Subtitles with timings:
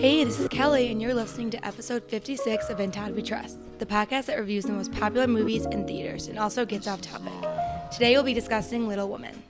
[0.00, 3.58] Hey, this is Kelly, and you're listening to episode 56 of In Todd We Trust,
[3.80, 7.32] the podcast that reviews the most popular movies in theaters and also gets off topic.
[7.90, 9.42] Today we'll be discussing Little Women.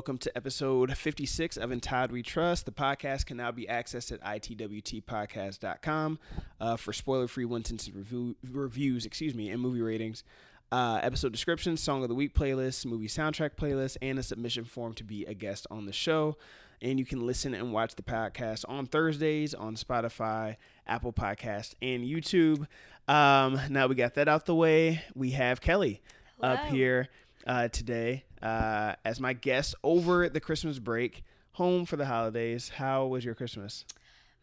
[0.00, 2.64] Welcome to episode 56 of In We Trust.
[2.64, 6.18] The podcast can now be accessed at itwtpodcast.com
[6.58, 10.24] uh, for spoiler-free one-sentence review, reviews, excuse me, and movie ratings.
[10.72, 14.94] Uh, episode descriptions, song of the week playlist, movie soundtrack playlist, and a submission form
[14.94, 16.38] to be a guest on the show.
[16.80, 22.04] And you can listen and watch the podcast on Thursdays on Spotify, Apple Podcast, and
[22.04, 22.66] YouTube.
[23.06, 25.02] Um, now we got that out the way.
[25.14, 26.00] We have Kelly
[26.42, 27.08] up here
[27.46, 31.22] uh, today uh, as my guest over the Christmas break,
[31.52, 32.70] home for the holidays.
[32.70, 33.84] How was your Christmas?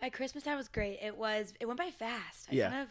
[0.01, 0.99] My Christmas time was great.
[1.01, 1.53] It was.
[1.59, 2.47] It went by fast.
[2.51, 2.69] I Yeah.
[2.69, 2.89] kind of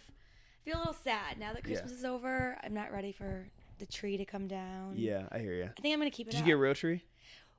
[0.64, 1.74] feel a little sad now that Yeah.
[1.74, 2.58] Christmas is over.
[2.64, 3.46] I'm not ready for
[3.78, 4.94] the tree to come down.
[4.96, 5.64] Yeah, I hear you.
[5.76, 6.30] I think I'm gonna keep it.
[6.32, 7.02] Did you get a real tree?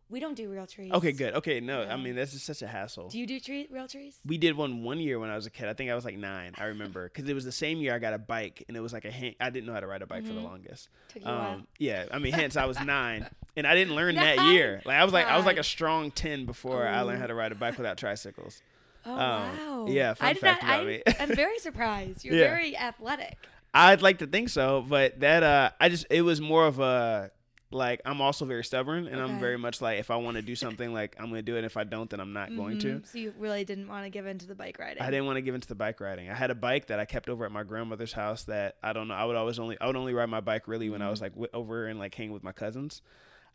[0.10, 0.92] We don't do real trees.
[0.94, 1.34] Okay, good.
[1.36, 1.94] Okay, no, Yeah.
[1.94, 3.10] I mean that's just such a hassle.
[3.10, 4.18] Do you do tree real trees?
[4.26, 5.68] we did one one year when I was a kid.
[5.68, 6.54] I think I was like nine.
[6.58, 8.94] I remember because it was the same year I got a bike, and it was
[8.94, 9.36] like a hand.
[9.42, 10.90] I didn't know how to ride a bike for the longest.
[11.10, 11.54] Took you a while.
[11.56, 14.82] Um, yeah, I mean, hence I was nine, and I didn't learn that year.
[14.86, 17.36] Like I was like I was like a strong ten before I learned how to
[17.36, 18.62] ride a bike without tricycles.
[19.06, 19.86] Oh um, wow.
[19.90, 21.04] yeah, fun I did fact not, about I, me.
[21.20, 22.26] I'm very surprised.
[22.26, 22.50] You're Yeah.
[22.50, 23.38] very athletic.
[23.74, 27.32] I'd like to think so, but that uh, I just it was more of a
[27.70, 30.56] like I'm also very stubborn, and I'm very much like if I want to do
[30.56, 31.66] something, like I'm gonna do it.
[31.66, 32.88] If I don't, then I'm not going to.
[32.88, 33.06] Mhm.
[33.08, 35.04] So you really didn't want to give in to the bike riding.
[35.04, 36.30] I didn't want to give into the bike riding.
[36.30, 38.44] I had a bike that I kept over at my grandmother's house.
[38.44, 39.16] That I don't know.
[39.16, 41.12] I would always only I would only ride my bike really when I Mm-hmm.
[41.12, 43.02] was like w- over and like hanging with my cousins.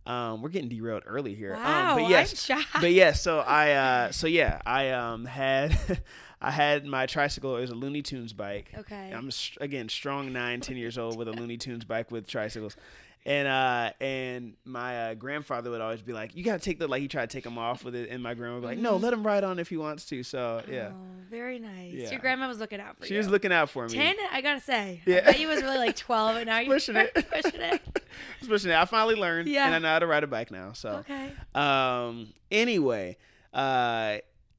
[0.04, 1.54] Um, we're getting derailed early here.
[1.54, 3.22] Wow, um, but yes, but yes.
[3.22, 6.02] So I uh, so yeah, I um had
[6.42, 7.56] I had my tricycle.
[7.56, 8.72] It was a Looney Tunes bike.
[8.76, 9.12] Okay.
[9.14, 12.76] I'm again strong nine, ten years old with a Looney Tunes bike with tricycles.
[13.24, 17.00] And uh and my uh, grandfather would always be like, "You gotta take the like."
[17.02, 18.96] He tried to take him off with it, and my grandma would be like, "No,
[18.96, 20.96] let him ride on if he wants to." So yeah, Oh,
[21.30, 21.92] very nice.
[21.92, 22.10] Yeah.
[22.10, 23.14] Your grandma was looking out for she you.
[23.14, 23.94] She was looking out for me.
[23.94, 25.02] Ten, I gotta say.
[25.06, 25.18] Yeah.
[25.18, 27.14] I bet you was really like twelve, and now you're Pushing it.
[27.30, 27.80] pushing it.
[28.48, 28.74] Pushing it.
[28.76, 29.66] I finally learned, Yeah.
[29.66, 30.72] and I know how to ride a bike now.
[30.72, 31.30] So, Okay.
[31.54, 33.18] um, anyway,
[33.54, 34.16] uh,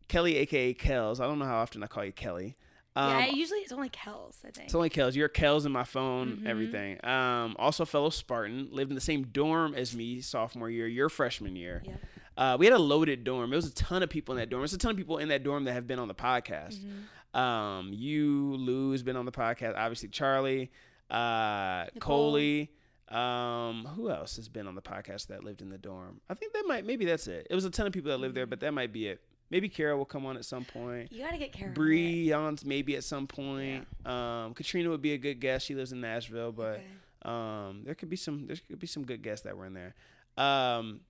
[0.07, 1.19] Kelly, aka Kels.
[1.19, 2.55] I don't know how often I call you Kelly.
[2.95, 4.65] Um, yeah, usually it's only Kells, I think.
[4.65, 5.15] it's only Kels.
[5.15, 6.47] You're Kels in my phone, Mm-hmm.
[6.47, 7.03] everything.
[7.05, 11.55] Um, also fellow Spartan, lived in the same dorm as me sophomore year, your freshman
[11.55, 11.81] year.
[11.85, 11.99] Yep.
[12.37, 13.49] Uh, we had a loaded dorm.
[13.49, 14.61] There was a ton of people in that dorm.
[14.61, 16.79] There's a ton of people in that dorm that have been on the podcast.
[16.79, 17.39] Mm-hmm.
[17.39, 19.75] Um, you, Lou's been on the podcast.
[19.77, 20.71] Obviously, Charlie,
[21.09, 22.31] uh, Nicole.
[22.31, 22.71] Coley.
[23.09, 26.21] Um, who else has been on the podcast that lived in the dorm?
[26.29, 27.45] I think that might maybe that's it.
[27.49, 29.21] It was a ton of people that lived there, but that might be it.
[29.53, 31.11] Maybe Kara will come on at some point.
[31.11, 31.75] You gotta get Karen.
[31.75, 33.85] Bree on maybe at some point.
[34.03, 35.67] Um, Katrina would be a good guest.
[35.67, 36.83] She lives in Nashville, but Okay.
[37.21, 39.93] um, there could be some there could be some good guests that were in there.
[40.37, 41.01] Um,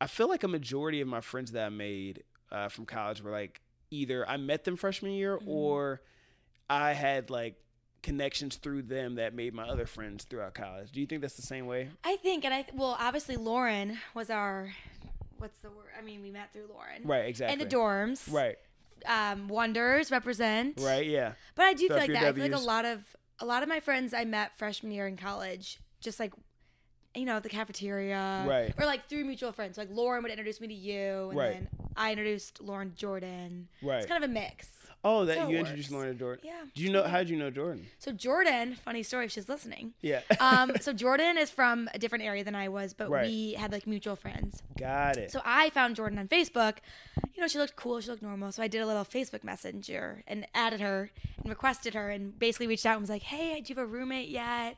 [0.00, 3.32] I feel like a majority of my friends that I made uh, from college were
[3.32, 5.48] like either I met them freshman year Mm-hmm.
[5.50, 6.00] or
[6.70, 7.56] I had like
[8.04, 10.92] connections through them that made my other friends throughout college.
[10.92, 11.88] Do you think that's the same way?
[12.04, 14.72] I think, and I well, obviously Lauren was our.
[15.38, 15.86] What's the word?
[15.98, 17.02] I mean, we met through Lauren.
[17.04, 17.52] Right, exactly.
[17.54, 18.30] In the dorms.
[18.32, 18.56] Right,
[19.06, 20.78] Um, wonders represent.
[20.80, 21.32] right, yeah.
[21.54, 22.22] But I do feel like that.
[22.24, 23.00] I feel like a lot of
[23.40, 26.32] a lot of my friends I met freshman year in college, just like
[27.14, 28.44] you know, the cafeteria.
[28.46, 28.72] Right.
[28.78, 29.78] Or like through mutual friends.
[29.78, 31.52] Like Lauren would introduce me to you and Right.
[31.54, 33.68] then I introduced Lauren Jordan.
[33.82, 33.96] Right.
[33.98, 34.68] It's kind of a mix.
[35.04, 35.90] Oh, that So you introduced.
[35.92, 36.44] Lauren to Jordan.
[36.44, 36.60] Yeah.
[36.74, 37.86] Do you know how did you know Jordan?
[37.98, 39.94] So Jordan, funny story if she's listening.
[40.00, 40.20] Yeah.
[40.40, 43.26] Um, so Jordan is from a different area than I was, but Right.
[43.26, 44.62] we had like mutual friends.
[44.78, 45.30] Got it.
[45.30, 46.78] So I found Jordan on Facebook.
[47.34, 48.50] You know, she looked cool, she looked normal.
[48.50, 52.66] So I did a little Facebook messenger and added her and requested her and basically
[52.66, 54.76] reached out and was like, Hey, do you have a roommate yet?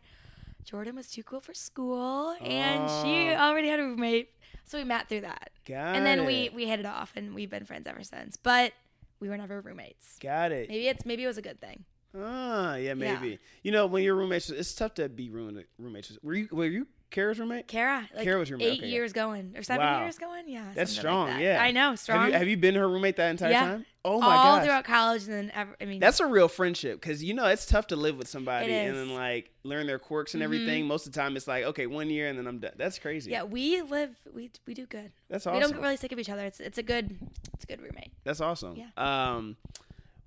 [0.64, 3.36] Jordan was too cool for school and she Oh.
[3.41, 4.30] already had a roommate.
[4.66, 5.50] So we met through that.
[5.66, 6.26] Got and then it.
[6.26, 8.36] we we hit it off and we've been friends ever since.
[8.36, 8.72] But
[9.20, 10.18] we were never roommates.
[10.18, 10.68] Got it.
[10.68, 11.84] Maybe it's maybe it was a good thing.
[12.18, 13.39] Ah, yeah, maybe.
[13.62, 16.18] You know, when you're roommates, it's tough to be room- roommates.
[16.22, 17.66] Were you were you Kara's roommate?
[17.66, 18.92] Kara, like Kara was your roommate, eight okay, yeah.
[18.92, 20.03] years going or seven Wow.
[20.03, 20.48] years going.
[20.48, 21.27] Yeah, That's something like strong.
[21.39, 21.42] that.
[21.42, 22.18] yeah, I know, strong.
[22.21, 23.60] Have you, have you been her roommate that entire Yeah.
[23.65, 23.86] time?
[24.04, 24.33] Oh my god.
[24.36, 25.77] all gosh, throughout college and then ever.
[25.80, 28.72] I mean, that's a real friendship because you know it's tough to live with somebody
[28.72, 28.97] and.
[28.97, 29.09] Mm-hmm.
[29.09, 30.86] then like learn their quirks and everything.
[30.86, 32.72] Most of the time, it's like okay, one year and then I'm done.
[32.77, 33.30] That's crazy.
[33.30, 33.42] yeah.
[33.42, 34.15] We live.
[34.33, 35.12] We we do good.
[35.28, 35.57] that's awesome.
[35.57, 36.45] We don't get really sick of each other.
[36.47, 37.18] It's it's a good
[37.53, 38.12] it's a good roommate.
[38.24, 38.77] That's awesome.
[38.77, 38.86] Yeah.
[38.97, 39.57] Um,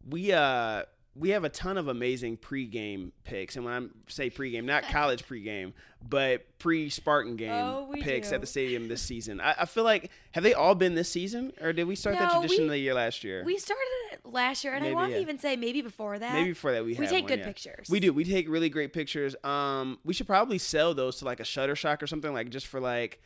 [0.08, 0.84] we uh
[1.16, 5.24] we have a ton of amazing pregame picks, and when I say pregame, not college
[5.28, 5.74] pregame,
[6.08, 8.36] but pre-Spartan game Oh, picks do.
[8.36, 9.40] at the stadium this season.
[9.40, 12.32] I, I feel like have they all been this season, or did we start that
[12.32, 13.44] tradition we- the year last year?
[13.46, 15.18] We started it last year, and I Maybe, want yeah.
[15.18, 16.34] to even say maybe before that.
[16.34, 17.46] Maybe before that we we take one, good yeah.
[17.46, 17.88] pictures.
[17.90, 18.12] We do.
[18.12, 19.36] We take really great pictures.
[19.44, 22.80] Um, we should probably sell those to like a Shutterstock or something, like just for
[22.80, 23.22] like,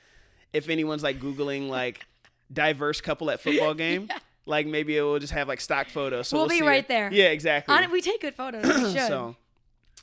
[0.52, 2.06] if anyone's like googling like
[2.52, 4.10] diverse couple at football game,
[4.48, 6.28] like maybe it will just have like stock photos.
[6.30, 6.88] So We'll we'll, be right it.
[6.88, 7.10] there.
[7.12, 7.76] Yeah, exactly.
[7.76, 8.66] On it, we take good photos.
[8.66, 9.08] We should.
[9.08, 9.36] so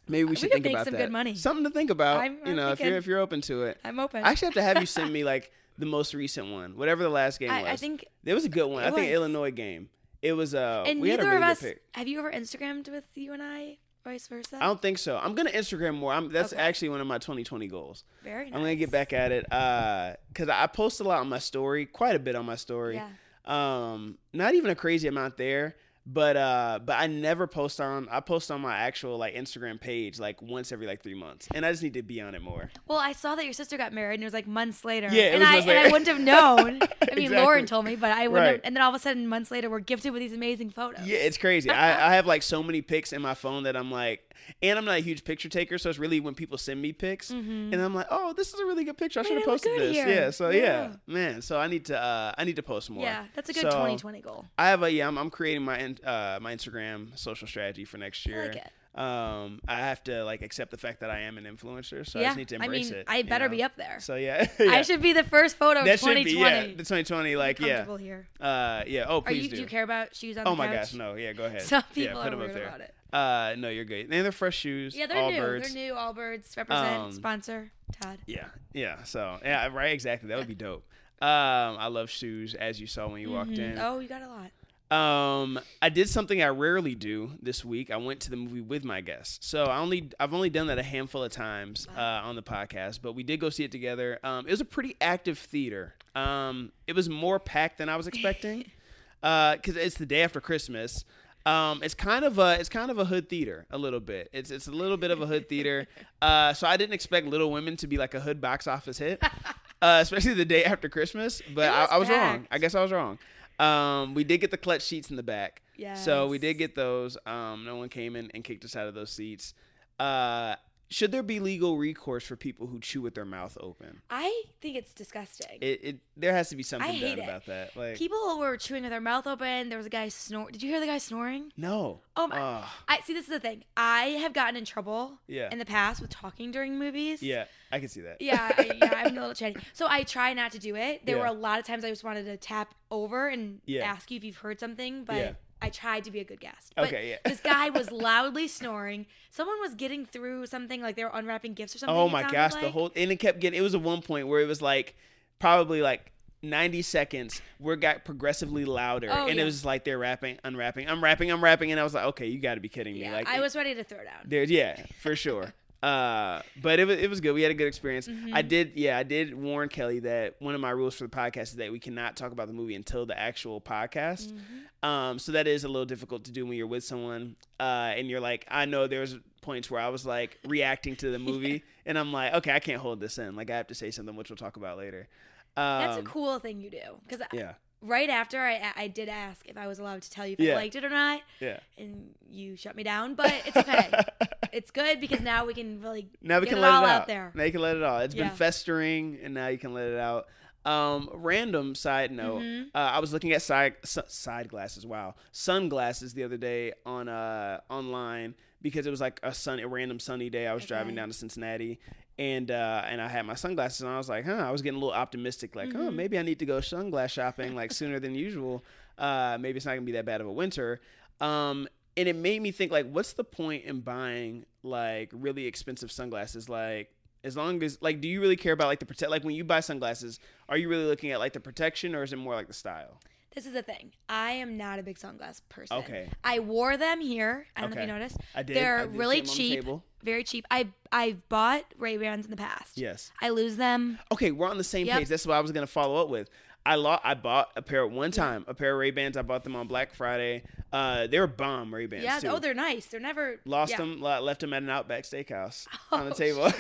[0.09, 0.99] maybe we We should could think make about some that.
[1.01, 1.35] good money.
[1.35, 2.19] Something to think about.
[2.21, 3.79] I'm- you I'm know, if you're if you're open to it.
[3.85, 4.23] I'm open.
[4.25, 7.09] I actually have to have you send me like the most recent one, whatever the
[7.09, 7.71] last game I, was.
[7.73, 8.05] I think.
[8.23, 8.83] there was a good one.
[8.85, 9.15] I think was.
[9.15, 9.89] Illinois game.
[10.23, 11.61] It was uh And we had a really of us.
[11.61, 11.83] pick.
[11.93, 13.79] Have you ever Instagrammed with you and I?
[14.05, 14.59] Vice versa.
[14.61, 15.17] I don't think so.
[15.17, 16.13] I'm gonna Instagram more.
[16.13, 16.61] I'm, that's Okay.
[16.61, 18.05] actually one of my 2020 goals.
[18.23, 18.55] Very nice.
[18.55, 22.15] I'm gonna get back at it because I post a lot on my story, quite
[22.15, 22.97] a bit on my story.
[22.97, 23.09] Yeah.
[23.45, 25.77] Um, not even a crazy amount there,
[26.07, 28.09] but uh, but I never post on.
[28.11, 31.65] I post on my actual like Instagram page like once every like three months, and
[31.65, 32.71] I just need to be on it more.
[32.87, 35.09] Well, I saw that your sister got married, and it was like months later.
[35.11, 36.59] Yeah, it and I months and I wouldn't have known.
[37.03, 37.29] I mean, Exactly.
[37.29, 38.47] Lauren told me, but I wouldn't.
[38.47, 38.53] Right.
[38.57, 41.07] Have, and then all of a sudden, months later, we're gifted with these amazing photos.
[41.07, 41.71] Yeah, it's crazy.
[41.71, 44.85] I, I have like so many pics in my phone that I'm like, and I'm
[44.85, 47.95] not a huge picture taker, so it's really when people send me pics, and I'm
[47.95, 49.21] like, oh, this is a really good picture.
[49.21, 49.93] I should have posted this.
[49.93, 50.07] here.
[50.09, 50.61] Yeah, so yeah.
[50.63, 50.93] Yeah.
[51.07, 51.41] man.
[51.43, 53.05] So I need to uh, I need to post more.
[53.05, 54.45] Yeah, that's a good So, 2020 goal.
[54.59, 55.09] I have a yeah.
[55.09, 58.47] I'm, I'm creating my in- uh, my Instagram social strategy for next year.
[58.49, 58.71] like it.
[58.97, 62.25] Um, I have to like accept the fact that I am an influencer, so I
[62.25, 63.07] just need to I embrace mean, it.
[63.09, 63.51] I you better know?
[63.57, 63.97] be up there.
[63.99, 66.63] So yeah, I should be the first photo of that should be yeah.
[66.63, 68.29] The 2020, like yeah, Comfortable here.
[68.41, 69.07] uh, yeah.
[69.09, 69.57] Oh, Are please you, do.
[69.57, 70.77] do you care about shoes on oh the my couch?
[70.77, 71.15] gosh, no.
[71.15, 71.63] Yeah, go ahead.
[71.63, 72.69] Some yeah, people put are them up there.
[72.69, 72.95] about it.
[73.13, 74.13] Uh, no, you're good.
[74.13, 74.95] And they're fresh shoes.
[74.97, 75.41] Yeah, they're all new.
[75.41, 75.75] birds.
[75.75, 75.95] They're new.
[75.95, 78.19] Allbirds represent Um, sponsor Todd.
[78.27, 79.03] Yeah, yeah.
[79.03, 79.93] So yeah, right.
[79.93, 80.29] Exactly.
[80.29, 80.85] That would be dope.
[81.21, 83.77] Um, I love shoes, as you saw when you walked in.
[83.79, 84.51] Oh, you got a lot.
[84.95, 87.91] Um, I did something I rarely do this week.
[87.91, 89.45] I went to the movie with my guests.
[89.45, 93.01] So I only I've only done that a handful of times uh, on the podcast,
[93.03, 94.21] but we did go see it together.
[94.23, 95.95] Um, it was a pretty active theater.
[96.15, 98.65] Um, it was more packed than I was expecting.
[99.23, 101.03] Uh, cause it's the day after Christmas.
[101.47, 104.29] Um, it's kind of a it's kind of a hood theater a little bit.
[104.35, 105.87] It's it's a little bit of a hood theater.
[106.21, 109.23] Uh, so I didn't expect Little Women to be like a hood box office hit,
[109.83, 111.43] uh, especially the day after Christmas.
[111.55, 112.47] But It I, was I was wrong.
[112.51, 113.19] I guess I was wrong.
[113.59, 115.63] Um, we did get the clutch seats in the back.
[115.77, 115.95] Yeah.
[115.95, 117.17] So we did get those.
[117.27, 119.55] Um, no one came in and kicked us out of those seats.
[119.99, 120.57] Uh,
[120.95, 124.01] should there be legal recourse for people who chew with their mouth open?
[124.09, 125.59] I think it's disgusting.
[125.61, 127.29] It, it there has to be something I hate done it.
[127.29, 127.77] about that.
[127.77, 129.69] Like People were chewing with their mouth open.
[129.71, 130.53] There was a guy snore.
[130.53, 131.51] Did you hear the guy snoring?
[131.57, 132.01] no.
[132.17, 132.39] Oh my!
[132.41, 132.65] Ugh.
[132.87, 133.13] I see.
[133.13, 133.65] This is the thing.
[133.77, 135.19] I have gotten in trouble.
[135.27, 135.49] Yeah.
[135.51, 137.21] In the past with talking during movies.
[137.25, 138.19] yeah, I can see that.
[138.21, 139.57] Yeah, I, yeah, I'm a little chatty.
[139.73, 141.05] So I try not to do it.
[141.05, 141.23] There Yeah.
[141.23, 143.85] were a lot of times I just wanted to tap over and Yeah.
[143.85, 145.33] ask you if you've heard something, but Yeah.
[145.65, 146.73] I tried to be a good guest.
[146.77, 147.17] But Okay, yeah.
[147.25, 149.07] this guy was loudly snoring.
[149.31, 151.97] Someone was getting through something like they were unwrapping gifts or something.
[151.97, 153.59] Oh my gosh, the whole and it kept getting.
[153.59, 154.95] It was at one point where it was like
[155.39, 156.11] probably like.
[156.43, 159.41] 90 seconds where it got progressively louder Oh, and yeah.
[159.41, 162.27] it was like they're rapping unwrapping i'm rapping i'm rapping and i was like okay
[162.27, 164.27] you got to be kidding me Yeah, like I was ready to throw down.
[164.27, 165.55] There's yeah, for sure.
[165.83, 167.33] Uh, but it was it was good.
[167.33, 168.09] We had a good experience.
[168.09, 168.35] Mm-hmm.
[168.35, 171.43] I did yeah, I did warn Kelly that one of my rules for the podcast
[171.43, 174.33] is that we cannot talk about the movie until the actual podcast.
[174.33, 174.89] Mm-hmm.
[174.89, 178.09] Um, so that is a little difficult to do when you're with someone, uh, and
[178.09, 181.99] you're like, I know there's points where I was like reacting to the movie, and
[181.99, 183.37] I'm like, okay, I can't hold this in.
[183.37, 185.09] Like I have to say something, which we'll talk about later.
[185.57, 187.53] Um, That's a cool thing you do because Yeah,
[187.85, 190.53] right after I, I did ask if I was allowed to tell you if Yeah.
[190.53, 191.61] I liked it or not, yeah.
[191.79, 193.15] and you shut me down.
[193.15, 193.91] But it's okay.
[194.53, 196.89] it's good because now we can really Now we get can it let all it
[196.89, 197.07] out out.
[197.07, 197.33] there.
[197.35, 198.03] Now you can let it out.
[198.05, 198.29] It's Yeah.
[198.29, 200.27] been festering, and now you can let it out.
[200.67, 202.69] Um, random side note: Mm-hmm.
[202.75, 204.87] uh, I was looking at side su- side glasses.
[204.87, 209.69] Wow, sunglasses the other day on uh online because it was like a sun a
[209.69, 210.47] random sunny day.
[210.47, 211.81] I was driving down to Cincinnati.
[212.19, 213.93] And uh, and I had my sunglasses on.
[213.93, 214.35] I was like, huh.
[214.35, 215.97] I was getting a little optimistic, like, oh, Mm-hmm.
[215.97, 218.63] maybe I need to go sunglass shopping like sooner than usual.
[218.97, 220.81] Uh, maybe it's not gonna be that bad of a winter.
[221.21, 221.67] Um,
[221.97, 226.49] and it made me think like what's the point in buying like really expensive sunglasses
[226.49, 226.91] like
[227.23, 229.45] as long as like do you really care about like the protect like when you
[229.45, 230.19] buy sunglasses
[230.49, 232.99] are you really looking at like the protection or is it more like the style
[233.35, 233.93] This is the thing.
[234.09, 235.77] I am not a big sunglass person.
[235.79, 236.09] Okay.
[236.23, 237.47] I wore them here.
[237.57, 238.17] I don't know if you noticed.
[238.35, 238.57] I did.
[238.57, 239.61] They're I did really the cheap.
[239.61, 239.85] table.
[240.03, 240.47] Very cheap.
[240.51, 242.77] I I've bought Ray Bans in the past.
[242.79, 243.99] yes I lose them.
[244.13, 244.99] okay we're on the same Yep.
[244.99, 246.29] page that's what i was gonna follow up with
[246.67, 249.17] I lo- I bought a pair one time, a pair of Ray Bans.
[249.17, 250.45] I bought them on Black Friday.
[250.73, 252.19] Uh, they were bomb Ray Bans yeah.
[252.21, 252.29] too.
[252.29, 252.87] Oh, they're nice.
[252.87, 253.79] They're never Lost yeah.
[253.79, 256.51] them, left them at an Outback Steakhouse on the Oh, table.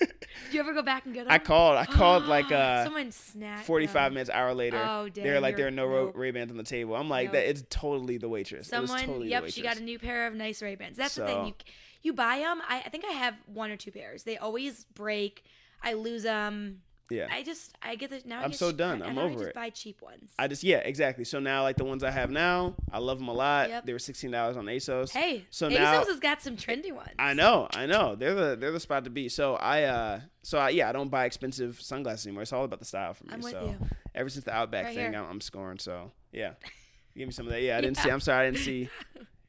[0.00, 1.32] Did you ever go back and get them?
[1.32, 1.76] I called.
[1.76, 3.66] I called like uh, someone snapped.
[3.66, 4.78] 45 minutes, hour later.
[4.78, 6.12] Oh, They're like, there are no nope.
[6.16, 6.96] Ray Bans on the table.
[6.96, 7.34] I'm like, Nope.
[7.34, 8.68] that it's totally the waitress.
[8.68, 9.00] Someone.
[9.00, 9.44] totally yep.
[9.44, 10.96] the She got a new pair of nice Ray Bans.
[10.96, 11.46] That's the thing.
[11.46, 11.54] You
[12.02, 12.60] you buy them.
[12.68, 14.24] I, I think I have one or two pairs.
[14.24, 15.44] They always break.
[15.82, 16.82] I lose them.
[17.10, 17.26] Yeah.
[17.30, 18.40] I just I get the now.
[18.40, 19.02] I I'm get so done.
[19.02, 19.54] I'm know I over just it.
[19.54, 20.30] Buy cheap ones.
[20.38, 21.24] I just yeah, exactly.
[21.24, 23.68] So now like the ones I have now, I love them a lot.
[23.68, 23.86] Yep.
[23.86, 25.10] They were sixteen dollars on ASOS.
[25.10, 27.10] hey, so ASOS now has got some trendy ones.
[27.18, 28.14] I know, I know.
[28.14, 29.28] They're the they're the spot to be.
[29.28, 32.42] So I uh so I yeah, I don't buy expensive sunglasses anymore.
[32.42, 33.30] It's all about the style for me.
[33.34, 33.88] I'm with so you.
[34.14, 35.14] ever since the Outback Right thing.
[35.14, 35.78] I'm, I'm scoring.
[35.78, 36.52] So yeah,
[37.16, 37.60] give me some of that.
[37.62, 38.02] Yeah, I didn't Yeah.
[38.04, 38.10] see.
[38.10, 38.88] I'm sorry, I didn't see.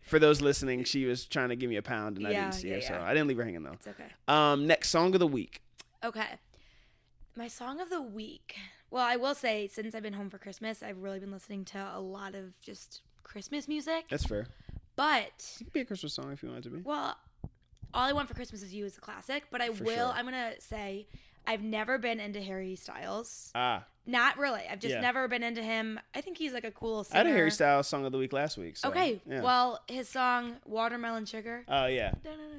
[0.02, 2.70] For those listening, she was trying to give me a pound, and I didn't see
[2.70, 3.02] yeah, her, so.
[3.02, 3.72] I didn't leave her hanging though.
[3.72, 4.06] It's okay.
[4.28, 5.62] Um, next song of the week.
[6.04, 6.28] Okay.
[7.38, 8.56] My song of the week.
[8.92, 11.92] Well, I will say, since I've been home for Christmas, I've really been listening to
[11.94, 14.06] a lot of just Christmas music.
[14.10, 14.48] That's fair.
[14.96, 16.82] But, It could be a Christmas song if you want it to be.
[16.82, 17.18] well,
[17.94, 19.44] All I Want for Christmas is You is a classic.
[19.52, 20.14] But I For will, sure.
[20.16, 21.08] I'm going to say,
[21.46, 23.52] I've never been into Harry Styles.
[23.54, 24.62] Ah, Not really.
[24.72, 25.02] I've just Yeah.
[25.02, 26.00] never been into him.
[26.14, 28.32] I think he's like a cool I had a Harry Styles song of the week
[28.32, 28.78] last week.
[28.78, 29.20] So, Okay.
[29.30, 29.42] yeah.
[29.42, 31.66] Well, his song, Watermelon Sugar.
[31.68, 32.14] Oh yeah,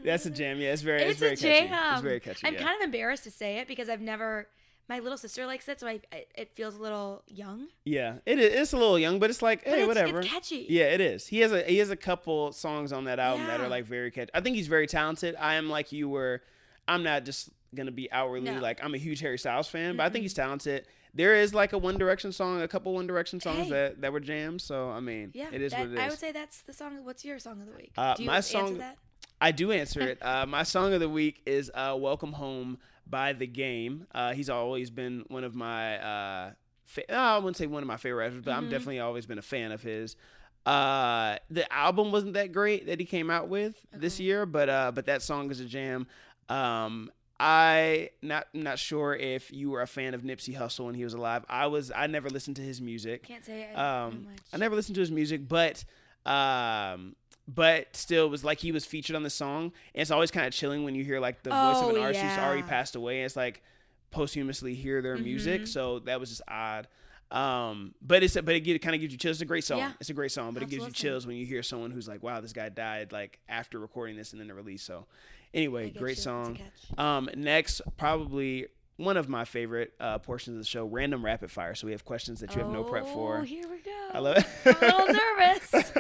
[0.04, 0.58] that's a jam.
[0.60, 1.68] Yeah, it's very it's, It's, very a catchy.
[1.68, 1.92] jam.
[1.94, 2.46] It's very catchy.
[2.46, 2.62] I'm yeah.
[2.62, 4.48] kind of embarrassed to say it because I've never.
[4.88, 7.66] My little sister likes it, so I it, it feels a little young.
[7.84, 8.54] Yeah, it is.
[8.54, 10.20] It's a little young, but it's like, hey, it's, whatever.
[10.20, 10.66] it's catchy.
[10.68, 11.26] Yeah, it is.
[11.26, 14.10] He has a he has a couple songs on that album that are like very
[14.12, 14.30] catchy.
[14.32, 15.34] I think he's very talented.
[15.36, 16.42] I am like you were.
[16.86, 18.60] I'm not just gonna be outwardly No.
[18.60, 20.86] like I'm a huge Harry Styles fan, but I think he's talented.
[21.14, 23.70] There is like a One Direction song, a couple One Direction songs Hey.
[23.70, 24.62] that that were jams.
[24.62, 25.98] So I mean, Yeah, it is that- what it is.
[25.98, 27.04] I would say that's the song.
[27.04, 27.90] What's your song of the week?
[27.98, 28.98] Uh, my answer song- that?
[29.40, 30.18] I do answer it.
[30.24, 32.78] Uh, my song of the week is uh, "Welcome Home"
[33.08, 34.06] by The Game.
[34.14, 35.98] Uh, he's always been one of my.
[35.98, 36.50] Uh,
[36.84, 38.70] fa- uh, I wouldn't say one of my favorite rappers, but I'm Mhm.
[38.70, 40.16] definitely always been a fan of his.
[40.64, 44.90] Uh, the album wasn't that great that he came out with this year, but uh,
[44.92, 46.06] but that song is a jam.
[46.48, 51.04] Um, I not not sure if you were a fan of Nipsey Hussle when he
[51.04, 51.44] was alive.
[51.48, 51.92] I was.
[51.94, 53.22] I never listened to his music.
[53.24, 54.26] Can't say I Um.
[54.52, 55.84] I never listened to his music, but
[56.24, 57.14] um,
[57.48, 59.64] but still was like he was featured on the song.
[59.94, 62.02] And it's always kind of chilling when you hear like the voice of an Oh,
[62.02, 63.18] artist who's already passed away.
[63.18, 63.62] And it's like
[64.10, 65.68] posthumously hear their music, Mhm.
[65.68, 66.88] so that was just odd.
[67.30, 69.36] Um, but it's but it, it kind of gives you chills.
[69.36, 69.78] It's a great song.
[69.78, 69.92] Yeah.
[70.00, 72.22] It's a great song, but it gives you chills when you hear someone who's like,
[72.22, 74.82] "Wow, this guy died!" Like after recording this and then the release.
[74.84, 75.06] So,
[75.52, 76.22] anyway, great you.
[76.22, 76.58] Song.
[76.96, 81.74] Um, next, probably one of my favorite uh, portions of the show, random rapid fire.
[81.74, 83.42] So we have questions that you have no prep Oh, for.
[83.44, 84.08] here we go.
[84.14, 84.46] I love it.
[84.64, 85.92] I'm a little nervous.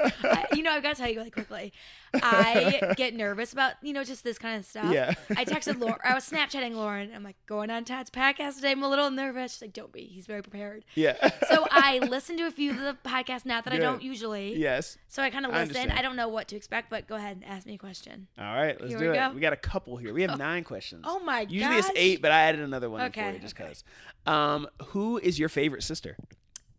[0.76, 1.72] I, you know, I've got to tell you really quickly.
[2.14, 4.92] I get nervous about you know just this kind of stuff.
[4.92, 5.14] Yeah.
[5.30, 5.98] I texted Lauren.
[6.04, 7.10] I was Snapchatting Lauren.
[7.14, 8.72] I'm like going on Todd's podcast today.
[8.72, 9.52] I'm a little nervous.
[9.54, 10.02] She's like, "Don't be.
[10.04, 11.16] He's very prepared." Yeah.
[11.48, 13.46] So I listened to a few of the podcasts.
[13.46, 14.56] Not that I don't usually.
[14.56, 14.98] yes.
[15.08, 15.62] So I kind of I
[15.96, 18.28] I don't know what to expect, but go ahead and ask me a question.
[18.38, 19.14] All right, let's Here do we it.
[19.14, 19.30] go.
[19.34, 20.12] We got a couple here.
[20.12, 21.04] We have nine questions.
[21.06, 23.54] Oh my Usually it's eight, but I added another one in for Okay, you just
[23.54, 23.64] okay.
[23.64, 23.84] because.
[24.26, 26.16] Um, who is your favorite sister?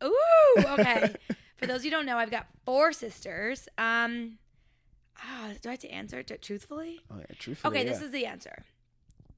[0.03, 0.15] Ooh,
[0.57, 1.13] okay.
[1.57, 3.67] For those who don't know, I've got four sisters.
[3.77, 4.37] Um,
[5.19, 7.01] ah, do I have to answer it truthfully?
[7.11, 7.77] Oh, yeah, truthfully.
[7.79, 8.63] Okay, this is the answer.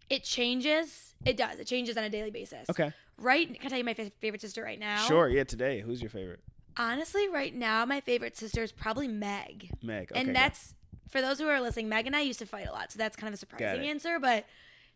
[0.10, 1.14] It changes.
[1.26, 1.60] It does.
[1.60, 2.70] It changes on a daily basis.
[2.70, 2.92] Okay.
[3.18, 3.48] Right?
[3.48, 4.98] Can I tell you my fa- favorite sister right now?
[5.06, 5.30] Sure.
[5.30, 5.44] Yeah.
[5.44, 6.40] Today, who's your favorite?
[6.78, 9.70] Honestly, right now, my favorite sister is probably Meg.
[9.82, 10.12] Meg.
[10.12, 10.74] Okay, and that's
[11.10, 11.90] for those who are listening.
[11.90, 14.20] Meg and I used to fight a lot, so that's kind of a surprising answer.
[14.20, 14.46] But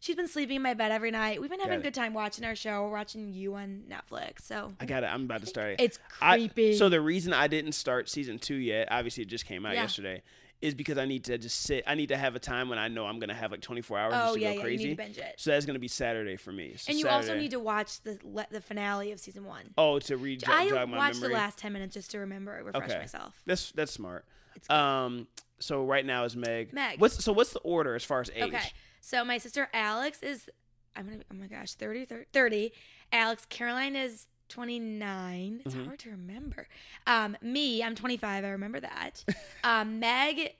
[0.03, 1.39] she's been sleeping in my bed every night.
[1.39, 2.83] We've been having a good time watching our show.
[2.83, 4.41] We're watching you on Netflix.
[4.41, 5.07] So I got it.
[5.07, 5.75] I'm about to start it.
[5.81, 6.75] it's I- creepy.
[6.75, 9.83] so the reason I didn't start season two yet, obviously it just came out Yeah.
[9.83, 10.21] yesterday,
[10.61, 11.83] is because I need to just sit.
[11.87, 14.13] I need to have a time when I know I'm gonna have like 24 hours
[14.15, 14.83] oh just to yeah, go yeah, crazy.
[14.83, 15.35] you need to binge it.
[15.37, 16.75] So that's gonna be Saturday for me.
[16.77, 19.73] So and you also Saturday- need to watch the le- the finale of season one.
[19.77, 21.29] Oh, to read I jog my watched memory.
[21.29, 22.99] the last ten minutes just to remember, refresh Okay.
[22.99, 23.41] myself.
[23.45, 24.25] That's that's smart.
[24.55, 24.73] It's good.
[24.75, 25.27] Um.
[25.59, 26.73] So right now is Meg.
[26.73, 26.99] Meg.
[26.99, 28.43] What's so what's the order as far as age?
[28.43, 28.71] Okay,
[29.05, 30.49] so my sister Alex is,
[30.95, 32.71] I'm gonna, oh my gosh, 30, 30.
[33.11, 35.61] Alex, Caroline is 29.
[35.65, 35.85] It's Mhm.
[35.85, 36.67] hard to remember.
[37.05, 38.45] Um, me, I'm 25.
[38.45, 39.23] I remember that.
[39.65, 40.53] um, Meg,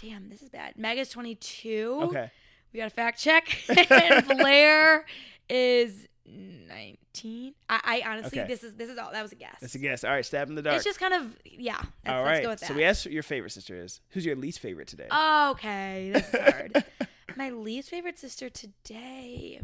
[0.00, 0.76] damn, this is bad.
[0.76, 2.00] Meg is 22.
[2.04, 2.30] Okay.
[2.72, 3.48] We got a fact check.
[3.90, 5.06] and Blair
[5.48, 7.54] is 19.
[7.70, 8.48] I, I honestly, Okay.
[8.48, 9.10] this is this is all.
[9.12, 9.56] That was a guess.
[9.60, 10.04] That's a guess.
[10.04, 10.24] All right.
[10.26, 10.76] Stab in the dark.
[10.76, 11.80] It's just kind of yeah.
[12.04, 12.66] Let's, let's go with that.
[12.68, 14.00] So we asked your favorite sister is.
[14.10, 15.06] Who's your least favorite today?
[15.10, 16.84] Okay, this is hard.
[17.38, 19.60] My least favorite sister today.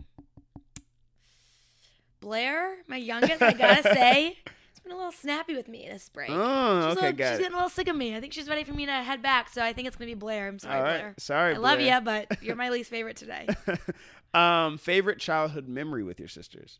[2.21, 6.31] Blair, my youngest, I gotta say, has been a little snappy with me this break.
[6.31, 7.39] oh, she's, okay, little, she's it.
[7.43, 8.15] getting a little sick of me.
[8.15, 10.15] I think she's ready for me to head back, so I think it's gonna be
[10.15, 10.47] Blair.
[10.47, 10.99] I'm sorry, right.
[10.99, 11.15] Blair.
[11.19, 13.49] Sorry, I love you, but you're my least favorite today.
[14.35, 16.79] um, favorite childhood memory with your sisters?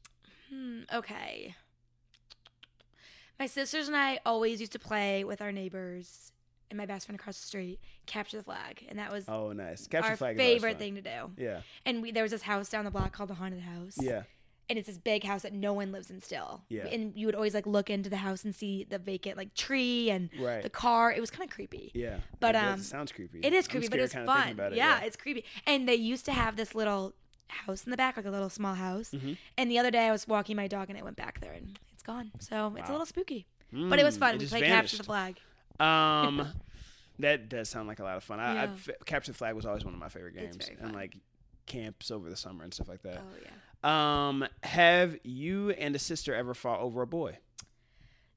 [0.49, 1.57] Hmm, okay.
[3.41, 6.31] My sisters and I always used to play with our neighbors
[6.71, 9.87] and my best friend across the street, capture the flag, and that was Oh, nice.
[9.87, 10.37] Capture our flag.
[10.37, 11.31] favorite thing to do.
[11.37, 11.61] Yeah.
[11.87, 13.97] And we, there was this house down the block called the Haunted House.
[14.01, 14.23] Yeah.
[14.71, 16.63] and it's this big house that no one lives in still.
[16.71, 16.87] Yeah.
[16.87, 20.09] And you would always like look into the house and see the vacant like tree
[20.09, 20.63] and Right.
[20.63, 21.13] the car.
[21.13, 21.91] It was kind of creepy.
[21.93, 22.21] Yeah.
[22.41, 23.41] But, It um, It sounds creepy.
[23.43, 24.53] It is creepy, but scared it's fun.
[24.53, 25.45] about it, yeah, it's creepy.
[25.67, 27.13] And they used to have this little
[27.49, 29.11] house in the back, like a little small house.
[29.11, 29.37] Mhm.
[29.59, 31.79] And the other day I was walking my dog and I went back there and
[31.93, 32.33] it's gone.
[32.39, 33.45] So it's a little spooky.
[33.71, 34.35] But it was Mm, fun.
[34.37, 35.41] it we played capture the flag.
[35.81, 36.47] Um,
[37.19, 38.41] that does sound like a lot of fun.
[38.41, 38.63] I, I Yeah.
[38.73, 41.17] f- Capture the Flag was always one of my favorite games, and like
[41.67, 43.21] camps over the summer and stuff like that.
[43.23, 44.29] Oh yeah.
[44.29, 47.39] Um, have you and a sister ever fought over a boy?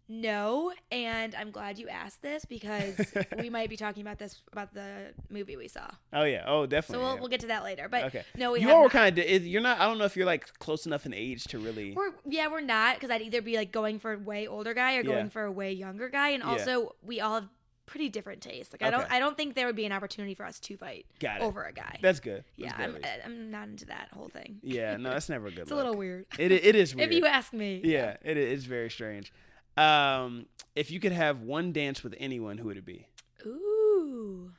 [0.09, 2.95] No, and I'm glad you asked this because
[3.39, 5.89] we might be talking about this about the movie we saw.
[6.13, 6.95] Oh yeah, oh definitely.
[6.95, 7.19] So we'll yeah.
[7.19, 7.89] we'll get to that later.
[7.89, 8.23] But okay.
[8.37, 9.45] no, we you were kind of.
[9.45, 9.79] You're not.
[9.79, 11.93] I don't know if you're like close enough in age to really.
[11.93, 14.93] We're yeah, we're not because I'd either be like going for a way older guy
[14.95, 15.13] or Yeah.
[15.15, 16.51] going for a way younger guy, and Yeah.
[16.51, 17.49] also we all have
[17.85, 18.73] pretty different tastes.
[18.73, 21.05] Like I don't I don't think there would be an opportunity for us to fight
[21.39, 21.97] over a guy.
[22.01, 22.43] That's good.
[22.55, 23.25] yeah, That's I'm, good at least.
[23.25, 24.59] I'm not into that whole thing.
[24.61, 25.61] yeah, no, that's never a good.
[25.61, 26.25] It's a little weird.
[26.37, 27.09] It it is weird.
[27.09, 27.81] if you ask me.
[27.83, 29.33] yeah, it is very strange.
[29.77, 33.07] Um, if you could have one dance with anyone, who would it be?
[33.45, 34.51] Ooh.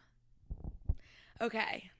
[1.40, 1.90] Okay.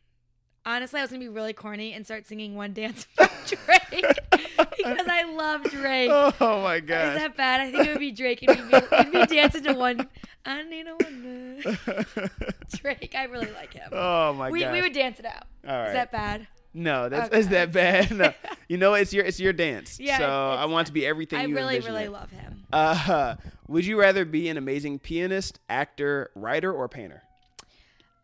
[0.66, 5.06] Honestly, I was gonna be really corny and start singing "One Dance" from Drake because
[5.08, 6.10] I love Drake.
[6.12, 7.14] Oh my god!
[7.14, 7.16] Is god.
[7.20, 7.60] that bad?
[7.62, 8.42] I think it would be Drake.
[8.42, 10.06] and We'd be, we'd be dancing to one.
[10.44, 11.62] I need a one.
[12.76, 13.14] Drake.
[13.16, 13.88] I really like him.
[13.92, 14.52] oh my god!
[14.52, 15.44] we, we would dance it out.
[15.66, 15.86] All right.
[15.88, 16.46] Is that bad?
[16.78, 17.38] No, that's Okay.
[17.40, 18.10] is that bad?
[18.16, 18.32] No.
[18.68, 19.98] You know, it's your it's your dance.
[19.98, 22.10] Yeah, So I want to be everything I you really, really it.
[22.12, 22.64] love him.
[22.72, 27.22] Uh, would you rather be an amazing pianist, actor, writer, or painter?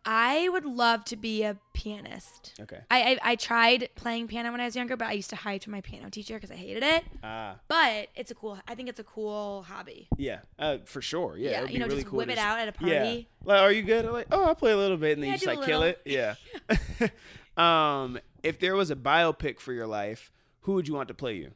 [0.07, 2.53] I would love to be a pianist.
[2.61, 2.81] Okay.
[2.91, 5.65] I, I, I tried playing piano when I was younger, but I used to hide
[5.65, 7.05] from my piano teacher because I hated it.
[7.23, 8.59] Ah, But it's a cool.
[8.69, 10.09] I think it's a cool hobby.
[10.19, 11.39] yeah, uh, for sure.
[11.39, 12.93] Yeah, Yeah, you know, really just cool whip it out at a party.
[12.93, 13.51] Yeah.
[13.51, 14.05] Like, are you good?
[14.05, 15.85] I'm like, oh, I'll play a little bit, and then Yeah, you just like kill
[15.85, 16.03] it.
[16.05, 16.35] Yeah.
[17.57, 21.35] um, if there was a biopic for your life, who would you want to play
[21.35, 21.51] you?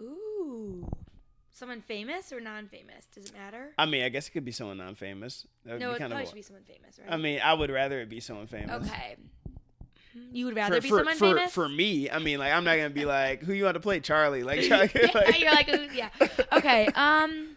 [0.00, 0.90] Ooh,
[1.52, 3.06] someone famous or non-famous?
[3.14, 3.72] Does it matter?
[3.78, 5.46] I mean, I guess it could be someone non-famous.
[5.64, 6.28] That would no, be it kind probably of.
[6.30, 7.12] should be someone famous, right?
[7.12, 8.86] I mean, I would rather it be someone famous.
[8.86, 9.16] okay.
[10.32, 11.52] You would rather for, be for, someone for, famous?
[11.52, 14.00] for me, I mean, like I'm not gonna be like, who you want to play,
[14.00, 14.42] Charlie?
[14.42, 16.08] Like, Charlie, like- you're like, yeah.
[16.52, 16.86] Okay.
[16.94, 17.56] Um,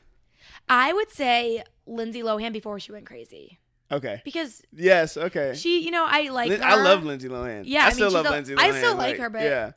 [0.68, 3.60] I would say Lindsay Lohan before she went crazy
[3.92, 5.54] okay, because yes, okay.
[5.56, 6.50] she, you know, I like.
[6.50, 6.68] Lin- her.
[6.68, 7.64] I love Lindsay Lohan.
[7.66, 8.60] Yeah, I, I still love a- Lindsay Lohan.
[8.60, 9.72] I still like her, but- yeah,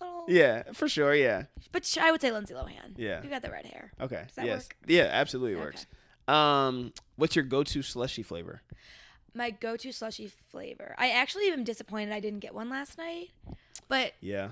[0.00, 2.94] Little- yeah, for sure, yeah, But sh- I would say Lindsay Lohan.
[2.96, 3.22] Yeah.
[3.22, 3.92] You got the red hair.
[4.00, 4.76] okay, Does that yes, work?
[4.86, 5.62] yeah, absolutely Okay.
[5.64, 5.86] works.
[6.26, 8.60] Um, what's your go-to slushy flavor?
[9.34, 10.94] My go-to slushy flavor.
[10.98, 13.30] I actually am disappointed I didn't get one last night,
[13.88, 14.50] but Yeah,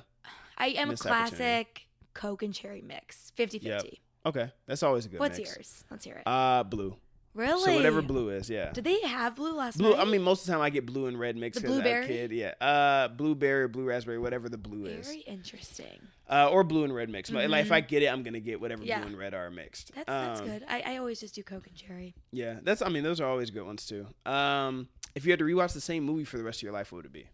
[0.57, 3.63] I am a classic Coke and cherry mix, 50-50.
[3.63, 3.85] Yep.
[4.27, 5.21] okay, that's always a good.
[5.21, 5.29] One.
[5.29, 5.55] What's mix.
[5.55, 5.85] yours?
[5.91, 6.23] Let's hear it.
[6.27, 6.97] Uh, blue.
[7.37, 7.63] Really?
[7.65, 8.73] So whatever blue is, yeah.
[8.73, 9.91] Did they have blue last Blue.
[9.91, 10.01] night?
[10.01, 12.07] I mean, most of the time I get blue and red mixed The blueberry?
[12.07, 12.33] kid.
[12.33, 12.55] Yeah.
[12.61, 15.07] Uh, blueberry, blue raspberry, whatever the blue is.
[15.07, 16.09] very interesting.
[16.29, 17.31] Uh, or blue and red mix.
[17.31, 17.73] But like, if.
[17.73, 18.99] I get it, I'm gonna get whatever Yeah.
[18.99, 19.93] blue and red are mixed.
[19.95, 20.65] That's that's Um, good.
[20.69, 22.15] I, I always just do Coke and cherry.
[22.33, 22.83] Yeah, that's.
[22.83, 24.07] I mean, those are always good ones too.
[24.25, 26.91] Um, if you had to rewatch the same movie for the rest of your life,
[26.91, 27.27] what would it be?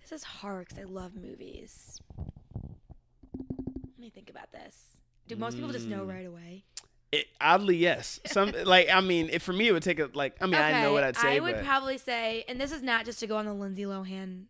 [0.00, 2.00] This is hard because I love movies.
[2.16, 4.96] Let me think about this.
[5.26, 6.08] Do most people just know Mm.
[6.08, 6.64] right away?
[7.10, 8.20] It, oddly, yes.
[8.26, 10.36] Some like I mean, if for me, it would take a like.
[10.40, 12.82] I mean, I know what I'd say, I would but probably say, and this is
[12.82, 14.44] not just to go on the Lindsay Lohan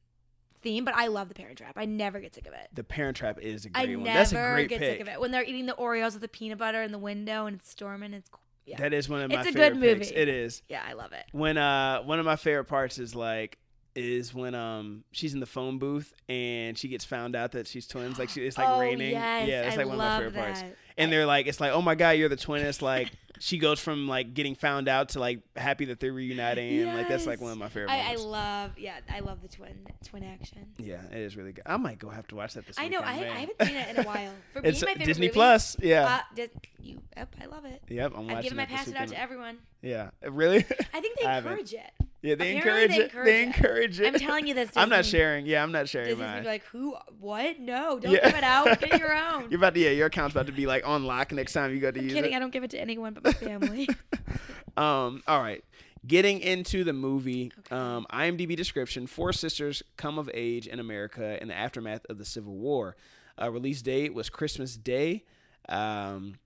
[0.61, 1.75] theme, but I love The Parent Trap.
[1.77, 2.69] I never get sick of it.
[2.73, 4.05] the Parent Trap is a great one.
[4.05, 4.93] never That's a great get pick.
[4.95, 7.47] sick of it when they're eating the Oreos with the peanut butter in the window
[7.47, 8.13] and it's storming.
[8.13, 8.29] It's
[8.67, 10.11] yeah, That is one of my It's a favorite good picks.
[10.11, 10.63] It is.
[10.69, 11.25] yeah, I love it.
[11.33, 13.57] when uh one of my favorite parts is like
[13.95, 17.87] is when um she's in the phone booth and she gets found out that she's
[17.87, 20.19] twins like she, it's like oh, raining Yes, yeah it's I like one of my
[20.19, 20.77] favorite parts that.
[20.97, 23.79] and they're like it's like oh my god you're the twin it's like she goes
[23.81, 27.41] from like getting found out to like happy that they're reuniting and like that's like
[27.41, 30.67] one of my favorite I, I love, yeah, I love the twin twin action.
[30.79, 33.01] yeah it is really good I might go have to watch that this I know.
[33.01, 34.33] I, weekend, I haven't seen it in a while.
[34.53, 37.65] For me, it's my favorite Disney movie, Plus yeah Uh, Dis- you, yep, I love
[37.65, 37.83] it.
[37.89, 39.59] yep I'm watching I've given my it this pass it out to everyone.
[39.83, 41.91] yeah really I think they I encourage it.
[42.23, 44.71] Yeah they Apparently encourage they it they encourage it I'm telling you this.
[44.77, 46.97] I'm not sharing yeah I'm not sharing Disney's mine gonna be like, who?
[47.21, 47.61] What?
[47.61, 48.27] No, don't Yeah.
[48.29, 48.81] give it out.
[48.81, 49.51] Get your own.
[49.51, 51.81] You're about to yeah, your account's about to be like on lock next time you
[51.81, 52.33] go to I'm use kidding.
[52.33, 52.37] it.
[52.37, 53.89] I don't give it to anyone but my family.
[54.77, 55.63] um, all right.
[56.07, 57.75] Getting into the movie, Okay.
[57.77, 62.25] um, IMDb description: Four sisters come of age in America in the aftermath of the
[62.25, 62.97] Civil War.
[63.41, 65.25] Uh, release date was Christmas Day.
[65.69, 66.37] Um,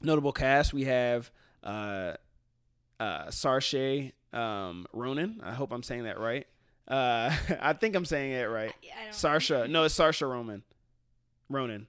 [0.00, 1.30] notable cast: we have
[1.64, 2.14] uh,
[3.00, 5.40] uh, Saoirse um, Ronan.
[5.42, 6.46] I hope I'm saying that right.
[6.88, 8.72] Uh, I think I'm saying it right.
[8.84, 9.10] I.
[9.10, 9.68] Sarsha.
[9.70, 10.62] No, it's Sarsha Roman.
[11.48, 11.86] Ronan.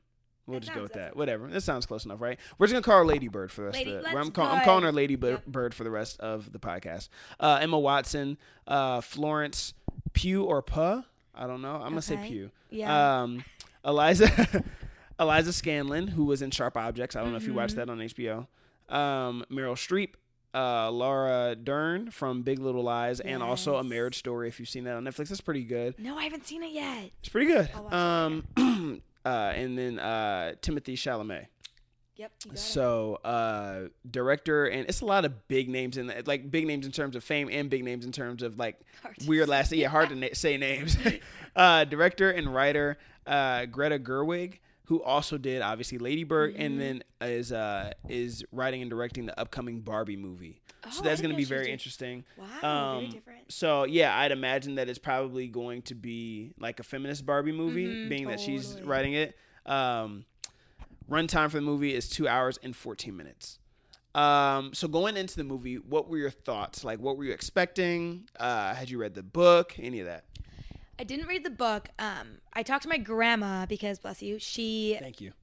[0.47, 1.15] We'll That just go with that.
[1.15, 1.47] Whatever.
[1.47, 2.37] That sounds close enough, right?
[2.59, 4.09] We're just gonna call her Lady Bird for the rest Lady- of the.
[4.09, 5.45] I'm, call, I'm calling her Lady Bird, Yep.
[5.47, 7.09] Bird for the rest of the podcast.
[7.39, 9.73] Uh, Emma Watson, uh, Florence
[10.13, 11.03] Pugh or Puh.
[11.33, 11.73] I don't know.
[11.75, 12.27] I'm gonna say Okay.
[12.27, 12.51] Pugh.
[12.69, 13.21] Yeah.
[13.23, 13.43] Um,
[13.83, 14.63] Eliza,
[15.19, 17.15] Eliza Scanlen, who was in Sharp Objects.
[17.15, 17.77] I don't know if you watched Mhm.
[17.77, 18.47] that on HBO.
[18.87, 20.11] Um, Meryl Streep,
[20.55, 24.47] uh, Laura Dern from Big Little Lies, and also A Marriage Story.
[24.47, 25.99] If you've seen that on Netflix, that's pretty good.
[25.99, 27.11] No, I haven't seen it yet.
[27.19, 27.69] It's pretty good.
[27.69, 28.43] It Um,
[29.25, 31.47] uh, and then uh, Timothy Chalamet.
[32.17, 32.31] Yep.
[32.53, 36.85] So, uh, director, and it's a lot of big names in that, like big names
[36.85, 38.79] in terms of fame and big names in terms of like
[39.27, 39.73] weird last.
[39.73, 40.97] Yeah, hard to na- say names.
[41.57, 46.61] uh, director and writer uh, Greta Gerwig, who also did obviously Lady Bird, Mm-hmm.
[46.61, 50.61] and then is uh, is writing and directing the upcoming Barbie movie.
[50.85, 52.23] Oh, so that's going to be very doing- interesting.
[52.37, 52.73] Wow, very
[53.05, 53.51] Um, different.
[53.51, 57.87] So yeah, I'd imagine that it's probably going to be like a feminist Barbie movie,
[57.87, 59.35] Mhm, being that she's writing it.
[59.65, 60.25] Um,
[61.09, 63.59] runtime for the movie is two hours and fourteen minutes.
[64.13, 66.83] Um, so going into the movie, what were your thoughts?
[66.85, 68.29] Like, what were you expecting?
[68.39, 69.73] Uh, had you read the book?
[69.77, 70.23] Any of that?
[70.99, 71.89] I didn't read the book.
[71.99, 74.97] Um, I talked to my grandma because, bless you, she.
[74.99, 75.33] Thank you.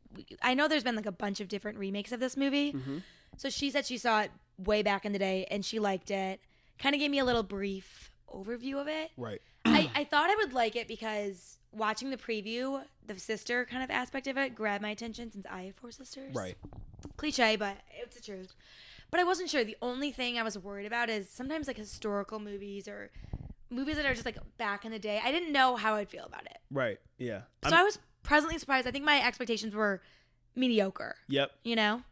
[0.43, 2.73] I know there's been like a bunch of different remakes of this movie.
[2.73, 2.99] Mm-hmm.
[3.37, 6.41] So she said she saw it way back in the day and she liked it.
[6.79, 9.11] Kind of gave me a little brief overview of it.
[9.17, 9.41] Right.
[9.65, 13.91] I, I thought I would like it because watching the preview, the sister kind of
[13.91, 16.35] aspect of it grabbed my attention since I have four sisters.
[16.35, 16.57] Right.
[17.17, 18.55] Cliche, but it's the truth.
[19.11, 19.65] But I wasn't sure.
[19.65, 23.11] The only thing I was worried about is sometimes like historical movies or
[23.73, 25.21] movies that are just like back in the day.
[25.25, 26.59] I didn't know how I'd feel about it.
[26.71, 26.99] Right.
[27.19, 27.43] Yeah.
[27.69, 28.87] So I was pleasantly surprised.
[28.87, 30.03] I think my expectations were
[30.55, 31.51] mediocre, yep.
[31.65, 32.03] you know?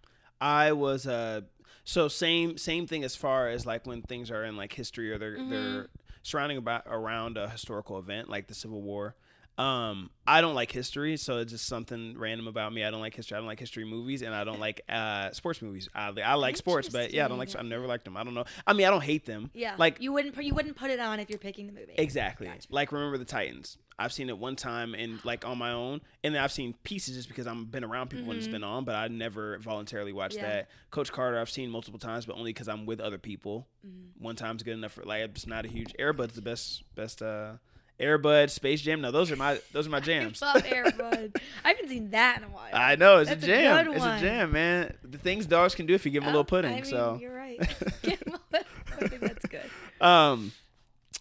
[0.40, 1.42] I was uh
[1.84, 5.18] so same same thing as far as like when things are in like history or
[5.18, 5.50] they're Mm-hmm.
[5.50, 5.88] they're
[6.22, 9.16] surrounding about around a historical event like the Civil War.
[9.60, 12.82] Um, I don't like history, so it's just something random about me.
[12.84, 13.36] I don't like history.
[13.36, 15.88] I don't like history movies, and I don't like uh, sports movies.
[15.94, 17.54] I, I like sports, but yeah, I don't like.
[17.54, 18.16] I've never liked them.
[18.16, 18.44] I don't know.
[18.66, 19.50] I mean, I don't hate them.
[19.52, 19.74] Yeah.
[19.76, 21.92] Like you wouldn't you wouldn't put it on if you're picking the movie.
[21.98, 22.46] Exactly.
[22.46, 22.68] Gotcha.
[22.70, 23.76] Like remember the Titans.
[23.98, 27.16] I've seen it one time and like on my own, and then I've seen pieces
[27.16, 30.36] just because I've been around people when it's been on, but I never voluntarily watched
[30.36, 30.44] Mm-hmm.
[30.46, 30.52] Yeah.
[30.56, 30.68] that.
[30.90, 33.66] Coach Carter, I've seen multiple times, but only because I'm with other people.
[33.86, 34.24] Mm-hmm.
[34.24, 35.92] One time's good enough for like it's not a huge.
[35.98, 37.20] Airbud's the best best.
[37.20, 37.54] uh
[38.00, 39.00] Airbud, Space Jam.
[39.00, 40.40] No, those are my those are my I jams.
[40.42, 41.36] love Airbud.
[41.64, 42.70] I haven't seen that in a while.
[42.72, 43.86] I know it's That's a a jam.
[43.86, 44.94] good it's a jam, man.
[45.04, 46.72] The things dogs can do if you give them a Oh, little pudding.
[46.72, 47.58] I mean, so you're right.
[48.02, 48.66] Give 'em a little-
[49.02, 49.70] I think that's good.
[50.04, 50.52] Um,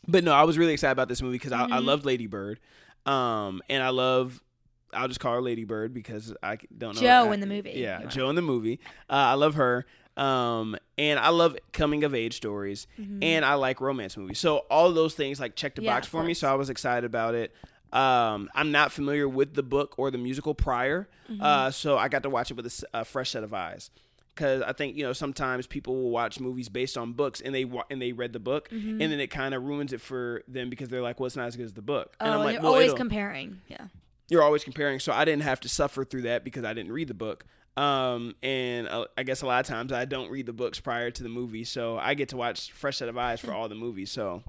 [0.08, 1.74] but no, I was really excited about this movie because I, Mm-hmm.
[1.74, 2.60] I love Lady Bird.
[3.06, 4.42] Um, and I love.
[4.92, 7.74] I'll just call her Lady Bird because I don't know Jo I- in the movie.
[7.76, 8.80] Yeah, Jo in the movie.
[9.10, 9.86] Uh, I love her.
[10.20, 12.88] Um, and I love coming of age stories,
[13.22, 14.40] and I like romance movies.
[14.40, 15.86] So all those things like check the Mm-hmm.
[15.86, 16.34] Yeah, box for me.
[16.34, 17.54] So I was excited about it.
[17.94, 21.42] Um, I'm not familiar with the book or the musical prior, Mm-hmm.
[21.42, 23.92] uh, so I got to watch it with a fresh set of eyes.
[24.36, 27.66] Because I think you know sometimes people will watch movies based on books and they
[27.66, 29.02] wa- and they read the book Mm-hmm.
[29.02, 31.48] and then it kind of ruins it for them because they're like, well, it's not
[31.48, 32.16] as good as the book.
[32.20, 33.60] Oh, and I'm like, you're well, always comparing.
[33.68, 33.88] Yeah.
[34.30, 35.00] you're always comparing.
[35.00, 37.46] So I didn't have to suffer through that because I didn't read the book.
[37.80, 41.12] Um, and uh, I guess a lot of times I don't read the books prior
[41.12, 43.76] to the movie, so I get to watch fresh set of eyes for all the
[43.76, 44.12] movies.
[44.12, 44.44] So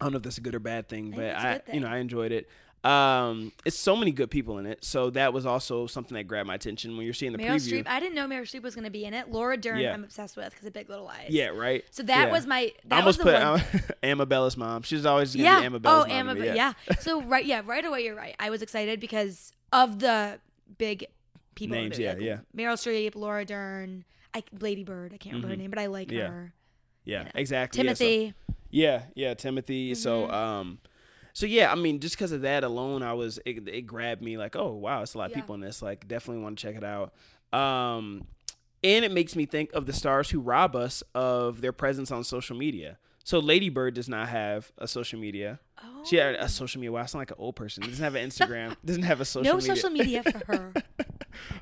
[0.00, 1.80] I don't know if that's a good or bad thing, but I, I, good you
[1.80, 1.88] know.
[1.88, 2.48] I enjoyed it.
[2.82, 6.46] Um, it's so many good people in it, so that was also something that grabbed
[6.46, 7.82] my attention when you're seeing the Meryl preview.
[7.82, 7.88] Streep.
[7.88, 9.30] I didn't know Meryl Streep was going to be in it.
[9.30, 9.92] Laura Dern, Yeah.
[9.92, 11.26] I'm obsessed with because of Big Little Lies.
[11.30, 11.84] yeah, right.
[11.90, 12.32] So that Yeah.
[12.32, 12.58] was my.
[12.58, 14.18] I That was almost the put one.
[14.28, 14.82] Amabella's mom.
[14.82, 15.60] She's always gonna yeah.
[15.60, 16.36] be Amabella's oh, mom.
[16.36, 16.56] to Amabella.
[16.56, 16.72] Yeah.
[17.00, 17.44] So right.
[17.44, 17.62] Yeah.
[17.66, 18.36] Right away, you're right.
[18.38, 20.38] I was excited because of the
[20.78, 21.06] big
[21.56, 21.76] people.
[21.76, 22.38] Names, yeah, like yeah.
[22.56, 25.12] Meryl Streep, Laura Dern, I, Lady Bird.
[25.12, 26.18] I can't remember her name, but I like Mm-hmm.
[26.18, 26.28] Yeah.
[26.28, 26.52] her.
[27.04, 27.30] yeah, know.
[27.34, 27.84] exactly.
[27.84, 28.34] Yeah, so- Timothy.
[28.70, 29.92] Yeah, yeah, Timothy.
[29.92, 30.00] Mm-hmm.
[30.00, 30.78] So, um,
[31.32, 34.36] so yeah, I mean, just because of that alone, I was it, it grabbed me
[34.38, 35.40] like, oh wow, it's a lot of Yeah.
[35.40, 35.82] people in this.
[35.82, 37.12] Like, definitely want to check it out.
[37.58, 38.26] Um,
[38.84, 42.22] and it makes me think of the stars who rob us of their presence on
[42.24, 42.98] social media.
[43.26, 45.58] So, Lady Bird does not have a social media.
[45.82, 46.04] Oh.
[46.04, 46.92] She had a social media.
[46.92, 47.82] Wow, I sound like an old person.
[47.82, 48.76] Doesn't have an Instagram.
[48.84, 49.52] doesn't have a social media.
[49.52, 49.74] no media.
[49.74, 50.72] social media for her.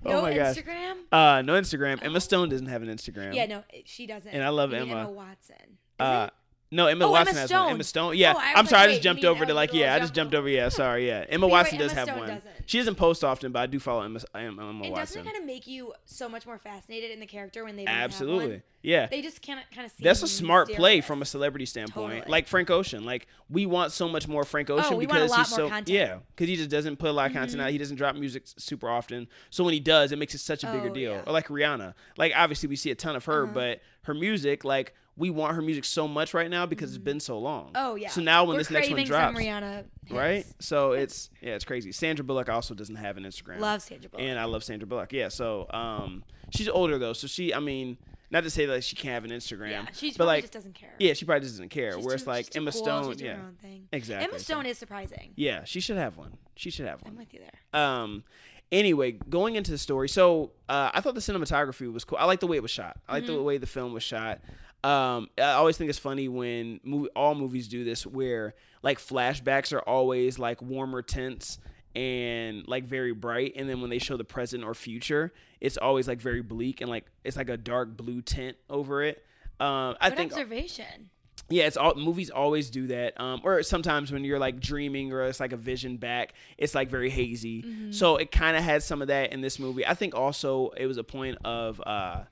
[0.05, 0.57] oh no my gosh.
[0.57, 0.95] Instagram.
[1.11, 2.03] Uh, no Instagram.
[2.03, 3.35] Emma Stone doesn't have an Instagram.
[3.35, 4.31] Yeah, no, she doesn't.
[4.31, 5.01] And I love mean Emma.
[5.01, 5.57] Emma Watson.
[5.59, 6.35] Is Uh, it?
[6.71, 7.71] No, Emma Oh, Emma Watson has one.
[7.73, 8.17] Emma Stone.
[8.17, 8.81] Yeah, Oh, I'm was sorry.
[8.83, 10.49] like, I just jumped over to like, yeah, I just jumped over.
[10.49, 11.07] Yeah, sorry.
[11.07, 12.29] Yeah, Emma Watson right, does Emma have Stone one.
[12.29, 12.51] doesn't.
[12.67, 15.25] She doesn't post often, but I do follow Emma, Emma, Emma and doesn't Watson.
[15.25, 18.63] kind of make you so much more fascinated in the character when they Absolutely.
[18.83, 19.07] Yeah.
[19.07, 20.03] They just kind of kind of see.
[20.05, 22.13] That's a smart play from a celebrity standpoint.
[22.13, 22.31] Totally.
[22.31, 23.05] Like Frank Ocean.
[23.05, 25.89] Like we want so much more Frank Ocean Oh, want a because he's so content.
[25.89, 27.71] yeah, because he just doesn't put a lot of content out.
[27.71, 29.27] He doesn't drop music super often.
[29.51, 31.13] So when he does, it makes it such a bigger Oh, deal.
[31.13, 31.19] yeah.
[31.19, 31.31] Uh-huh.
[31.31, 31.95] Or like Rihanna.
[32.19, 35.63] Like obviously we see a ton of her, but her music, like we want her
[35.63, 37.71] music so much right now because it's been so long.
[37.75, 38.09] Oh yeah.
[38.09, 40.13] So now when We're this next one drops, Rihanna hits.
[40.13, 40.45] right?
[40.61, 41.93] So it's yeah, it's crazy.
[41.93, 43.61] Sandra Bullock also doesn't have an Instagram.
[43.61, 44.25] Love Sandra Bullock.
[44.27, 45.13] And I love Sandra Bullock.
[45.13, 45.29] Yeah.
[45.29, 47.55] So um, she's older though, so she.
[47.55, 47.97] I mean,
[48.31, 49.71] not to say that she can't have an Instagram.
[49.71, 50.95] yeah, she's but probably like, just doesn't care.
[50.99, 51.93] yeah, she probably just doesn't care.
[51.93, 53.89] She's Whereas too- like Emma cool, Stone, she's doing yeah, her own thing.
[53.93, 54.29] exactly.
[54.29, 55.33] Emma Stone is surprising.
[55.37, 56.39] Yeah, she should have one.
[56.57, 57.13] She should have one.
[57.13, 57.81] I'm with you there.
[57.81, 58.25] Um.
[58.73, 62.19] Anyway, going into the story, so uh, I thought the cinematography was cool.
[62.19, 62.99] I like the way it was shot.
[63.09, 63.45] I like the Mm-hmm.
[63.45, 64.41] way the film was shot.
[64.85, 69.73] Um, I always think it's funny when movie, all movies do this, where like flashbacks
[69.73, 71.59] are always like warmer tints
[71.97, 76.07] and like very bright, and then when they show the present or future, it's always
[76.07, 79.25] like very bleak and like it's like a dark blue tint over it.
[79.59, 81.09] Um, I Good think observation.
[81.49, 83.19] yeah, it's all movies always do that.
[83.19, 86.91] Um, or sometimes when you're like dreaming or it's like a vision back, it's like
[86.91, 87.63] very hazy.
[87.63, 87.93] Mm-hmm.
[87.93, 89.87] So it kind of had some of that in this movie.
[89.87, 92.25] I think also it was a point of uh,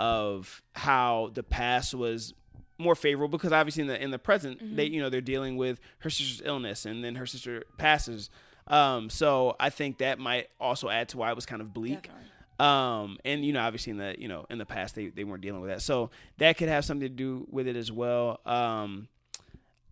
[0.00, 2.32] of how the past was
[2.78, 4.76] more favorable because obviously in the in the present Mm-hmm.
[4.76, 8.30] they you know they're dealing with her sister's illness and then her sister passes.
[8.66, 12.08] Um, so I think that might also add to why it was kind of bleak.
[12.58, 15.42] Um, and you know, obviously in the you know in the past they, they weren't
[15.42, 18.40] dealing with that, so that could have something to do with it as well.
[18.46, 19.08] Um,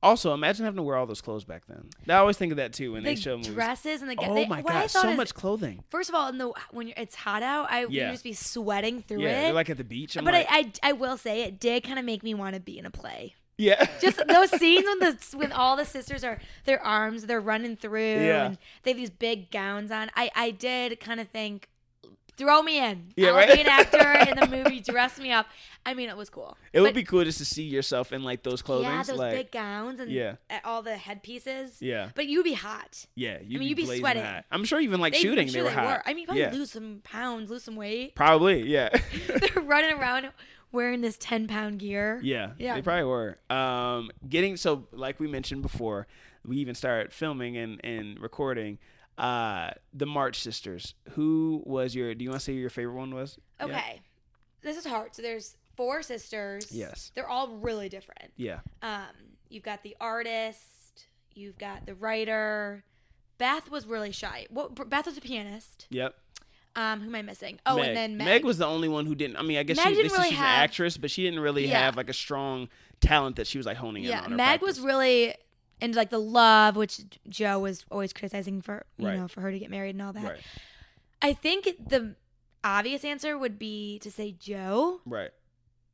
[0.02, 1.88] also, imagine having to wear all those clothes back then.
[2.08, 3.52] I always think of that too when The they show movies.
[3.52, 5.82] dresses and the oh they, my god, thought so is- much clothing.
[5.90, 8.06] First of all, in the when you're, it's hot out, I Yeah.
[8.06, 9.54] would just be sweating through Yeah, it.
[9.54, 10.16] like at the beach.
[10.16, 12.54] I'm but like, I, I I will say it did kind of make me want
[12.54, 13.34] to be in a play.
[13.56, 17.76] yeah, Just those scenes when the when all the sisters are their arms they're running
[17.76, 18.46] through Yeah.
[18.46, 20.10] and they have these big gowns on.
[20.14, 21.68] I I did kind of think
[22.38, 23.12] throw me in.
[23.16, 23.52] Yeah, I'll right?
[23.52, 23.98] be an actor
[24.30, 24.80] in the movie.
[24.80, 25.46] Dress me up.
[25.84, 26.56] I mean, it was cool.
[26.72, 28.88] it would be cool just to see yourself in like those clothing.
[28.90, 30.36] Yeah, those like, big gowns and Yeah.
[30.64, 31.80] all the headpieces.
[31.82, 33.06] yeah, But you'd be hot.
[33.14, 33.38] yeah.
[33.42, 34.22] You'd mean, you'd be blazing sweating.
[34.22, 34.44] hot.
[34.50, 36.02] I'm sure even like They- shooting, I'm they sure were hot.
[36.06, 38.14] I mean, probably yeah, lose some pounds, lose some weight.
[38.14, 38.62] probably.
[38.68, 38.88] Yeah,
[39.26, 40.28] They're running around
[40.72, 42.20] wearing this ten pound gear.
[42.22, 42.74] Yeah, Yeah.
[42.74, 43.38] they probably were.
[43.50, 46.06] Um, getting so like we mentioned before,
[46.44, 48.78] we even started filming and, and recording.
[49.18, 50.94] Uh, the March Sisters.
[51.10, 52.14] Who was your?
[52.14, 53.38] Do you want to say who your favorite one was?
[53.58, 53.66] Yeah.
[53.66, 54.00] Okay,
[54.62, 55.14] this is hard.
[55.14, 56.70] So there's four sisters.
[56.72, 57.12] Yes.
[57.14, 58.32] They're all really different.
[58.36, 58.60] Yeah.
[58.82, 59.06] Um,
[59.48, 61.06] you've got the artist.
[61.34, 62.84] You've got the writer.
[63.38, 64.46] Beth was really shy.
[64.50, 64.88] What?
[64.88, 65.86] Beth was a pianist.
[65.90, 66.14] Yep.
[66.76, 67.58] Um, who am I missing?
[67.66, 67.86] Oh, Meg.
[67.88, 68.26] and then Meg.
[68.26, 68.44] Meg.
[68.44, 69.36] was the only one who didn't.
[69.36, 71.40] I mean, I guess Meg she, didn't really she's have- an actress, but she didn't
[71.40, 71.80] really Yeah.
[71.80, 72.68] have like a strong
[73.00, 74.32] talent that she was like honing in yeah, on.
[74.32, 75.34] or Meg was really
[75.80, 79.16] into like the love, which Jo was always criticizing for you Right.
[79.18, 80.22] know for her to get married and all that.
[80.24, 80.40] right.
[81.22, 82.14] I think the
[82.64, 85.30] obvious answer would be to say Jo, Right.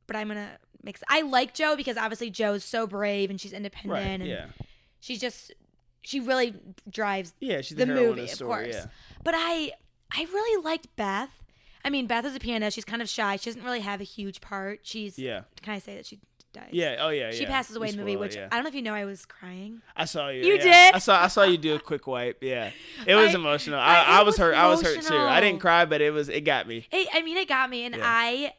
[0.07, 1.01] but I'm gonna mix.
[1.07, 4.07] I like Jo because obviously Jo's so brave and she's independent Right.
[4.07, 4.47] and Yeah.
[4.99, 5.51] she's just
[6.01, 6.53] she really
[6.87, 7.61] drives Yeah.
[7.61, 8.65] She's the the, movie, of story.
[8.65, 8.75] course.
[8.75, 8.87] Yeah.
[9.23, 9.71] But I
[10.11, 11.31] I really liked Beth.
[11.83, 12.75] I mean, Beth is a pianist.
[12.75, 13.35] She's kind of shy.
[13.37, 14.81] She doesn't really have a huge part.
[14.83, 15.41] She's Yeah.
[15.61, 16.19] Can I say that she
[16.55, 16.69] dies?
[16.71, 16.97] Yeah.
[16.99, 17.31] Oh yeah.
[17.31, 17.49] She yeah.
[17.49, 18.47] passes away You in the movie, which yeah.
[18.51, 18.93] I don't know if you know.
[18.93, 19.81] I was crying.
[19.95, 20.43] I saw you.
[20.43, 20.91] You yeah.
[20.91, 20.95] did?
[20.95, 21.23] I saw.
[21.23, 22.41] I saw you do a quick wipe.
[22.41, 22.71] Yeah,
[23.05, 23.79] it was I- emotional.
[23.79, 24.55] I- I, I, was was hurt.
[24.55, 25.15] I was hurt too.
[25.15, 26.29] I didn't cry, but it was.
[26.29, 26.87] It got me.
[26.91, 27.95] It, I mean, it got me, and.
[28.01, 28.53] I,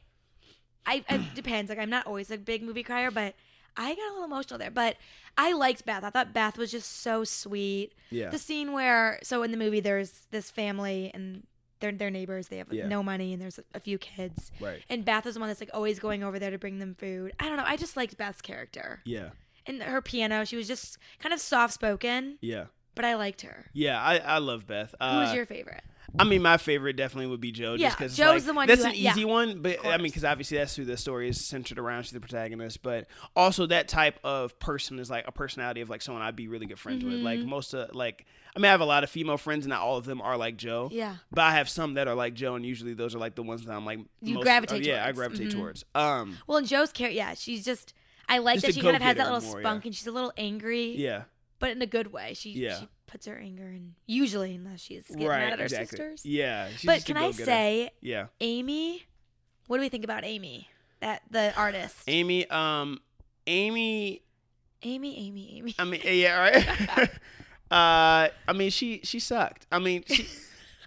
[0.87, 1.69] I, it depends.
[1.69, 3.35] Like, I'm not always a big movie crier, but
[3.77, 4.71] I got a little emotional there.
[4.71, 4.97] But
[5.37, 6.05] I liked Beth.
[6.05, 7.93] I thought Beth was just so sweet.
[8.11, 8.31] Yeah.
[8.31, 11.45] The scene where, so in the movie, there's this family and
[11.81, 12.49] they're their neighbors.
[12.49, 12.87] They have Yeah.
[12.89, 14.51] no money, and there's a, few kids.
[14.61, 14.83] Right.
[14.89, 17.33] And Beth is the one that's like always going over there to bring them food.
[17.39, 17.65] I don't know.
[17.67, 19.31] I just liked Beth's character Yeah.
[19.67, 20.45] and her piano.
[20.45, 22.67] She was just kind of soft spoken, Yeah.
[22.97, 23.67] But I liked her.
[23.73, 24.01] Yeah.
[24.03, 24.93] I, I love Beth.
[24.99, 25.83] Uh, Who was your favorite?
[26.19, 27.75] I mean, my favorite definitely would be Jo.
[27.75, 30.25] Yeah, just Jo's the one That's an ha- yeah, easy one, but I mean, because
[30.25, 32.05] obviously that's who the story is centered around.
[32.05, 36.01] She's the protagonist, but also that type of person is like a personality of like
[36.01, 37.15] someone I'd be really good friends with.
[37.21, 37.51] Like Mm-hmm.
[37.51, 39.99] most of like, I mean, I have a lot of female friends, and not all
[39.99, 40.89] of them are like Jo.
[40.91, 41.17] Yeah.
[41.33, 43.67] But I have some that are like Jo, and usually those are like the ones
[43.67, 45.19] that I'm like You most- gravitate oh, yeah, I towards.
[45.19, 45.53] gravitate Mhm.
[45.59, 45.85] towards.
[45.95, 47.93] Um, Well, and Jo's character, yeah, she's just.
[48.29, 49.89] I like Just that she kind of has that little more, spunk, yeah.
[49.89, 51.25] and she's a little angry, yeah,
[51.59, 52.35] but in a good way.
[52.35, 52.81] She Yeah.
[52.81, 55.87] she puts her anger in usually, unless she's getting right, mad at her exactly.
[55.99, 56.25] sisters.
[56.25, 59.05] Yeah, she's but can I say, yeah, Amy?
[59.67, 60.69] What do we think about Amy?
[61.01, 63.01] That the artist, Amy, um,
[63.47, 64.23] Amy
[64.83, 65.75] Amy, Amy, Amy.
[65.79, 66.69] I mean, yeah, right.
[67.71, 69.67] uh, I mean, she she sucked.
[69.71, 70.27] I mean, she.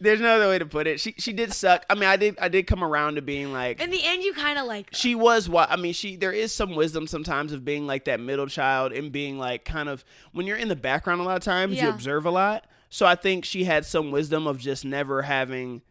[0.01, 0.99] There's no other way to put it.
[0.99, 1.85] She she did suck.
[1.89, 4.33] I mean, I did I did come around to being like In the end, you
[4.33, 4.89] kind of like.
[4.89, 4.95] her.
[4.95, 5.93] she was what I mean.
[5.93, 9.65] She there is some wisdom sometimes of being like that middle child and being like
[9.65, 12.65] kind of when you're in the background a lot of times you observe a lot.
[12.89, 15.81] So I think she had some wisdom of just never having.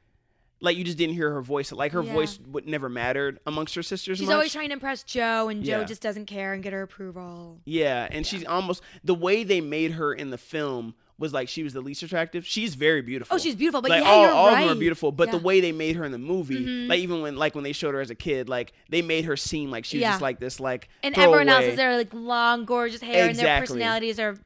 [0.61, 1.71] Like you just didn't hear her voice.
[1.71, 2.12] Like her Yeah.
[2.12, 4.18] voice would never mattered amongst her sisters.
[4.18, 4.35] She's much.
[4.35, 5.85] always trying to impress Jo, and Jo Yeah.
[5.85, 7.61] just doesn't care and get her approval.
[7.64, 11.62] Yeah, and she's almost the way they made her in the film was like she
[11.64, 12.46] was the least attractive.
[12.46, 13.35] She's very beautiful.
[13.35, 15.11] Oh, she's beautiful, but like yeah, all, you're all of them are beautiful.
[15.12, 15.38] But the Yeah.
[15.38, 15.46] Mm-hmm.
[15.46, 18.00] way they made her in the movie, like even when like when they showed her
[18.00, 20.11] as a kid, like they made her seem like she was Yeah.
[20.12, 23.59] just like this like And everyone else is there like long, gorgeous hair, and their
[23.61, 24.38] personalities are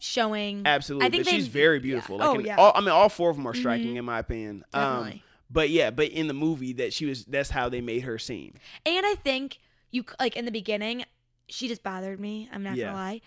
[0.00, 0.62] showing.
[0.66, 2.22] Absolutely, I think but they- she's very beautiful.
[2.22, 2.56] Oh Like in yeah.
[2.56, 4.64] all, I mean, all four of them are striking in my opinion.
[4.72, 5.22] Um, Definitely.
[5.50, 8.54] but yeah, but in the movie, that she was that's how they made her seem.
[8.86, 9.58] And I think
[9.90, 11.04] you like in the beginning,
[11.48, 12.48] she just bothered me.
[12.52, 13.20] I'm not gonna lie,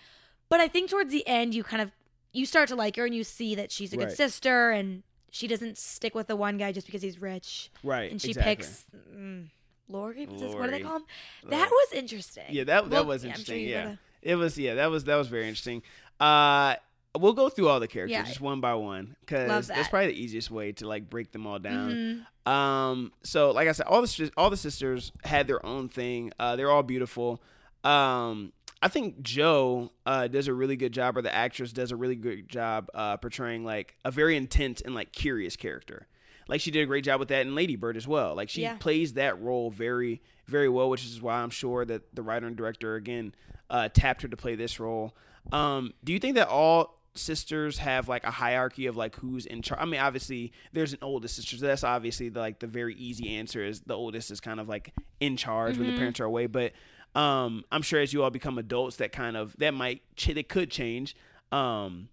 [0.48, 1.90] but I think towards the end, you kind of
[2.32, 4.16] you start to like her, and you see that she's a good Right.
[4.16, 8.20] sister, and she doesn't stick with the one guy just because he's rich, Right, and
[8.20, 8.56] she exactly.
[8.56, 9.48] picks mm,
[9.88, 10.26] Laurie.
[10.26, 11.04] His- What do they call him?
[11.48, 12.44] That was interesting.
[12.50, 13.68] Yeah, that that Well, was yeah, sure interesting.
[13.68, 14.58] yeah, gotta- it was.
[14.58, 15.82] Yeah, that was that was very interesting.
[16.20, 16.76] Uh,
[17.18, 18.24] we'll go through all the characters Yeah.
[18.24, 21.46] just one by one because Love that's probably the easiest way to like break them
[21.46, 22.24] all down.
[22.46, 22.50] Mhm.
[22.50, 26.32] Um, so like I said, all the all the sisters had their own thing.
[26.38, 27.42] Uh, they're all beautiful.
[27.84, 28.52] Um,
[28.84, 32.16] I think Jo uh, does a really good job, or the actress does a really
[32.16, 36.08] good job uh, portraying like a very intense and like curious character.
[36.48, 38.34] Like she did a great job with that in Lady Bird as well.
[38.34, 38.76] Like she Yeah.
[38.78, 42.56] plays that role very, very well, which is why I'm sure that the writer and
[42.56, 43.34] director again
[43.70, 45.14] uh, tapped her to play this role.
[45.52, 49.62] Um, do you think that all sisters have like a hierarchy of like who's in
[49.62, 49.80] charge?
[49.80, 51.56] I mean, obviously there's an oldest sister.
[51.56, 54.68] So that's obviously the, like the very easy answer is the oldest is kind of
[54.68, 56.46] like in charge when the parents are away.
[56.46, 56.72] But
[57.14, 60.48] um, I'm sure as you all become adults, that kind of that might ch- that
[60.48, 61.14] could change.
[61.50, 62.08] Um,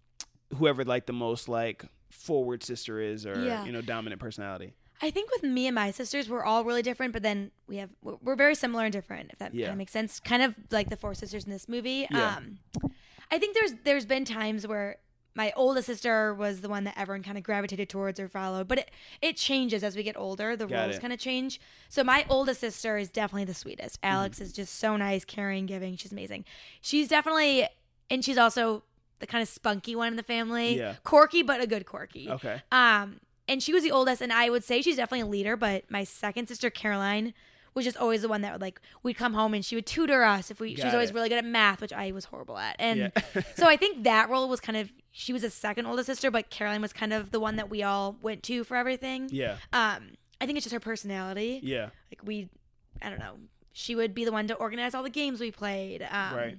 [0.57, 3.63] whoever like the most like forward sister is or Yeah.
[3.65, 4.73] you know dominant personality.
[5.01, 7.89] I think with me and my sisters, we're all really different, but then we have
[8.01, 9.31] we're, we're very similar and different.
[9.31, 9.67] If that Yeah.
[9.67, 12.05] kind of makes sense, kind of like the four sisters in this movie.
[12.11, 12.35] Yeah.
[12.37, 12.59] Um,
[13.31, 14.97] I think there's there's been times where
[15.35, 18.79] my oldest sister was the one that everyone kind of gravitated towards or followed, but
[18.79, 20.55] it it changes as we get older.
[20.55, 21.59] The Got roles kind of change.
[21.87, 24.01] So my oldest sister is definitely the sweetest.
[24.01, 24.15] Mm-hmm.
[24.15, 25.95] Alex is just so nice, caring, giving.
[25.97, 26.45] She's amazing.
[26.81, 27.67] She's definitely,
[28.09, 28.83] and she's also
[29.19, 30.77] the kind of spunky one in the family.
[30.77, 30.95] Yeah.
[31.03, 32.29] Quirky, but a good quirky.
[32.29, 32.61] Okay.
[32.71, 35.55] Um, and she was the oldest, and I would say she's definitely a leader.
[35.55, 37.33] But my second sister, Caroline,
[37.73, 40.23] was just always the one that would like we'd come home and she would tutor
[40.23, 40.75] us if we.
[40.75, 41.13] she was always it.
[41.15, 42.75] really good at math, which I was horrible at.
[42.79, 43.41] And Yeah.
[43.55, 46.49] so I think that role was kind of she was a second oldest sister, but
[46.49, 49.29] Caroline was kind of the one that we all went to for everything.
[49.31, 49.57] Yeah.
[49.73, 51.59] Um, I think it's just her personality.
[51.63, 51.89] Yeah.
[52.11, 52.49] Like we,
[53.01, 53.35] I don't know.
[53.73, 56.01] She would be the one to organize all the games we played.
[56.03, 56.57] Um, Right.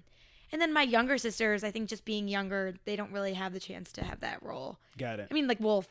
[0.52, 3.60] And then my younger sisters, I think just being younger, they don't really have the
[3.60, 4.78] chance to have that role.
[4.98, 5.28] Got it.
[5.30, 5.86] I mean, like Wolf,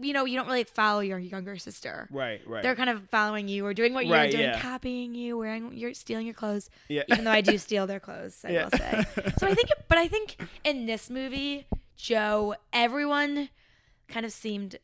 [0.00, 2.08] you know, you don't really follow your younger sister.
[2.10, 2.40] Right.
[2.46, 2.62] Right.
[2.62, 4.60] They're kind of following you or doing what you're Right, doing, yeah.
[4.60, 6.70] copying you, wearing, you're stealing your clothes.
[6.88, 7.02] yeah.
[7.08, 8.64] Even though I do steal their clothes, I Yeah.
[8.64, 9.04] will say.
[9.38, 11.66] So I think, but I think in this movie,
[11.96, 13.48] Jo, everyone
[14.08, 14.76] kind of seemed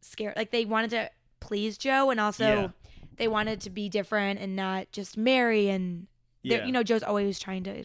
[0.00, 0.36] scared.
[0.36, 2.68] Like they wanted to please Jo, and also Yeah.
[3.16, 5.68] they wanted to be different and not just marry.
[5.68, 6.06] And
[6.42, 6.64] Yeah.
[6.64, 7.84] you know, Jo's always trying to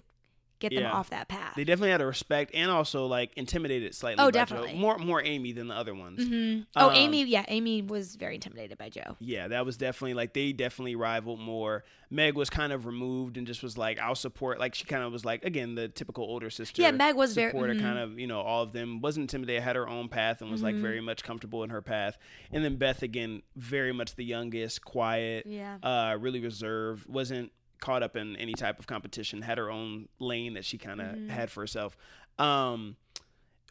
[0.59, 0.91] get them Yeah.
[0.91, 1.53] off that path.
[1.55, 4.21] They definitely had a respect and also like intimidated slightly.
[4.21, 4.31] Oh, by Jo.
[4.31, 4.73] definitely.
[4.75, 6.23] More more Amy than the other ones.
[6.27, 9.15] hmm Oh, Um, Amy, yeah, Amy was very intimidated by Jo.
[9.19, 11.83] Yeah, that was definitely like they definitely rivaled more.
[12.11, 14.59] Meg was kind of removed and just was like, I'll support.
[14.59, 16.81] Like she kind of was like again the typical older sister.
[16.81, 17.81] Yeah, Meg was very- supported mhm.
[17.81, 19.01] kind of you know all of them.
[19.01, 20.81] wasn't intimidated, had her own path and was like Mhm.
[20.81, 22.17] very much comfortable in her path.
[22.51, 25.77] And then Beth again, very much the youngest, quiet, Yeah.
[25.83, 29.41] uh, really reserved, wasn't caught up in any type of competition.
[29.41, 31.29] Had her own lane that she kind of Mhm.
[31.29, 31.95] had for herself.
[32.37, 32.95] Um,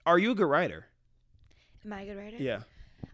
[0.07, 0.87] are you a good writer?
[1.85, 2.37] Am I a good writer?
[2.39, 2.61] Yeah.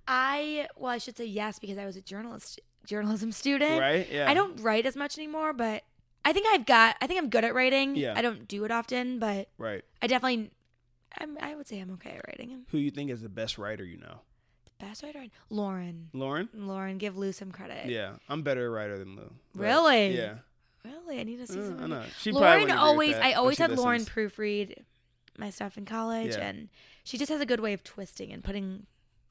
[0.07, 3.81] I well, I should say yes because I was a journalist journalism student.
[3.81, 4.09] Right.
[4.11, 4.29] Yeah.
[4.31, 5.83] I don't write as much anymore, but
[6.25, 6.97] I think I've got.
[7.01, 7.97] I think I'm good at writing.
[7.97, 8.15] Yeah.
[8.17, 9.83] I don't do it often, but Right.
[10.03, 10.51] I definitely.
[11.19, 12.65] I'm, I would say I'm okay at writing.
[12.71, 14.21] Who you think is the best writer you know?
[14.79, 15.25] the best writer.
[15.49, 16.09] Lauren.
[16.13, 16.49] Lauren.
[16.53, 17.87] Lauren, give Lou some credit.
[17.87, 19.31] Yeah, I'm better a writer than Lou.
[19.55, 20.17] Really?
[20.17, 20.39] Yeah.
[20.85, 21.83] Really, I need to see Uh, some.
[21.83, 22.05] I know.
[22.19, 23.13] She probably Lauren wouldn't agree with always.
[23.15, 24.75] that, I always had Lauren proofread
[25.39, 26.47] my stuff in college, Yeah.
[26.47, 26.69] and
[27.05, 28.87] she just has a good way of twisting and putting.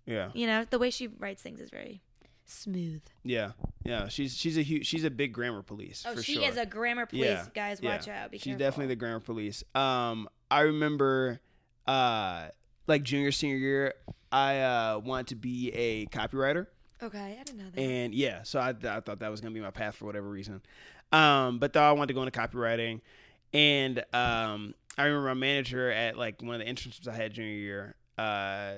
[0.06, 2.02] Yeah, You know, the way she writes things is very
[2.46, 3.02] smooth.
[3.24, 3.52] yeah,
[3.86, 4.10] yeah.
[4.10, 4.86] She's she's a huge.
[4.86, 6.04] She's a big grammar police.
[6.06, 6.44] Oh, she sure.
[6.44, 7.80] is a grammar police, Yeah, guys.
[7.82, 7.96] yeah.
[7.96, 8.32] Watch out.
[8.32, 8.60] Be She's careful.
[8.60, 9.64] definitely the grammar police.
[9.74, 11.40] Um, I remember,
[11.88, 12.50] uh,
[12.86, 13.94] like junior senior year,
[14.32, 16.68] I uh wanted to be a copywriter.
[17.02, 17.80] Okay, I didn't know that.
[17.82, 20.62] And yeah, so I, I thought that was gonna be my path for whatever reason.
[21.14, 23.00] Um, but though I wanted to go into copywriting,
[23.54, 27.52] and um, I remember my manager at like one of the internships I had junior
[27.52, 28.74] year, uh,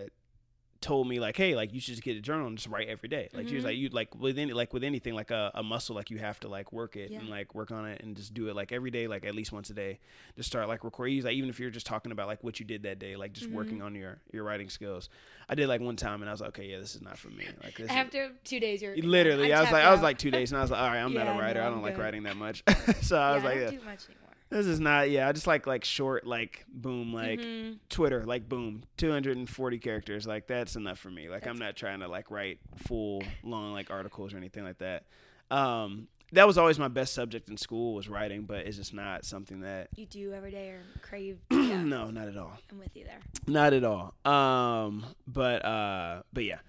[0.86, 3.10] told me like, hey, like you should just get a journal and just write every
[3.10, 3.30] day.
[3.34, 3.68] Like she was Mhm.
[3.68, 6.40] like, you like with any like with anything like a, a muscle, like you have
[6.42, 7.20] to like work it Yeah.
[7.20, 9.52] and like work on it and just do it like every day, like at least
[9.52, 10.00] once a day.
[10.38, 11.24] Just start like recording.
[11.24, 13.50] Like even if you're just talking about like what you did that day, like just
[13.50, 13.86] working Mm-hmm.
[13.86, 15.10] on your your writing skills.
[15.50, 17.30] I did like one time and I was like, okay, yeah, this is not for
[17.30, 17.46] me.
[17.64, 20.02] Like this is- After two days, you're Literally, I'm I was like, tapped I was
[20.02, 21.62] like two days, and I was like, all right, I'm not a writer.
[21.62, 22.64] no, I don't like writing that much.
[23.02, 24.25] so I yeah, was like, I don't do much anymore.
[24.50, 25.10] This is not.
[25.10, 27.80] Yeah, I just like like short, like boom, like Mhm.
[27.90, 30.26] Twitter, like boom, 240 characters.
[30.28, 31.30] Like that's enough for me.
[31.30, 35.04] Like I'm not trying to like write full long like articles or anything like that.
[35.52, 39.24] Um, that was always my best subject in school was writing, but it's just not
[39.26, 39.90] something that.
[39.96, 41.38] you do every day or crave.
[41.52, 42.58] no, not at all.
[42.72, 43.20] I'm with you there.
[43.48, 44.16] Not at all.
[44.26, 46.60] Um, but uh, but yeah.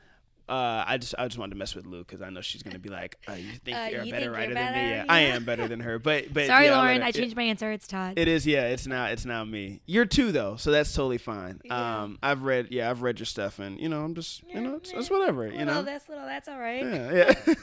[0.49, 2.78] Uh, I just I just wanted to mess with Lou because I know she's gonna
[2.78, 4.78] be like, uh, "You think Uh, you're a you better think writer you're than me?
[4.80, 4.94] better?
[4.97, 7.03] Yeah, I am better than her." But but Sorry, yeah, Lauren.
[7.03, 7.72] I it- changed my answer.
[7.72, 8.14] It's Todd.
[8.16, 8.66] It is, yeah.
[8.68, 9.80] It's now it's now me.
[9.86, 11.61] You're two though, so that's totally fine.
[11.64, 12.03] Yeah.
[12.03, 14.76] Um, I've read, yeah, I've read your stuff, and you know, I'm just, you know,
[14.76, 15.82] it's, it's whatever, you know.
[15.82, 16.84] this, little that's all right.
[16.84, 17.55] Yeah, yeah.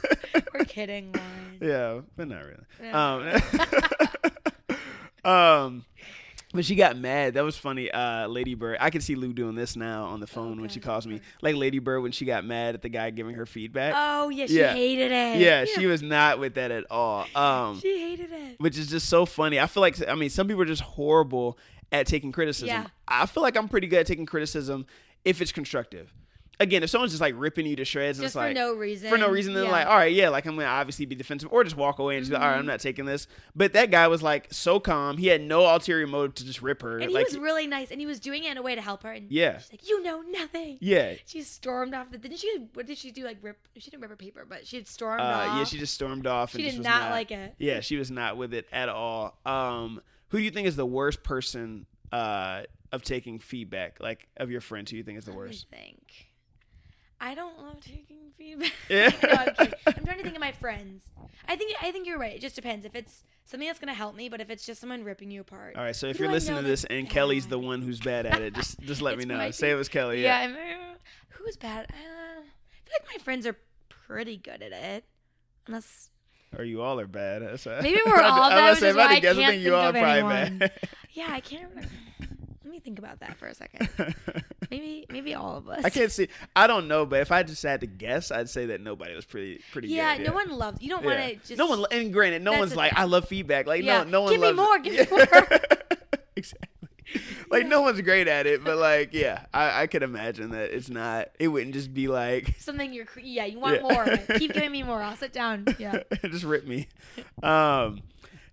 [0.53, 1.57] We're kidding, Lauren.
[1.61, 2.65] Yeah, but not really.
[2.83, 3.41] Yeah.
[5.23, 5.85] Um, um,
[6.53, 7.33] but she got mad.
[7.33, 7.89] That was funny.
[7.91, 8.77] Uh, Lady Bird.
[8.79, 11.19] I can see Lou doing this now on the phone when she calls me.
[11.41, 13.93] Like Lady Bird when she got mad at the guy giving her feedback.
[13.97, 14.73] Oh yeah, she Yeah.
[14.73, 15.39] hated it.
[15.39, 17.25] yeah, she was not with that at all.
[17.35, 18.55] Um, She hated it.
[18.59, 19.59] which is just so funny.
[19.59, 21.57] I feel like I mean some people are just horrible
[21.91, 22.67] at taking criticism.
[22.69, 22.87] Yeah.
[23.07, 24.85] I feel like I'm pretty good at taking criticism
[25.25, 26.13] if it's constructive.
[26.59, 28.73] Again, if someone's just like ripping you to shreds and Just it's like for no
[28.75, 29.09] reason.
[29.09, 29.71] for no reason, then Yeah.
[29.71, 32.21] like, all right, yeah, like I'm gonna obviously be defensive or just walk away and
[32.23, 33.27] just be like, all right, I'm not taking this.
[33.55, 35.17] But that guy was like so calm.
[35.17, 36.99] He had no ulterior motive to just rip her.
[36.99, 38.81] And he like, was really nice, and he was doing it in a way to
[38.81, 39.11] help her.
[39.11, 39.57] And Yeah.
[39.57, 41.15] she's like, "You know nothing." yeah.
[41.25, 42.11] She stormed off.
[42.11, 42.67] The, didn't she?
[42.75, 43.23] What did she do?
[43.23, 43.57] Like rip?
[43.77, 45.57] She didn't rip her paper, but she had stormed Uh, off.
[45.57, 46.51] yeah, she just stormed off.
[46.51, 47.55] She did was not like it.
[47.57, 49.37] Yeah, she was not with it at all.
[49.45, 54.51] Um, who do you think is the worst person uh, of taking feedback, like of
[54.51, 54.91] your friends?
[54.91, 55.65] Who you think is the worst?
[55.71, 56.27] think.
[57.23, 58.73] I don't love taking feedback.
[58.89, 59.09] Yeah.
[59.23, 59.73] no, I'm.
[59.87, 61.03] I'm trying to think of my friends.
[61.47, 62.35] I think I think you're right.
[62.35, 62.85] It just depends.
[62.85, 65.77] If it's something that's gonna help me, but if it's just someone ripping you apart.
[65.77, 68.41] All right, so if you're listening to this and Kelly's the one who's bad at
[68.41, 69.51] it, just just let me know.
[69.51, 70.21] Say it was Kelly.
[70.21, 70.47] Yeah.
[70.47, 70.49] Yeah.
[70.49, 70.97] I'm,
[71.29, 71.85] who's bad?
[71.91, 72.43] Uh, I
[72.85, 73.55] feel like my friends are
[73.87, 75.05] pretty good at it.
[75.67, 76.09] Unless
[76.57, 77.41] Or you all are bad.
[77.41, 79.47] That's Maybe we're all I bad, say, if I had why to I guess, I
[79.51, 80.57] think you all are probably anyone.
[80.57, 80.71] bad.
[81.13, 81.89] yeah, I can't remember.
[82.65, 83.87] Let me think about that for a second.
[84.71, 85.83] Maybe maybe all of us.
[85.85, 86.27] I can't see.
[86.55, 89.25] I don't know, but if I just had to guess, I'd say that nobody was
[89.25, 90.27] pretty pretty Yeah, good.
[90.27, 90.81] no one loves.
[90.81, 91.57] You don't want to just.
[91.57, 91.85] no one.
[91.91, 92.93] And granted, no one's like.
[92.95, 93.67] I love feedback.
[93.67, 94.03] Like Yeah.
[94.03, 94.83] no, no one Give me more, it.
[94.83, 95.59] give me more.
[96.35, 96.69] exactly.
[97.51, 100.89] Like no one's great at it, but like yeah, I, I could imagine that it's
[100.89, 101.29] not.
[101.39, 103.05] It wouldn't just be like Something you're.
[103.21, 103.93] Yeah, you want Yeah.
[103.93, 104.37] more.
[104.39, 105.01] Keep giving me more.
[105.01, 105.65] I'll sit down.
[105.77, 105.99] Yeah.
[106.23, 106.87] just rip me.
[107.43, 108.01] Um,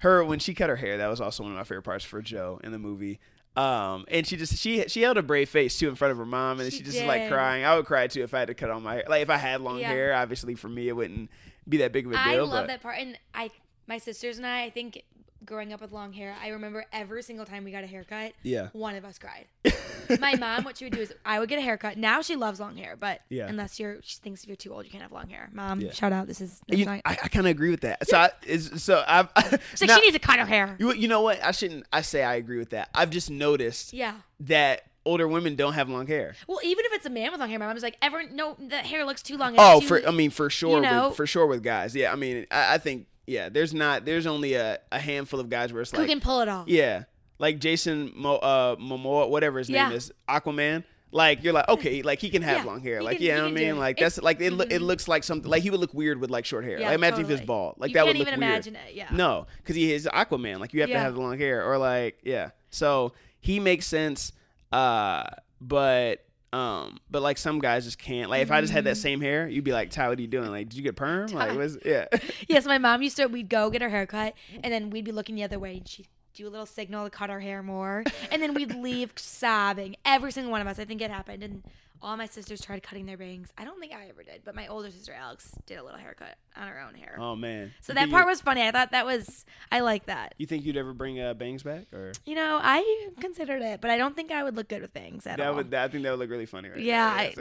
[0.00, 2.20] her when she cut her hair, that was also one of my favorite parts for
[2.20, 3.20] Jo in the movie.
[3.56, 6.24] Um, and she just she she held a brave face too in front of her
[6.26, 7.64] mom, and She she, just was like crying.
[7.64, 9.04] I would cry too if I had to cut all my hair.
[9.08, 9.88] Like if I had long Yeah.
[9.88, 11.30] hair, obviously for me it wouldn't
[11.68, 12.22] be that big of a deal.
[12.22, 13.50] I love but that part, and I,
[13.86, 15.02] my sisters and I, I think
[15.44, 18.68] growing up with long hair, I remember every single time we got a haircut, yeah,
[18.72, 19.46] one of us cried.
[20.20, 21.96] my mom, what she would do is I would get a haircut.
[21.96, 23.46] Now she loves long hair, but Yeah.
[23.46, 25.48] unless you're, she thinks if you're too old, you can't have long hair.
[25.52, 25.92] Mom, Yeah.
[25.92, 26.26] shout out.
[26.26, 26.88] This is You-.
[26.88, 28.06] I, I kind of agree with that.
[28.08, 30.76] So I, is so I've like, now- she needs to cut her hair.
[30.78, 31.42] you, you know what?
[31.44, 31.86] I shouldn't.
[31.92, 32.90] I say I agree with that.
[32.94, 34.14] I've just noticed Yeah.
[34.40, 36.34] that older women don't have long hair.
[36.46, 38.76] Well, even if it's a man with long hair, my mom's like, everyone, no, the
[38.78, 39.54] hair looks too long.
[39.54, 41.08] It's Oh, too- for I mean, for sure, know?
[41.08, 41.94] with, for sure with guys.
[41.96, 43.48] Yeah, I mean, I, I think yeah.
[43.48, 44.04] There's not.
[44.04, 46.68] There's only a, a handful of guys where it's like who can pull it off?
[46.68, 47.04] yeah,
[47.38, 49.88] like Jason Mo, uh, Momoa, whatever his Yeah.
[49.88, 50.84] name is, Aquaman.
[51.12, 53.02] Like you're like okay, like he can have Yeah, long hair.
[53.02, 54.52] Like can- yeah, you know what I mean, like It's- that's like it.
[54.52, 56.78] loo- It looks like something like he would look weird with like short hair.
[56.78, 57.40] Yeah, like imagine if he totally.
[57.40, 57.74] was bald.
[57.78, 58.50] Like you that would look even weird.
[58.52, 58.94] imagine it.
[58.94, 59.08] Yeah.
[59.10, 60.60] No, because he is Aquaman.
[60.60, 62.50] Like you have to have the long hair, or like yeah.
[62.70, 64.30] So he makes sense.
[64.70, 65.24] Uh,
[65.60, 68.28] but um, but like some guys just can't.
[68.28, 70.26] Like if I just had that same hair, you'd be like, Ty, what are you
[70.28, 70.50] doing?
[70.50, 71.28] Like, did you get perm?
[71.28, 72.06] Like, was yeah.
[72.48, 73.26] Yes, my mom used to.
[73.26, 74.34] We'd go get her hair cut,
[74.64, 77.10] and then we'd be looking the other way, and she'd do a little signal to
[77.10, 79.96] cut our hair more, and then we'd leave sobbing.
[80.04, 80.78] Every single one of us.
[80.78, 81.62] I think it happened, and
[82.02, 83.48] all my sisters tried cutting their bangs.
[83.58, 86.36] I don't think I ever did, but my older sister Alex did a little haircut
[86.56, 87.16] on her own hair.
[87.18, 87.72] oh man.
[87.82, 88.62] so You that part you- was funny.
[88.62, 89.44] I thought that was.
[89.70, 90.34] I like that.
[90.38, 93.90] You think you'd ever bring uh, bangs back, or You know, I considered it, but
[93.90, 95.54] I don't think I would look good with bangs at that all.
[95.56, 95.72] would?
[95.74, 96.80] I think that would look really funny, right?
[96.80, 97.06] yeah.
[97.06, 97.34] I,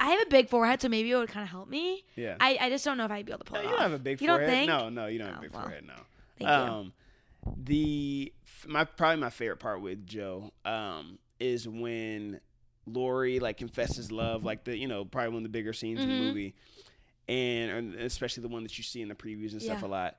[0.00, 2.04] I have a big forehead, so maybe it would kind of help me.
[2.14, 2.36] yeah.
[2.40, 3.80] I, I just don't know if I'd be able to pull No, it you off.
[3.80, 4.46] don't have a big You forehead.
[4.48, 4.68] don't think?
[4.68, 5.84] No, no, you don't have a Oh, big well, forehead.
[5.86, 5.94] No.
[6.38, 6.72] Thank you.
[6.74, 6.92] um,
[7.56, 8.32] the
[8.66, 12.40] my probably my favorite part with Jo um is when
[12.86, 16.08] Laurie like confesses love, like the you know probably one of the bigger scenes in
[16.08, 16.20] the Mhm.
[16.28, 16.54] movie,
[17.28, 19.88] and, and especially the one that you see in the previews and stuff Yeah.
[19.88, 20.16] a lot.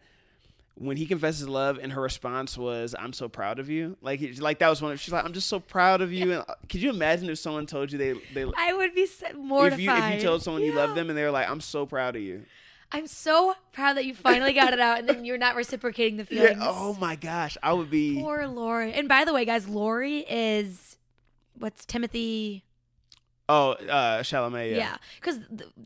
[0.80, 4.34] When he confesses love, and her response was, "I'm so proud of you." Like, he-
[4.34, 4.92] like that was one.
[4.92, 7.40] Of, she's like, "I'm just so proud of you." And uh, could you imagine if
[7.40, 9.74] someone told you they they I would be mortified.
[9.74, 11.86] if you if you told someone you love them and they were like, "I'm so
[11.88, 12.44] proud of you."
[12.92, 16.28] I'm so proud that you finally got it out, and then you're not reciprocating the
[16.30, 16.42] Yeah.
[16.44, 16.62] feelings.
[16.64, 18.22] Oh my gosh, I would be.
[18.22, 18.94] Poor Laurie.
[18.94, 20.87] And by the way, guys, Laurie is
[21.60, 22.64] what's Timothy?
[23.50, 24.72] Oh, uh, Chalamet.
[24.72, 24.78] Yeah.
[24.78, 25.40] Yeah, because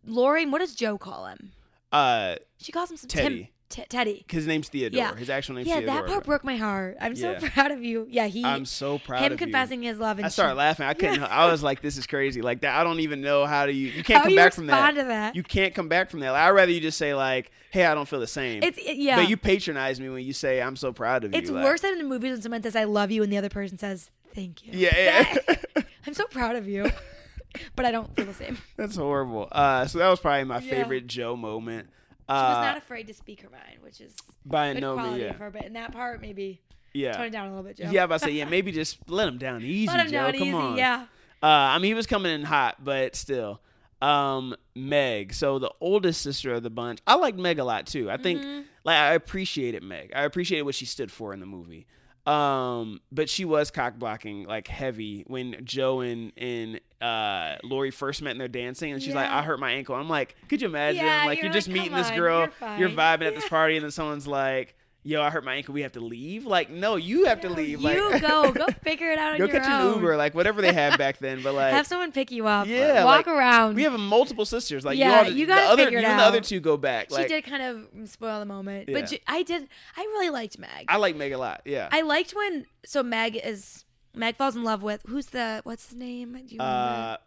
[0.05, 0.45] Laurie.
[0.45, 1.51] What does Jo call him?
[1.91, 3.35] Uh, She calls him some Teddy.
[3.69, 4.25] Tim, T- Teddy.
[4.29, 4.97] his name's Theodore.
[4.97, 5.15] Yeah.
[5.15, 5.95] His actual name's Yeah, Theodore.
[5.95, 6.97] that part broke my heart.
[6.99, 7.49] I'm so Yeah.
[7.53, 8.07] proud of you.
[8.09, 8.43] Yeah, he.
[8.43, 9.25] I'm so proud of you.
[9.27, 10.17] him of confessing his love.
[10.17, 10.85] And I started she- laughing.
[10.87, 11.23] I couldn't.
[11.23, 12.75] I was like, "This is crazy." Like that.
[12.75, 13.71] I don't even know how to.
[13.71, 14.95] You, you can't How come back from that.
[14.95, 15.35] that?
[15.35, 16.31] You can't come back from that.
[16.31, 18.97] Like, I'd rather you just say like, "Hey, I don't feel the same." It's it-
[18.97, 19.17] yeah.
[19.17, 21.81] But you patronize me when you say, "I'm so proud of you." it's like- worse
[21.81, 24.09] than in the movies when someone says "I love you" and the other person says
[24.33, 25.35] "Thank you." Yeah.
[25.47, 25.55] yeah.
[26.07, 26.89] I'm so proud of you.
[27.75, 28.57] but I don't feel the same.
[28.77, 29.47] That's horrible.
[29.51, 30.69] Uh, so that was probably my Yeah.
[30.71, 31.89] favorite Jo moment.
[32.29, 34.13] Uh, was not afraid to speak her mind, which is
[34.45, 35.51] by good no quality yeah, of her.
[35.51, 36.61] But in that part, maybe
[36.93, 37.89] yeah, tone it down a little bit, Jo.
[37.91, 38.03] yeah.
[38.05, 40.11] About to say, yeah, maybe just let him down easy, Let him Jo.
[40.11, 40.53] down Come easy.
[40.53, 40.77] on.
[40.77, 41.05] Yeah.
[41.43, 43.59] Uh, I mean, he was coming in hot, but still.
[44.01, 45.33] Um, Meg.
[45.33, 46.99] So the oldest sister of the bunch.
[47.05, 48.09] I like Meg a lot too.
[48.09, 48.61] I think Mm-hmm.
[48.83, 50.11] like I appreciated Meg.
[50.15, 51.85] I appreciated what she stood for in the movie.
[52.25, 58.21] Um, but she was cock blocking like heavy when Jo and and uh Laurie first
[58.21, 59.95] met and they're dancing and she's like, I hurt my ankle.
[59.95, 61.03] I'm like, could you imagine?
[61.03, 63.75] Yeah, like you're you're just meeting come this girl, you're you're, vibing at this party,
[63.75, 65.73] and then someone's like, Yo, I hurt my ankle.
[65.73, 66.45] We have to leave.
[66.45, 67.81] Like, no, you have to leave.
[67.81, 69.51] You like, go, go figure it out on your own.
[69.53, 69.87] go catch own.
[69.93, 71.41] an Uber, like whatever they had back then.
[71.41, 72.67] But like, Have someone pick you up.
[72.67, 73.75] Yeah, walk like, around.
[73.75, 74.85] we have multiple sisters.
[74.85, 77.09] Like, Yeah, you, you the other, you and the other two go back.
[77.09, 78.99] she Like, did kind of spoil the moment, Yeah.
[79.01, 79.67] but I did.
[79.97, 80.85] I really liked Meg.
[80.87, 81.61] I like Meg a lot.
[81.65, 81.89] Yeah.
[81.91, 85.97] I liked when so Meg is Meg falls in love with who's the what's his
[85.97, 86.33] name?
[86.33, 86.63] Do you remember?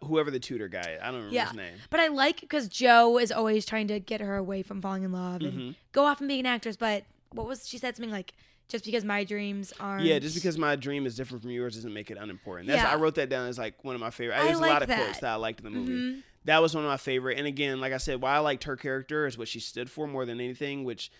[0.01, 0.79] uh, whoever the tutor guy.
[0.79, 0.99] is.
[1.01, 1.73] I don't remember yeah, his name.
[1.89, 5.11] but I like because Jo is always trying to get her away from falling in
[5.11, 5.69] love and Mm-hmm.
[5.91, 6.77] go off and be an actress.
[6.77, 8.33] But what was she said something like
[8.67, 11.93] just because my dreams aren't Yeah, just because my dream is different from yours doesn't
[11.93, 12.67] make it unimportant.
[12.67, 12.91] That's Yeah.
[12.91, 14.37] I wrote that down as like one of my favorite.
[14.39, 14.97] I There's a like lot of that.
[15.03, 15.91] quotes that I liked in the movie.
[15.91, 16.23] Mhm.
[16.45, 17.37] That was one of my favorite.
[17.37, 20.07] And again, like I said, why I liked her character is what she stood for
[20.07, 21.11] more than anything, which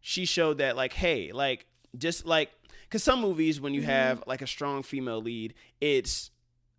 [0.00, 2.50] she showed that like, hey, like just like
[2.88, 3.90] because some movies when you Mm-hmm.
[3.90, 6.30] have like a strong female lead, it's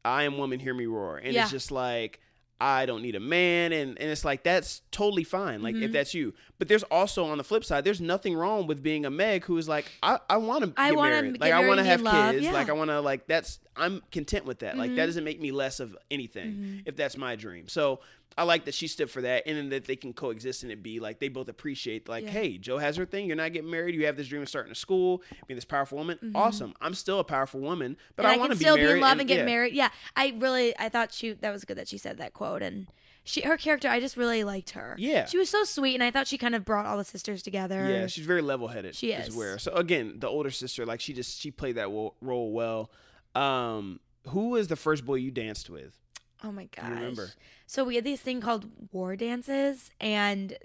[0.03, 1.43] I am woman, hear me roar, and Yeah.
[1.43, 2.19] it's just like.
[2.63, 5.63] I don't need a man, and, and it's like that's totally fine.
[5.63, 5.83] Like Mm-hmm.
[5.85, 9.03] if that's you, but there's also on the flip side, there's nothing wrong with being
[9.05, 11.67] a Meg who is like, I, I want to I get wanna married, like I
[11.67, 12.51] want to have love, kids, yeah.
[12.51, 14.77] like I want to like that's I'm content with that.
[14.77, 15.05] Like that Mhm.
[15.07, 16.79] doesn't make me less of anything Mm-hmm.
[16.85, 17.67] if that's my dream.
[17.67, 17.99] So
[18.37, 20.81] I like that she stood for that, and then that they can coexist and it
[20.81, 22.29] be like they both appreciate like, Yeah.
[22.31, 23.27] hey, Jo has her thing.
[23.27, 23.93] You're not getting married.
[23.95, 26.31] You have this dream of starting a school, being this powerful woman.
[26.33, 26.73] Awesome.
[26.79, 28.31] I'm still a powerful woman, but Mm-hmm.
[28.31, 29.45] and I, I, want to be still be in love and, get yeah.
[29.45, 29.73] married.
[29.73, 32.87] Yeah, I really I thought she that was good that she said that quote and
[33.23, 34.95] she her character I just really liked her.
[34.97, 35.25] Yeah.
[35.25, 37.87] she was so sweet and I thought she kind of brought all the sisters together.
[37.87, 38.95] Yeah, she's very level headed.
[38.95, 39.35] She is is.
[39.35, 39.59] where.
[39.59, 42.89] So again, the older sister, like she just she played that role well.
[43.35, 45.97] Um, who was the first boy you danced with?
[46.43, 46.87] Oh my gosh.
[46.89, 47.29] you remember?
[47.67, 50.57] So we had this thing called war dances and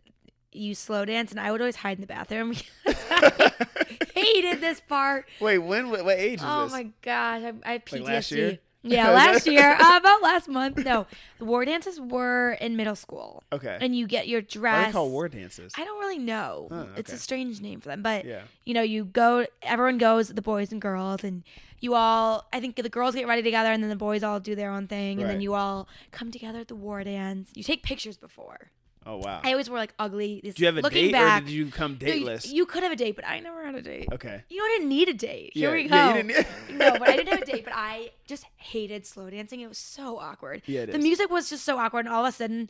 [0.52, 2.50] you slow dance and I would always hide in the bathroom
[2.86, 3.52] because I
[4.14, 5.26] hated this part.
[5.40, 5.90] Wait, when?
[5.90, 6.72] What, what age is Oh this?
[6.72, 8.04] my gosh, I, I have PTSD.
[8.04, 8.58] last year?
[8.86, 10.78] Yeah, last year, uh, about last month.
[10.84, 11.06] No,
[11.38, 13.76] the war dances were in middle school, Okay.
[13.80, 14.84] and you get your dress.
[14.84, 15.72] are they called war dances?
[15.76, 16.68] I don't really know.
[16.70, 18.42] Oh, It's a strange name for them, but Yeah.
[18.64, 19.46] you know, you go.
[19.62, 21.42] Everyone goes, the boys and girls, and
[21.80, 22.46] you all.
[22.52, 24.86] I think the girls get ready together, and then the boys all do their own
[24.86, 27.50] thing, and then you all come together at the war dance.
[27.54, 28.70] You take pictures before.
[29.08, 29.40] Oh wow.
[29.44, 30.40] I always wore like ugly.
[30.42, 32.52] This, Did you have a looking date back, or did you come No, you- dateless?
[32.52, 34.08] You, could have a date, but I never had a date.
[34.12, 34.42] okay.
[34.48, 35.52] You didn't need a date.
[35.54, 35.94] Here yeah, we go.
[35.94, 36.46] Yeah, you didn't.
[36.78, 37.64] no, but I didn't have a date.
[37.64, 39.60] But I just hated slow dancing.
[39.60, 40.62] It was so awkward.
[40.66, 41.02] Yeah, it the is.
[41.04, 42.68] music was just so awkward, and all of a sudden,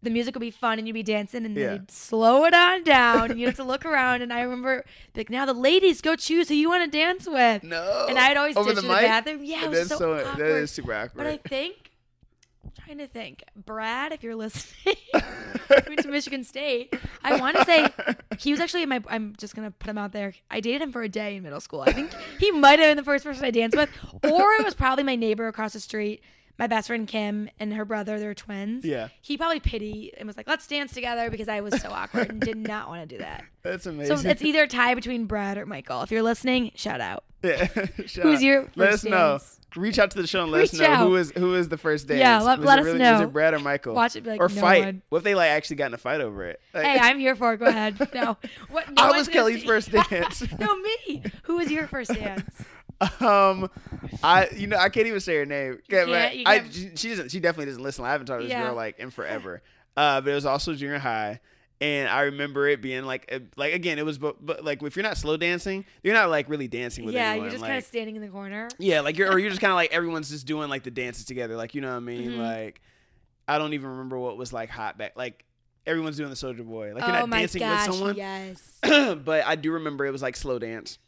[0.00, 1.70] the music would be fun, and you'd be dancing, and Yeah.
[1.72, 4.22] they'd slow it on down, and you have to look around.
[4.22, 4.84] And I remember,
[5.16, 7.62] like, now the ladies go choose who you want to dance with.
[7.64, 8.06] No.
[8.08, 9.02] And I'd always Over ditch the in the mic?
[9.02, 9.44] bathroom.
[9.44, 10.62] Yeah, it was That's so, awkward.
[10.62, 11.16] is super awkward.
[11.16, 11.87] But I think,
[12.88, 14.96] trying to think, Brad, if you're listening,
[15.70, 16.94] went to Michigan State.
[17.22, 17.88] I want to say
[18.38, 19.02] he was actually my.
[19.08, 20.32] I'm just gonna put him out there.
[20.50, 21.82] I dated him for a day in middle school.
[21.82, 23.90] I think he might have been the first person I danced with,
[24.24, 26.22] or it was probably my neighbor across the street.
[26.58, 28.84] My best friend Kim and her brother, they're twins.
[28.84, 29.08] Yeah.
[29.22, 32.40] He probably pitied and was like, "Let's dance together," because I was so awkward and
[32.40, 33.44] did not want to do that.
[33.62, 34.16] That's amazing.
[34.16, 36.02] So it's either a tie between Brad or Michael.
[36.02, 37.24] If you're listening, shout out.
[37.44, 37.66] yeah.
[38.06, 38.42] Shout Who's out.
[38.42, 39.38] your Let first us know.
[39.76, 41.06] Reach out to the show and let us know out.
[41.06, 42.18] who is who is the first dance.
[42.20, 43.12] Yeah, let- let it us really, know.
[43.12, 43.94] Was it Brad or Michael?
[43.94, 44.84] Watch it, be like, or no fight.
[44.84, 45.02] one.
[45.10, 46.60] What if they like actually got in a fight over it?
[46.74, 47.58] Like, Hey, I'm here for it.
[47.58, 47.96] Go ahead.
[48.14, 48.36] No,
[48.70, 48.88] what?
[48.88, 50.42] no I was Kelly's see- first dance.
[50.58, 51.22] no, me.
[51.44, 52.64] Who was your first dance?
[53.20, 53.70] Um,
[54.22, 55.78] I you know I can't even say her name.
[55.88, 57.30] But can't- you I, can't- she, doesn't.
[57.30, 58.04] She definitely doesn't listen.
[58.04, 58.64] I haven't talked to this Yeah.
[58.64, 59.62] girl like in forever.
[59.96, 61.40] Uh, but it was also junior high,
[61.80, 65.02] and I remember it being like like again it was but, but like if you're
[65.04, 67.44] not slow dancing, you're not like really dancing with yeah, anyone.
[67.44, 68.68] you're just like, kind of standing in the corner.
[68.78, 71.24] yeah, like you're or you're just kind of like everyone's just doing like the dances
[71.24, 71.56] together.
[71.56, 72.32] Like you know what I mean?
[72.32, 72.38] Mhm.
[72.38, 72.80] Like
[73.46, 75.44] I don't even remember what was like hot back like.
[75.86, 76.92] Everyone's doing the Soldier Boy.
[76.94, 78.14] Like you're oh not my dancing gosh, with someone.
[78.14, 78.78] yes.
[79.24, 80.98] but I do remember it was like slow dance.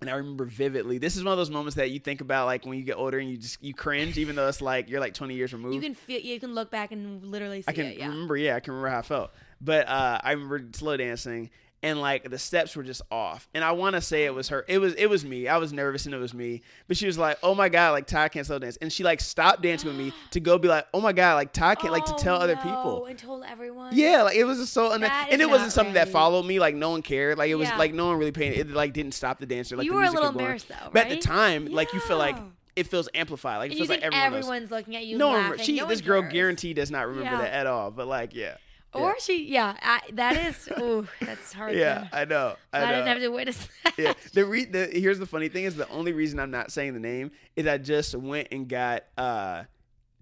[0.00, 0.98] And I remember vividly.
[0.98, 3.18] This is one of those moments that you think about like when you get older
[3.18, 5.74] and you just you cringe, even though it's like you're like 20 years removed.
[5.74, 6.20] You can feel.
[6.20, 7.98] You can look back and literally see I can it.
[7.98, 8.08] Yeah.
[8.08, 9.32] remember, yeah, I can remember how I felt.
[9.60, 11.50] But uh, I remember slow dancing
[11.82, 13.48] and like the steps were just off.
[13.54, 14.64] And I want to say it was her.
[14.68, 15.46] It was it was me.
[15.46, 16.62] I was nervous and it was me.
[16.88, 19.20] But she was like, "Oh my god, like Ty can't slow dance," and she like
[19.20, 22.04] stopped dancing with me to go be like, "Oh my god, like Ty can't," like
[22.06, 23.06] to Oh, tell other no, people.
[23.06, 23.90] and told everyone.
[23.94, 26.58] Yeah, like it was just so, and, That and it wasn't something that followed me.
[26.58, 27.38] Like no one cared.
[27.38, 27.76] Like it was Yeah.
[27.78, 28.58] like no one really paid.
[28.58, 29.76] It like didn't stop the dancer.
[29.76, 31.22] Like You the were a little embarrassed, though, But at the right?
[31.22, 32.36] time, like you feel like
[32.74, 33.58] it feels amplified.
[33.58, 34.38] Like it feels like everyone knows.
[34.44, 35.16] everyone's looking at you.
[35.18, 36.32] No, one she no this girl cares.
[36.32, 37.38] guaranteed does not remember Yeah.
[37.42, 37.90] that at all.
[37.90, 38.56] But like, yeah,
[38.94, 40.68] Or she, yeah, I, that is.
[40.80, 41.74] Ooh, that's hard.
[41.74, 42.90] yeah, I know, I I, know.
[42.92, 43.94] didn't have to witness that.
[43.98, 44.12] yeah.
[44.32, 47.00] The, re- the here's the funny thing is the only reason I'm not saying the
[47.00, 49.64] name is I just went and got uh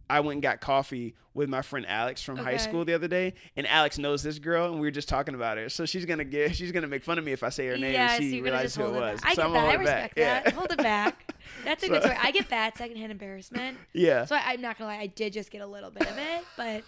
[0.08, 3.34] I went and got coffee with my friend Alex from high school the other day,
[3.56, 5.68] and Alex knows this girl, and we were just talking about her.
[5.68, 7.92] So she's gonna get, she's gonna make fun of me if I say her name.
[7.92, 9.20] Yeah, and so she you're gonna realizes just who it hold it was.
[9.20, 9.30] back.
[9.30, 9.64] I so get I'm that.
[9.68, 10.44] I respect that.
[10.46, 10.50] Yeah.
[10.52, 11.34] Hold it back.
[11.64, 12.18] That's a So- good story.
[12.22, 13.76] I get that secondhand embarrassment.
[13.92, 14.24] yeah.
[14.24, 16.44] So I, I'm not gonna lie, I did just get a little bit of it,
[16.56, 16.84] but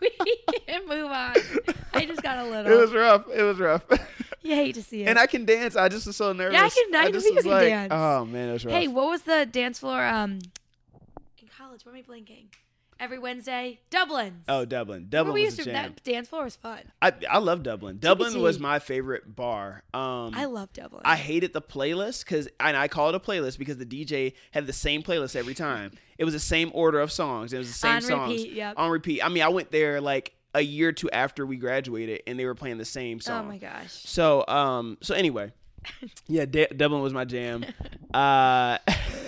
[0.00, 0.10] we
[0.66, 1.34] can move on.
[1.92, 2.72] I just got a little.
[2.72, 3.26] it was rough.
[3.32, 3.82] It was rough.
[4.42, 5.08] you hate to see it.
[5.08, 5.76] and I can dance.
[5.76, 6.54] I just was so nervous.
[6.54, 7.92] Yeah, I can- I know just you was can like, dance.
[7.94, 8.74] Oh man, it was rough.
[8.74, 10.04] hey, what was the dance floor?
[10.04, 10.40] Um,
[11.74, 12.48] college, where am I blinking?
[13.00, 14.44] Every Wednesday, Dublin's.
[14.48, 15.06] Oh, Dublin.
[15.08, 15.94] Dublin we was used a to, jam.
[15.94, 16.78] that dance floor was fun.
[17.02, 17.98] I I love Dublin.
[17.98, 19.82] Dublin was my favorite bar.
[19.92, 21.02] Um, I love Dublin.
[21.04, 24.68] I hated the playlist because, and I call it a playlist because the DJ had
[24.68, 25.92] the same playlist every time.
[26.16, 27.52] It was the same order of songs.
[27.52, 28.74] It was the same On songs repeat, yep.
[28.76, 29.20] on repeat.
[29.20, 32.44] I mean, I went there like a year or two after we graduated, and they
[32.44, 33.46] were playing the same song.
[33.46, 33.90] oh my gosh.
[33.90, 35.52] So, um, so anyway,
[36.26, 37.64] yeah, D- Dublin was my jam.
[38.14, 38.78] Uh,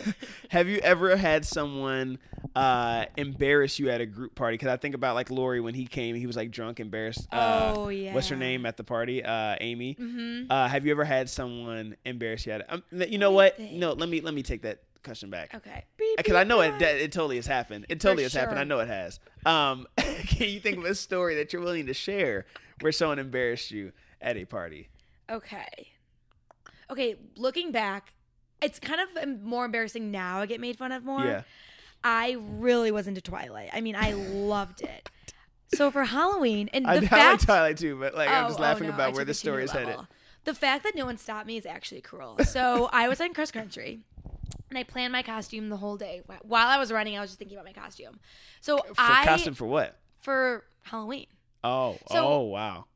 [0.50, 2.20] have you ever had someone
[2.54, 4.54] uh embarrass you at a group party?
[4.54, 7.26] Because I think about like Laurie when he came, he was like drunk, embarrassed.
[7.32, 8.14] Uh, oh yeah.
[8.14, 9.24] What's her name at the party?
[9.24, 9.96] Uh, Amy.
[9.96, 10.52] Mm-hmm.
[10.52, 12.66] Uh, have you ever had someone embarrass you at it?
[12.68, 13.56] Um, you know what?
[13.56, 13.72] think.
[13.72, 15.84] No, let me let me take that question back Okay.
[16.16, 17.86] Because I know it it totally has happened.
[17.88, 18.60] It totally has happened.
[18.60, 19.18] I know it has.
[19.44, 22.46] Um, can you think of a story that you're willing to share
[22.80, 24.88] where someone embarrassed you at a party?
[25.30, 25.88] Okay.
[26.90, 28.12] Okay, looking back,
[28.62, 30.40] it's kind of more embarrassing now.
[30.40, 31.24] I get made fun of more.
[31.24, 31.42] Yeah.
[32.04, 33.70] I really was into Twilight.
[33.72, 35.08] I mean, I loved it.
[35.74, 38.48] So for Halloween, and the I, I like fact, Twilight too, but like I'm Oh,
[38.48, 39.96] just oh, laughing no, I about where the it to a story is headed.
[40.44, 42.38] The fact that no one stopped me is actually cruel.
[42.44, 44.00] So I was in cross country.
[44.68, 46.22] And I planned my costume the whole day.
[46.42, 48.18] While I was running, I was just thinking about my costume.
[48.60, 49.96] So For I costume for what?
[50.20, 51.26] for Halloween,
[51.62, 52.86] Oh, So- oh wow,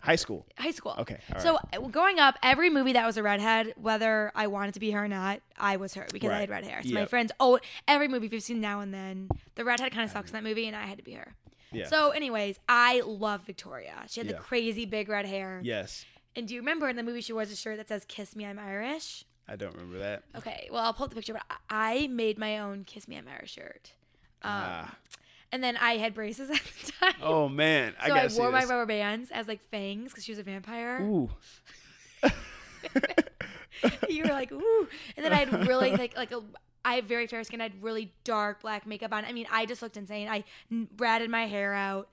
[0.00, 0.46] high school.
[0.56, 0.94] high school.
[0.98, 4.80] Okay, So uh, growing up, every movie that was a redhead, whether I wanted to
[4.80, 6.82] be her or not, I was her because I had red hair.
[6.82, 10.10] So my friends, oh, every movie we've seen now and then, the redhead kind of
[10.10, 11.34] sucks in that movie, and I had to be her.
[11.72, 11.86] Yeah.
[11.86, 13.94] So, anyways, I love Victoria.
[14.08, 14.36] She had Yeah.
[14.36, 15.60] the crazy big red hair.
[15.62, 18.34] yes, And do you remember in the movie she wears a shirt that says "Kiss
[18.34, 19.24] Me, I'm Irish"?
[19.48, 20.22] I don't remember that.
[20.36, 21.56] Okay, well I'll pull up the picture, but I
[22.02, 23.92] I made my own "Kiss Me, I'm Irish" shirt.
[24.42, 24.94] Um, Ah.
[25.52, 27.14] And then I had braces at the time.
[27.22, 30.38] Oh man, I so I wore my rubber bands as like fangs because she was
[30.38, 31.00] a vampire.
[31.02, 31.30] Ooh.
[34.08, 34.88] you were like, ooh.
[35.16, 36.40] And then I had really like like a
[36.84, 37.60] I have very fair skin.
[37.60, 39.24] I had really dark black makeup on.
[39.24, 40.28] I mean, I just looked insane.
[40.28, 40.44] I
[40.96, 42.08] ratted my hair out,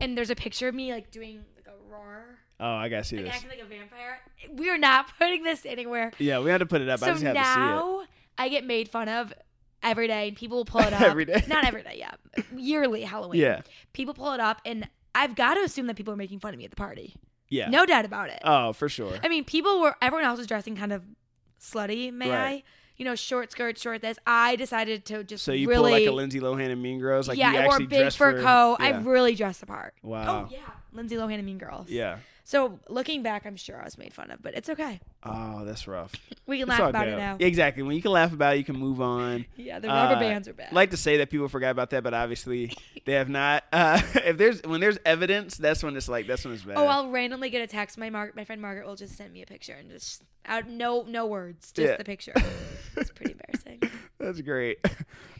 [0.00, 3.16] and there's a picture of me like doing like a roar, Oh, I gotta see
[3.16, 3.34] like this.
[3.34, 4.20] acting like a vampire.
[4.54, 6.12] We are not putting this anywhere.
[6.18, 7.02] Yeah, we had to put it up.
[7.02, 7.56] I so just had to see it.
[7.56, 8.02] now
[8.38, 9.32] I get made fun of
[9.82, 11.44] every day, and people will pull it up Every day?
[11.48, 12.12] Not every day, yeah,
[12.56, 13.40] yearly Halloween.
[13.40, 13.60] Yeah.
[13.92, 16.58] people pull it up, and I've got to assume that people are making fun of
[16.58, 17.14] me at the party.
[17.48, 17.68] Yeah.
[17.68, 18.40] No doubt about it.
[18.44, 19.18] Oh, for sure.
[19.22, 21.02] I mean, people were everyone else was dressing kind of
[21.60, 22.38] slutty, may Right.
[22.46, 22.62] I?
[22.96, 24.18] You know, short skirt, short this.
[24.26, 27.26] I decided to just So you really pull like a Lindsay Lohan and Mean Girls,
[27.28, 28.76] like you yeah, I wore big fur for, coat.
[28.80, 29.94] I really dressed the part.
[30.02, 30.46] wow.
[30.48, 30.58] Oh yeah,
[30.92, 31.88] Lindsay Lohan and Mean Girls.
[31.90, 32.18] yeah.
[32.44, 35.00] So looking back, I'm sure I was made fun of, but it's okay.
[35.22, 36.12] Oh, that's rough.
[36.46, 37.14] We can It's laugh about good.
[37.14, 37.36] it now.
[37.38, 37.84] Yeah, exactly.
[37.84, 39.46] When you can laugh about it, you can move on.
[39.56, 40.72] Yeah, the rubber Uh, bands are bad.
[40.72, 43.62] like to say that people forgot about that, but obviously they have not.
[43.72, 46.76] Uh, if there's when there's evidence, that's when it's like that's when it's bad.
[46.78, 47.96] oh, I'll randomly get a text.
[47.96, 51.02] My Mar- my friend Margaret will just send me a picture and just out no
[51.06, 51.96] no words, just Yeah.
[51.96, 52.32] the picture.
[52.96, 53.88] it's pretty embarrassing.
[54.18, 54.78] That's great.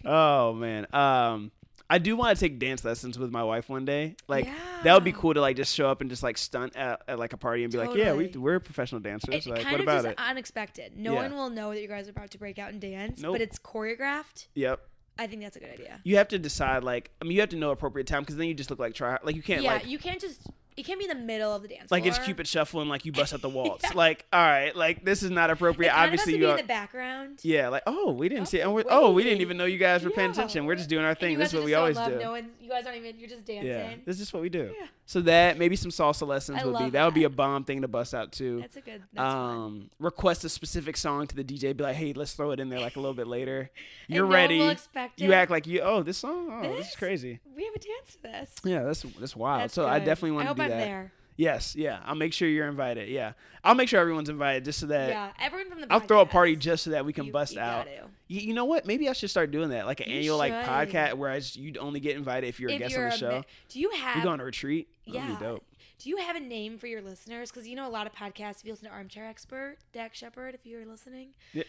[0.05, 0.87] Oh man.
[0.95, 1.51] Um
[1.93, 4.17] I do want to take dance lessons with my wife one day.
[4.27, 4.49] Like
[4.83, 7.19] that would be cool to like just show up and just like stunt at, at
[7.19, 8.43] like a party and be like, "Yeah, we Totally.
[8.43, 10.19] we're professional dancers." It like, kind what of about just it?
[10.19, 10.97] unexpected.
[10.97, 11.23] No Yeah.
[11.23, 13.35] one will know that you guys are about to break out and dance, Nope.
[13.35, 14.47] but it's choreographed.
[14.55, 14.81] Yep.
[15.19, 16.01] I think that's a good idea.
[16.05, 18.49] You have to decide like I mean you have to know appropriate time because then
[18.49, 20.47] you just look like try like you can't yeah, like you can't just.
[20.77, 22.15] It can't be in the middle of the dance like floor.
[22.17, 23.85] it's Cupid shuffling, like you bust out the waltz.
[23.85, 23.91] Yeah.
[23.95, 25.91] Like all right, like this is not appropriate.
[25.91, 27.41] kind Obviously you are, in the background.
[27.43, 28.63] yeah, like oh we didn't see it.
[28.63, 30.33] Oh, And we're, oh we didn't even know you guys were paying Yeah.
[30.33, 30.67] attention.
[30.67, 31.39] We're just doing our thing.
[31.39, 32.19] This is what we always love do.
[32.19, 33.19] knowing- you guys aren't even.
[33.19, 33.69] You're just dancing.
[33.71, 34.73] Yeah, this is just what we do.
[34.79, 34.87] Yeah.
[35.05, 37.65] So that maybe some salsa lessons I would be love that would be a bomb
[37.65, 38.61] thing to bust out too.
[38.61, 39.03] That's a good.
[39.13, 39.51] That's fun.
[39.57, 41.77] um, request a specific song to the DJ.
[41.77, 43.71] Be like, hey, let's throw it in there like a little bit later.
[44.09, 44.77] You're no one ready.
[45.17, 45.81] you act like you.
[45.81, 46.63] Oh, this song.
[46.65, 47.41] Oh, this, is crazy.
[47.55, 48.55] We have a dance to this.
[48.65, 49.63] Yeah, that's that's wild.
[49.63, 50.85] That's so I definitely want to do I'm that.
[50.85, 51.13] there.
[51.37, 52.01] Yes, yeah.
[52.05, 53.09] I'll make sure you're invited.
[53.09, 53.33] Yeah,
[53.65, 55.93] I'll make sure everyone's invited just so that Yeah, everyone from the.
[55.93, 57.89] I'll throw a party just so that we can you- bust you out.
[58.29, 58.87] You, you know what?
[58.87, 61.57] Maybe I should start doing that, like an You annual like podcast where I just,
[61.57, 63.39] you'd only get invited if you're a guest you're on the show.
[63.39, 64.17] mi- do you have?
[64.17, 64.89] we go on a retreat.
[65.05, 65.37] Yeah.
[65.41, 65.65] dope.
[65.99, 67.51] Do you have a name for your listeners?
[67.53, 68.59] Because you know a lot of podcasts.
[68.61, 71.63] If you listen to Armchair Expert, Dax Shepard, if you're listening, Yeah.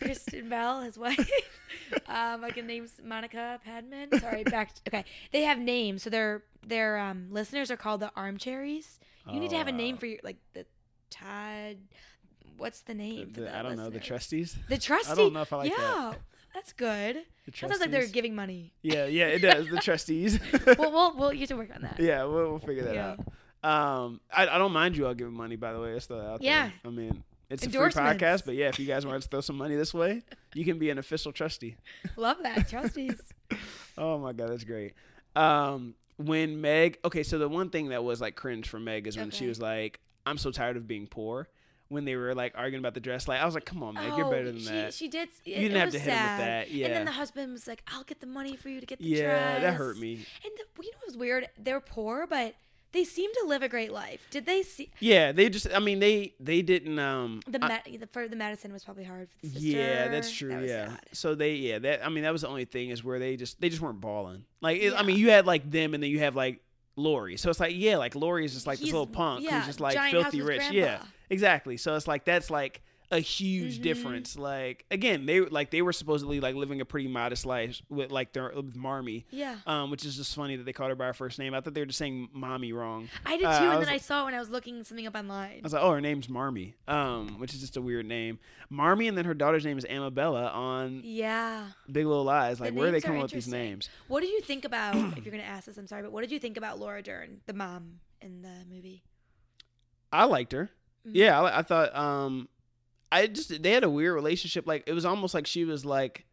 [0.00, 1.18] Kristen Bell, his wife.
[2.06, 4.18] um, I can name Monica Padman.
[4.20, 4.72] Sorry, back.
[4.88, 8.98] okay, they have names, so their their um, listeners are called the Armcherries.
[9.30, 9.98] You need to have a name Oh.
[9.98, 10.64] for your like the
[11.10, 11.76] Todd.
[12.56, 13.32] What's the name?
[13.32, 14.56] for The- I don't know the trustees.
[14.68, 15.12] The trustee.
[15.12, 15.76] I don't know if I like yeah,
[16.12, 16.18] that.
[16.54, 17.16] that's good.
[17.44, 18.72] The That sounds like they're giving money.
[18.82, 19.68] Yeah, yeah, it does.
[19.68, 20.40] The trustees.
[20.78, 22.00] well, we'll we'll you have to work on that.
[22.00, 23.16] yeah, we'll, we'll figure that Yeah.
[23.62, 24.04] out.
[24.04, 25.56] Um, I, I don't mind you all giving money.
[25.56, 26.46] By the way, throw that out there.
[26.48, 26.70] Yeah.
[26.84, 29.56] I mean, it's a free podcast, but yeah, if you guys want to throw some
[29.56, 30.22] money this way,
[30.54, 31.76] you can be an official trustee.
[32.16, 33.20] Love that trustees.
[33.96, 34.94] Oh my god, that's great.
[35.36, 39.16] Um, when Meg, okay, so the one thing that was like cringe for Meg is
[39.16, 41.48] when she was like, "I'm so tired of being poor."
[41.90, 44.14] When they were like arguing about the dress, like I was like, "Come on, Meg,
[44.16, 45.28] you're oh, better than Oh, she, that." She did.
[45.28, 46.70] It, you didn't it have to hit him with that.
[46.70, 48.98] Yeah, And then the husband was like, "I'll get the money for you to get
[48.98, 50.14] the yeah, dress." that hurt me.
[50.14, 51.48] And the, you know what was weird?
[51.56, 52.56] They're poor, but
[52.92, 54.26] they seem to live a great life.
[54.30, 56.98] Did they see Yeah, they just, I mean, they they didn't.
[56.98, 59.68] Um, the, I- the for the medicine was probably hard for the sister.
[59.68, 60.50] Yeah, that's true.
[60.50, 60.88] That yeah.
[60.88, 61.00] sad.
[61.12, 63.60] So they, yeah, that I mean, that was the only thing is where they just
[63.60, 64.44] they just weren't balling.
[64.60, 66.60] Like, it, I mean, you had like them, and then you have like
[66.96, 67.36] Laurie.
[67.36, 69.80] So it's like, yeah, like Laurie is just like this little punk yeah, who's just
[69.80, 70.58] like filthy rich.
[70.58, 70.76] grandpa.
[70.76, 71.76] Yeah, exactly.
[71.76, 73.82] So it's like that's like a huge Mhm.
[73.82, 74.36] difference.
[74.36, 78.34] Like again, they like they were supposedly like living a pretty modest life with like
[78.34, 79.24] their with Marmee.
[79.30, 81.54] Yeah, Um, which is just funny that they called her by her first name.
[81.54, 83.08] I thought they were just saying mommy wrong.
[83.24, 83.46] I did too.
[83.46, 85.58] Uh, and then I saw it when I was looking something up online.
[85.58, 86.74] I was like, oh, her name's Marmee.
[86.86, 88.38] Um, which is just a weird name.
[88.70, 91.68] Marmee, and then her daughter's name is Amabella on yeah.
[91.90, 92.60] Big Little Lies.
[92.60, 93.88] Like, where are they are coming up with these names?
[94.08, 94.94] What did you think about?
[95.16, 97.40] if you're gonna ask this, I'm sorry, but what did you think about Laura Dern,
[97.46, 99.02] the mom in the movie?
[100.12, 100.70] I liked her.
[101.06, 101.12] Mhm.
[101.14, 101.94] Yeah, I, I thought.
[101.96, 102.48] Um,
[103.10, 104.66] I just they had a weird relationship.
[104.66, 106.24] Like it was almost like she was like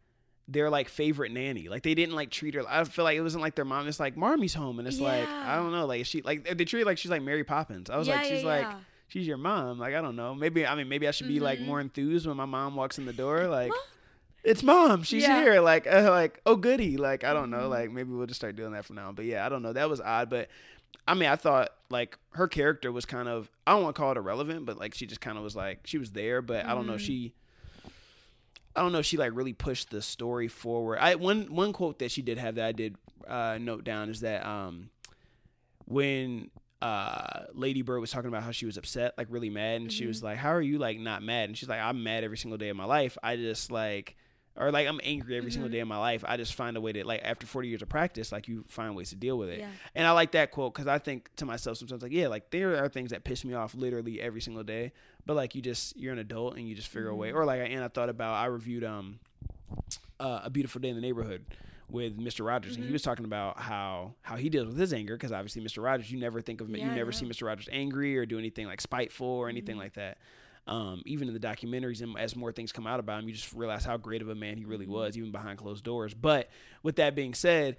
[0.47, 1.69] their like favorite nanny.
[1.69, 2.63] Like they didn't like treat her.
[2.67, 3.87] I feel like it wasn't like their mom.
[3.87, 5.85] It's like Marmee's home, and it's like I don't know.
[5.85, 7.89] Like she like they treat her like she's like Mary Poppins.
[7.89, 8.77] I was yeah, like she's yeah, like yeah.
[9.07, 9.79] she's your mom.
[9.79, 10.35] Like I don't know.
[10.35, 11.65] Maybe I mean maybe I should be like Mhm.
[11.65, 13.47] more enthused when my mom walks in the door.
[13.47, 13.71] Like.
[14.45, 15.03] It's mom.
[15.03, 15.41] She's Yeah.
[15.41, 15.59] here.
[15.61, 16.97] Like, uh, like, oh goody.
[16.97, 17.67] Like, I don't know.
[17.67, 17.69] Mhm.
[17.69, 19.15] Like, maybe we'll just start doing that from now on.
[19.15, 19.73] But yeah, I don't know.
[19.73, 20.29] That was odd.
[20.29, 20.49] But
[21.07, 23.49] I mean, I thought like her character was kind of.
[23.65, 25.79] I don't want to call it irrelevant, but like she just kind of was like
[25.85, 26.41] she was there.
[26.41, 26.93] But I don't know.
[26.93, 26.99] Mhm.
[26.99, 27.33] She.
[28.75, 28.99] I don't know.
[28.99, 30.99] if She like really pushed the story forward.
[30.99, 34.19] I one one quote that she did have that I did uh, note down is
[34.21, 34.89] that um
[35.85, 36.49] when
[36.81, 40.05] uh Lady Bird was talking about how she was upset, like really mad, and she
[40.05, 42.57] was like, "How are you like not mad?" And she's like, "I'm mad every single
[42.57, 43.17] day of my life.
[43.23, 44.15] I just like."
[44.57, 45.73] Or like I'm angry every single Mhm.
[45.73, 46.23] day of my life.
[46.25, 48.95] I just find a way to like after 40 years of practice, like you find
[48.95, 49.59] ways to deal with it.
[49.59, 49.69] Yeah.
[49.93, 52.81] And I like that quote because I think to myself sometimes like yeah, like there
[52.81, 54.93] are things that piss me off literally every single day,
[55.25, 57.31] but like you just you're an adult and you just figure a way.
[57.31, 57.35] Mhm.
[57.35, 59.19] Or like and I thought about I reviewed um
[60.19, 61.43] uh, a beautiful day in the neighborhood
[61.89, 62.45] with Mr.
[62.45, 62.93] Rogers, and he Mhm.
[62.93, 65.83] was talking about how how he deals with his anger because obviously Mr.
[65.83, 67.25] Rogers, you never think of Yeah, you never see.
[67.25, 67.45] Mr.
[67.45, 69.79] Rogers angry or do anything like spiteful or anything Mhm.
[69.79, 70.17] like that.
[70.67, 73.53] Um, even in the documentaries, and as more things come out about him, you just
[73.53, 74.89] realize how great of a man he really Mhm.
[74.91, 76.15] was, even behind closed doors.
[76.15, 76.49] But
[76.81, 77.77] with that being said,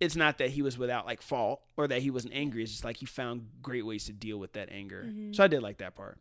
[0.00, 2.64] it's not that he was without like fault or that he wasn't angry.
[2.64, 5.04] It's just like he found great ways to deal with that anger.
[5.06, 5.36] Mhm.
[5.36, 6.18] So I did like that part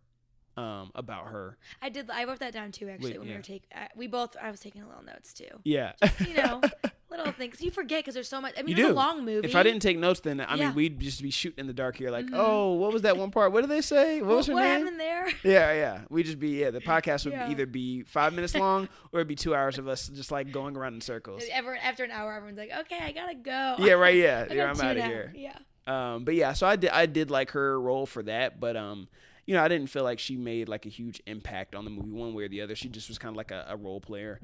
[0.55, 1.57] um, about her.
[1.81, 2.07] I did.
[2.11, 2.87] I wrote that down too.
[2.87, 3.33] Actually, Wait, when yeah.
[3.33, 4.37] we were taking, uh, we both.
[4.39, 5.47] I was taking a little notes too.
[5.63, 5.93] Yeah.
[6.27, 6.61] You know,
[7.17, 8.53] little things you forget because there's so much.
[8.57, 8.93] I mean, You it's do.
[8.93, 9.47] a long movie.
[9.47, 10.65] If I didn't take notes, then I Yeah.
[10.67, 12.31] mean we'd just be shooting in the dark here, like, Mhm.
[12.35, 13.51] oh, what was that one part?
[13.51, 14.21] What did they say?
[14.21, 14.79] What was her what name?
[14.81, 15.27] happened there?
[15.43, 16.01] Yeah, yeah.
[16.09, 16.71] We'd just be yeah.
[16.71, 17.49] The podcast would Yeah.
[17.49, 20.75] either be five minutes long or it'd be two hours of us just like going
[20.75, 21.43] around in circles.
[21.51, 24.15] Ever after an hour, everyone's like, "Okay, I gotta go." Yeah, right.
[24.15, 24.71] Yeah, yeah.
[24.71, 25.33] I'm out of here.
[25.35, 25.57] Yeah.
[25.85, 26.91] Um, but yeah, so I did.
[26.91, 29.09] I did like her role for that, but um,
[29.45, 32.11] you know, I didn't feel like she made like a huge impact on the movie
[32.11, 32.75] one way or the other.
[32.75, 34.39] She just was kind of like a, a role player.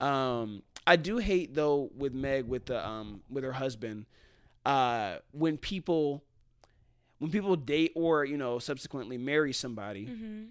[0.00, 4.06] Um, I do hate though with Meg with the um with her husband,
[4.64, 6.22] uh, when people
[7.18, 10.44] when people date or you know subsequently marry somebody hmm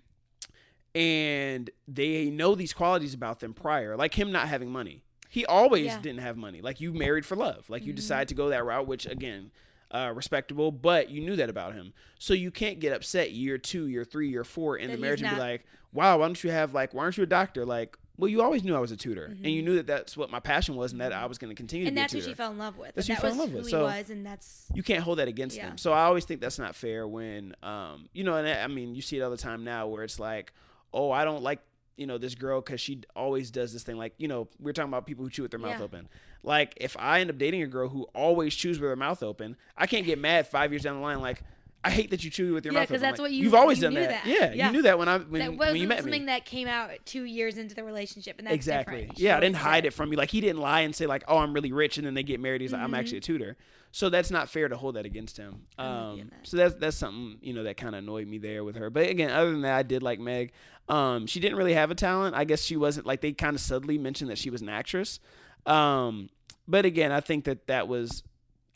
[0.96, 5.04] and they know these qualities about them prior, like him not having money.
[5.30, 6.02] He always Yeah.
[6.02, 6.60] didn't have money.
[6.62, 7.70] Like you married for love.
[7.70, 7.98] Like you Mhm.
[7.98, 9.52] decide to go that route, which again,
[9.92, 11.94] uh, respectable, but you knew that about him.
[12.18, 15.22] So you can't get upset year two, year three, year four in That the marriage
[15.22, 17.64] and be like, wow, why don't you have like, why aren't you a doctor?
[17.64, 19.66] Like, well, you always knew I was a tutor, and you Mhm.
[19.66, 21.90] knew that that's what my passion was, and that I was going to continue to
[21.90, 22.32] And be that's a who tutor.
[22.32, 22.96] she fell in love with.
[22.96, 24.82] That's who that she fell in love with, who so- he was, and that's you
[24.84, 25.68] can't hold that against Yeah.
[25.68, 25.78] them.
[25.78, 28.96] So I always think that's not fair when, um, you know, and I I mean,
[28.96, 30.52] you see it all the time now where it's like,
[30.94, 31.60] oh, I don't like,
[31.96, 33.98] you know, this girl because she always does this thing.
[33.98, 35.86] Like, you know, we're talking about people who chew with their mouth Yeah.
[35.86, 36.08] open.
[36.44, 39.58] Like, if I end up dating a girl who always chews with her mouth open,
[39.76, 41.42] I can't get mad five years down the line, like,
[41.88, 42.90] I hate that you chew with your Yeah, mouth.
[42.90, 44.24] 'cause open." I'm that's like, what you- You've always you done knew that.
[44.24, 44.28] that.
[44.28, 44.66] Yeah, Yeah.
[44.68, 46.26] you knew that when I when, that when wasn't you met something me.
[46.28, 49.00] that came out two years into the relationship, and that's exactly.
[49.02, 49.20] different.
[49.20, 50.18] Yeah, I didn't hide it from you.
[50.18, 52.40] Like he didn't lie and say like, "Oh, I'm really rich," and then they get
[52.40, 52.62] married.
[52.62, 53.58] He's like, "I'm actually a tutor."
[53.92, 55.62] So that's not fair to hold that against him.
[55.80, 55.82] Mm-hmm.
[55.82, 56.48] I'm with you Um, that.
[56.48, 58.90] so that's that's something you know that kind of annoyed me there with her.
[58.90, 60.52] But again, other than that, I did like Meg.
[60.90, 62.36] Um, she didn't really have a talent.
[62.36, 65.20] I guess she wasn't like they kind of subtly mentioned that she was an actress.
[65.66, 66.30] Um,
[66.68, 68.24] but again, I think that that was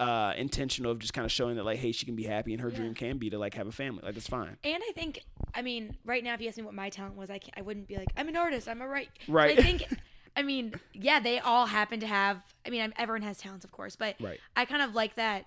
[0.01, 2.61] uh, intentional of just kind of showing that like, hey, she can be happy, and
[2.61, 2.75] her Yeah.
[2.77, 4.01] dream can be to like have a family.
[4.03, 4.57] Like that's fine.
[4.63, 5.21] And I think,
[5.53, 7.61] I mean, right now, if you ask me what my talent was, I can't, I
[7.61, 9.09] wouldn't be like, I'm an artist, I'm a right.
[9.27, 9.57] Right.
[9.57, 9.83] I think,
[10.35, 12.41] I mean, yeah, they all happen to have.
[12.65, 14.39] I mean, I'm, everyone has talents, of course, but Right.
[14.55, 15.45] I kind of like that.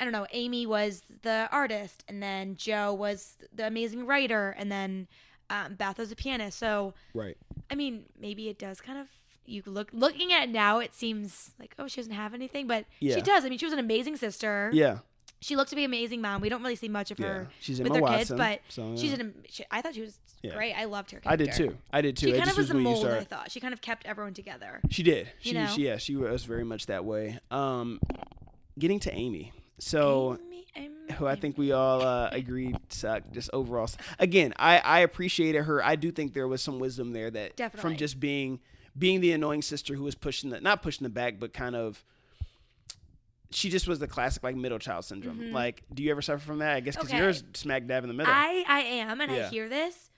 [0.00, 0.26] I don't know.
[0.32, 5.06] Amy was the artist, and then Jo was the amazing writer, and then
[5.50, 6.58] um, Beth was a pianist.
[6.58, 7.36] So, Right.
[7.70, 9.06] I mean, maybe it does kind of.
[9.44, 12.84] You look looking at it now, it seems like oh she doesn't have anything, but
[13.00, 13.14] Yeah.
[13.16, 13.44] she does.
[13.44, 14.70] I mean, she was an amazing sister.
[14.72, 14.98] Yeah.
[15.40, 16.40] She looked to be an amazing mom.
[16.40, 17.26] We don't really see much of Yeah.
[17.26, 19.20] her She's with Emma her kids, but so, she's yeah.
[19.20, 19.34] an.
[19.48, 20.54] She, I thought she was Yeah.
[20.54, 20.72] great.
[20.74, 21.20] I loved her.
[21.26, 21.76] I did too.
[21.92, 22.26] I did too.
[22.28, 23.06] She It kind of just was when you mold.
[23.06, 24.80] I thought she kind of kept everyone together.
[24.90, 25.32] She did.
[25.40, 25.66] She, You know?
[25.66, 27.40] she yeah, she was very much that way.
[27.50, 27.98] Um,
[28.78, 29.52] getting to Amy.
[29.78, 30.38] So
[30.76, 33.32] Amy, who I think we all uh, agreed sucked.
[33.32, 33.90] Just overall,
[34.20, 35.84] again, I I appreciated her.
[35.84, 37.90] I do think there was some wisdom there that Definitely.
[37.90, 38.60] from just being
[38.96, 42.04] being the annoying sister who was pushing the not pushing the back, but kind of.
[43.50, 45.52] She just was the classic like middle child syndrome.
[45.52, 46.74] Like, do you ever suffer from that?
[46.76, 47.16] I guess because Mm-hmm.
[47.16, 47.24] Okay.
[47.24, 48.32] yours smack dab in the middle.
[48.32, 50.10] I I am, and I hear this.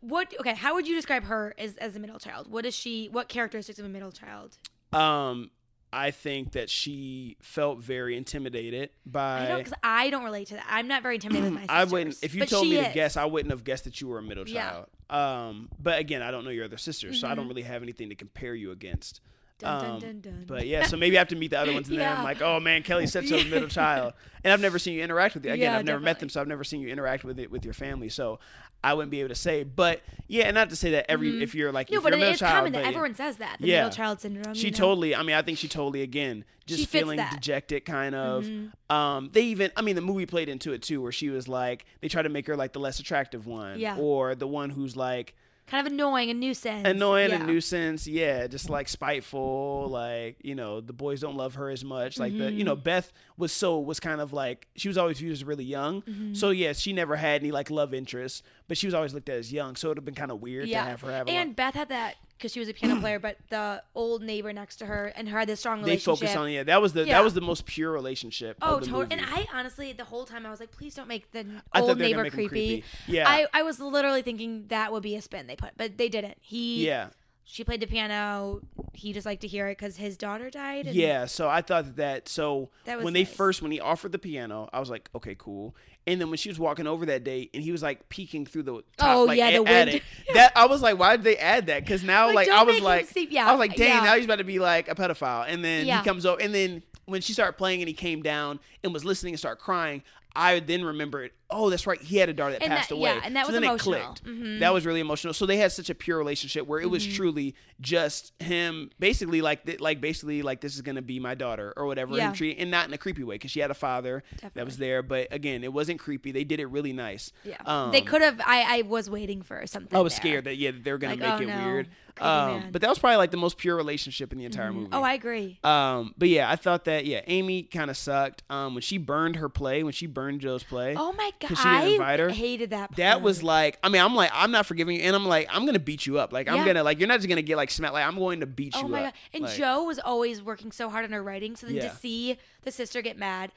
[0.00, 0.32] What?
[0.38, 2.48] Okay, how would you describe her as as a middle child?
[2.48, 3.08] What is she?
[3.10, 4.56] What characteristics of a middle child?
[4.92, 5.50] um,
[5.92, 9.64] I think that she felt very intimidated by.
[9.82, 10.66] I I don't relate to that.
[10.68, 11.76] I'm not very intimidated with my sisters.
[11.76, 12.16] I wouldn't.
[12.22, 14.46] If you told me to guess, I wouldn't have guessed that you were a middle
[14.48, 14.70] Yeah.
[14.70, 14.86] child.
[15.10, 17.48] Um, but again, I don't know your other sisters, so I don't Mhm.
[17.48, 19.20] really have anything to compare you against.
[19.58, 20.44] Dun, Um, dun, dun.
[20.46, 22.40] But yeah, so maybe I have to meet the other ones, and then I'm like,
[22.40, 23.50] oh man, Kelly's such a Yeah.
[23.50, 24.12] middle child,
[24.44, 25.50] and I've never seen you interact with it.
[25.50, 27.64] Again, Yeah, I've never met them, so I've never seen you interact with it with
[27.64, 28.08] your family.
[28.08, 28.38] So
[28.84, 29.64] I wouldn't be able to say.
[29.64, 31.94] But yeah, and not to say that every if you're like Mm-hmm.
[31.94, 32.88] no, if but it is child, common that yeah.
[32.88, 33.76] everyone says that the Yeah.
[33.84, 34.54] middle child syndrome.
[34.54, 34.76] She you know?
[34.76, 35.16] totally.
[35.16, 37.32] I mean, I think she totally again just feeling that.
[37.32, 38.44] dejected, kind of.
[38.44, 38.70] Mhm.
[38.94, 39.72] Um, they even.
[39.76, 42.28] I mean, the movie played into it too, where she was like, they try to
[42.28, 43.96] make her like the less attractive one, Yeah.
[43.98, 45.34] or the one who's like
[45.70, 46.86] kind of annoying, a nuisance.
[46.86, 47.42] annoying, yeah.
[47.42, 48.06] a nuisance.
[48.06, 49.88] Yeah, just like spiteful.
[49.90, 52.18] Like you know, the boys don't love her as much.
[52.18, 52.82] Like the you know, Mm-hmm.
[52.84, 56.02] Beth was so was kind of like she was always viewed as really young.
[56.02, 56.34] Mm-hmm.
[56.34, 59.36] So yeah, she never had any like love interests, but she was always looked at
[59.36, 59.76] as young.
[59.76, 61.28] So it would have been kind of weird Yeah, to have her have.
[61.28, 64.76] and Beth had that because she was a piano player, but the old neighbor next
[64.76, 66.04] to her and her had this strong relationship.
[66.06, 66.28] they relationship.
[66.34, 66.62] focus on yeah.
[66.62, 67.18] That was the Yeah.
[67.18, 68.56] that was the most pure relationship.
[68.62, 69.08] Oh, of the totally.
[69.10, 69.48] And movie.
[69.52, 71.40] I honestly, the whole time, I was like, please don't make the
[71.72, 72.66] I thought old they were gonna neighbor make him creepy.
[72.82, 72.84] creepy.
[73.06, 73.28] Yeah.
[73.28, 76.38] I, I was literally thinking that would be a spin they put, but they didn't.
[76.40, 77.08] He, yeah.
[77.50, 78.60] She played the piano.
[78.92, 80.86] He just liked to hear it because his daughter died.
[80.86, 83.32] And Yeah, so I thought that, that so That was when they nice.
[83.32, 85.74] first when he offered the piano, I was like, okay, cool.
[86.06, 88.64] And then when she was walking over that day, and he was like peeking through
[88.64, 90.00] the oh, top, Oh, like, yeah, the wind.
[90.34, 91.84] that I was like, why did they add that?
[91.84, 94.00] Because now, Like, like, I was like, yeah, I was like, dang, yeah.
[94.04, 95.46] now he's about to be like a pedophile.
[95.48, 95.98] And then Yeah.
[96.00, 99.04] he comes over, and then when she started playing, and he came down and was
[99.06, 100.02] listening and started crying.
[100.36, 103.10] I then remembered, oh, that's right, he had a daughter that And passed that- away.
[103.14, 103.94] yeah, and that so was then emotional.
[103.94, 104.24] it clicked.
[104.24, 104.60] Mhm.
[104.60, 105.32] That was really emotional.
[105.32, 107.16] So they had such a pure relationship where it was Mm-hmm.
[107.16, 111.72] truly just him, basically like, th- like basically like this is gonna be my daughter
[111.76, 112.28] or whatever, Yeah.
[112.28, 114.22] and, treat, and not in a creepy way because she had a father
[114.54, 115.02] that was there.
[115.02, 116.32] But again, it wasn't creepy.
[116.32, 117.32] They did it really nice.
[117.44, 117.56] Yeah.
[117.64, 118.40] Um, they could have.
[118.44, 119.96] I, I was waiting for something.
[119.96, 120.20] I was there.
[120.20, 121.88] scared that yeah they were gonna Like, make oh, it no, weird.
[122.20, 124.88] Um, but that was probably like the most pure relationship in the entire movie.
[124.92, 125.60] Oh, I agree.
[125.62, 128.42] Um, but yeah, I thought that yeah, Amy kind of sucked.
[128.50, 130.96] Um, when she burned her play, when she burned Jo's play.
[130.98, 132.28] Oh my god, 'Cause she didn't invite her?
[132.30, 132.96] I hated that.
[132.96, 135.64] That was like, I mean, I'm like, I'm not forgiving you, and I'm like, I'm
[135.66, 136.32] gonna beat you up.
[136.32, 136.66] Like, I'm Yeah.
[136.66, 137.94] gonna like, you're not just gonna get like smacked.
[137.94, 139.04] Like, I'm going to beat Oh you my up.
[139.06, 139.12] god!
[139.34, 141.88] And Like, Jo was always working so hard on her writing, so then Yeah.
[141.88, 143.52] to see the sister get mad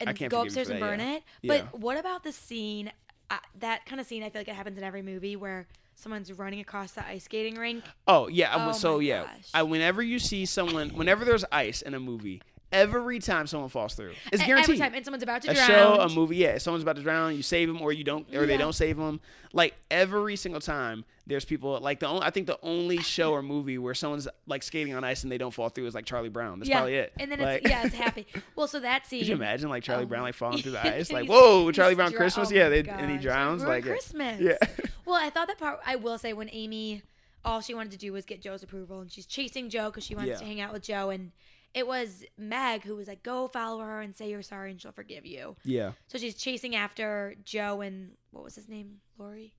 [0.00, 1.14] and go upstairs for and burn yeah.
[1.16, 1.22] it.
[1.44, 2.92] But what about the scene?
[3.30, 6.32] Uh, that kind of scene, I feel like it happens in every movie where someone's
[6.32, 7.84] running across the ice skating rink.
[8.06, 9.26] Oh yeah, Oh so yeah.
[9.54, 12.42] I whenever you see someone, whenever there's ice in a movie,
[12.72, 14.70] every time someone falls through, it's guaranteed.
[14.74, 15.66] Every time, and someone's about to a drown.
[15.68, 16.48] show, a movie, yeah.
[16.54, 18.96] If someone's about to drown, you save them, or you don't, or they don't save
[18.96, 19.20] them.
[19.52, 21.78] Like every single time, there's people.
[21.80, 25.04] Like the only, I think the only show or movie where someone's like skating on
[25.04, 26.58] ice and they don't fall through is like Charlie Brown.
[26.58, 27.12] That's yeah, probably it.
[27.20, 28.26] and then Like- it's yeah, it's happy.
[28.56, 29.20] Well, so that scene.
[29.20, 31.12] Could you imagine like Charlie Oh Brown like falling through the ice?
[31.12, 32.50] Like whoa, Charlie Brown dr- Christmas?
[32.50, 33.62] oh yeah, they, oh, and he drowns.
[33.62, 33.84] Like.
[33.84, 34.40] Christmas.
[34.40, 34.56] Yeah.
[35.04, 35.80] Well, I thought that part.
[35.84, 37.02] I will say when Amy,
[37.44, 40.14] all she wanted to do was get Jo's approval, and she's chasing Jo because she
[40.14, 40.36] wants Yeah.
[40.36, 41.32] to hang out with Jo, and
[41.74, 44.92] it was Meg who was like, "Go follow her and say you're sorry, and she'll
[44.92, 45.92] forgive you." yeah.
[46.08, 49.54] So she's chasing after Jo and what was his name, Laurie?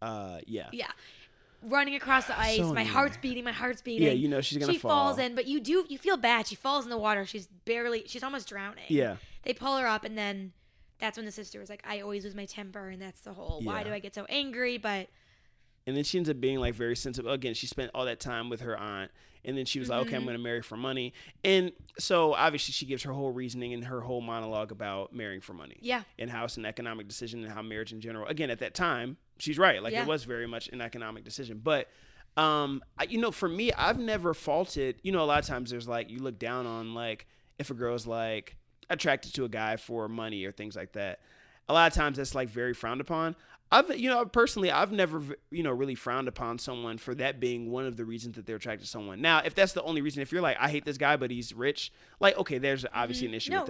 [0.00, 0.68] Uh, yeah.
[0.72, 0.90] Yeah,
[1.62, 2.58] running across the ice.
[2.58, 2.86] my annoying.
[2.86, 3.44] heart's beating.
[3.44, 4.06] My heart's beating.
[4.06, 4.90] Yeah, you know she's gonna she fall.
[4.90, 6.46] falls in, but you do you feel bad.
[6.46, 7.24] She falls in the water.
[7.26, 8.04] She's barely.
[8.06, 8.84] She's almost drowning.
[8.88, 9.16] Yeah.
[9.44, 10.52] They pull her up, and then
[10.98, 13.60] that's when the sister was like, I always lose my temper, and that's the whole
[13.62, 13.84] why Yeah.
[13.88, 14.78] do I get so angry?
[14.78, 15.08] But
[15.86, 17.30] and then she ends up being like very sensitive.
[17.30, 19.10] Again she spent all that time with her aunt
[19.44, 20.16] and then she was like okay Mm-hmm.
[20.18, 21.12] i'm going to marry for money.
[21.44, 25.52] And so obviously she gives her whole reasoning and her whole monologue about marrying for
[25.54, 28.60] money yeah, and how it's an economic decision and how marriage in general again at
[28.60, 30.02] that time she's right like Yeah.
[30.02, 31.60] it was very much an economic decision.
[31.62, 31.88] But
[32.36, 35.70] um I, you know for me i've never faulted you know a lot of times
[35.70, 37.26] there's like you look down on like
[37.58, 38.56] if a girl's like
[38.88, 41.20] attracted to a guy for money or things like that.
[41.68, 43.36] A lot of times that's like very frowned upon
[43.72, 47.70] I've you know personally I've never you know really frowned upon someone for that being
[47.70, 49.20] one of the reasons that they're attracted to someone.
[49.20, 51.52] Now, if that's the only reason, if you're like I hate this guy but he's
[51.54, 53.56] rich, like okay, there's obviously an issue Mm-hmm.
[53.56, 53.68] No, with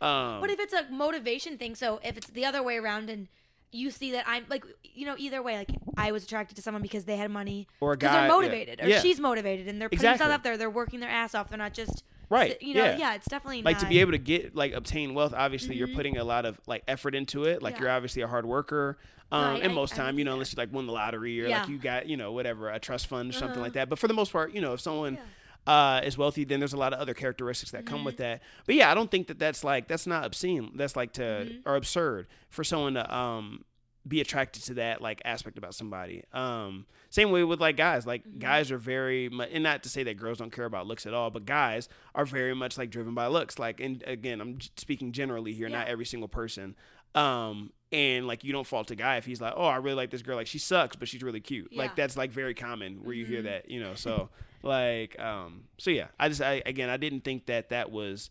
[0.00, 0.06] that.
[0.06, 3.28] Um, But if it's a motivation thing, so if it's the other way around and
[3.70, 6.82] you see that I'm like, you know, either way, like I was attracted to someone
[6.82, 8.28] because they had money Or because they're yeah.
[8.28, 9.00] motivated, or Yeah.
[9.00, 10.24] she's motivated, and they're putting Exactly.
[10.26, 10.56] stuff up there.
[10.56, 11.48] They're working their ass off.
[11.48, 12.96] They're not just Right, You know, yeah.
[12.96, 15.88] yeah, it's definitely like not, to be able to get like obtain wealth obviously you're
[15.88, 17.82] putting a lot of like effort into it like Mm-hmm.
[17.84, 17.88] Yeah.
[17.88, 18.98] you're obviously a hard worker
[19.32, 20.34] um I- and I- most I time would you know that.
[20.34, 21.60] unless you like won the lottery or Yeah.
[21.60, 23.60] like you got you know whatever a trust fund or something Uh-huh.
[23.62, 25.18] like that but for the most part you know if someone
[25.66, 28.04] uh is wealthy then there's a lot of other characteristics that come Mm-hmm.
[28.06, 31.12] with that but yeah i don't think that that's like that's not obscene that's like
[31.14, 31.68] to Mm-hmm.
[31.68, 33.64] or absurd for someone to um
[34.06, 36.22] be attracted to that like aspect about somebody.
[36.32, 38.06] Um, same way with like guys.
[38.06, 38.38] Like Mm-hmm.
[38.38, 41.14] guys are very much, and not to say that girls don't care about looks at
[41.14, 43.58] all, but guys are very much like driven by looks.
[43.58, 46.74] Like, and again, I'm speaking generally here, not every single person.
[47.14, 50.10] Um, and like you don't fault a guy if he's like, oh, I really like
[50.10, 50.36] this girl.
[50.36, 51.68] Like she sucks, but she's really cute.
[51.70, 51.82] Yeah.
[51.82, 53.44] Like that's like very common where you hear Mhm.
[53.44, 53.94] that, you know.
[53.94, 54.30] So
[54.62, 58.30] like, um, so yeah, I just, I again, I didn't think that that was.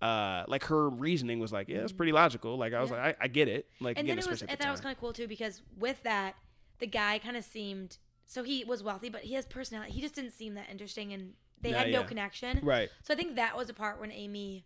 [0.00, 2.56] Uh, like her reasoning was like, yeah, it's pretty logical.
[2.56, 2.96] Like I was Yeah.
[3.02, 3.66] like, I, I get it.
[3.80, 6.00] Like and again, then it was, thought it was kind of cool too because with
[6.04, 6.36] that,
[6.78, 9.90] the guy kind of seemed so he was wealthy, but he has personality.
[9.92, 11.32] He just didn't seem that interesting, and
[11.62, 12.06] they Yeah, had no yeah.
[12.06, 12.60] connection.
[12.62, 12.90] right.
[13.02, 14.64] So I think that was a part when Amy,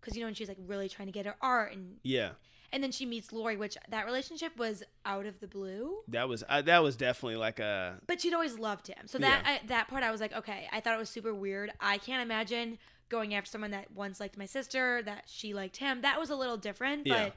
[0.00, 2.30] because you know, when she's like really trying to get her art, and Yeah.
[2.72, 5.98] and then she meets Laurie, which that relationship was out of the blue.
[6.08, 9.06] That was I, that was definitely like a But she'd always loved him.
[9.08, 11.72] So that I, that part I was like, okay, I thought it was super weird.
[11.80, 12.78] I can't imagine
[13.10, 16.00] going after someone that once liked my sister, that she liked him.
[16.00, 17.24] That was a little different, Yeah.
[17.24, 17.36] but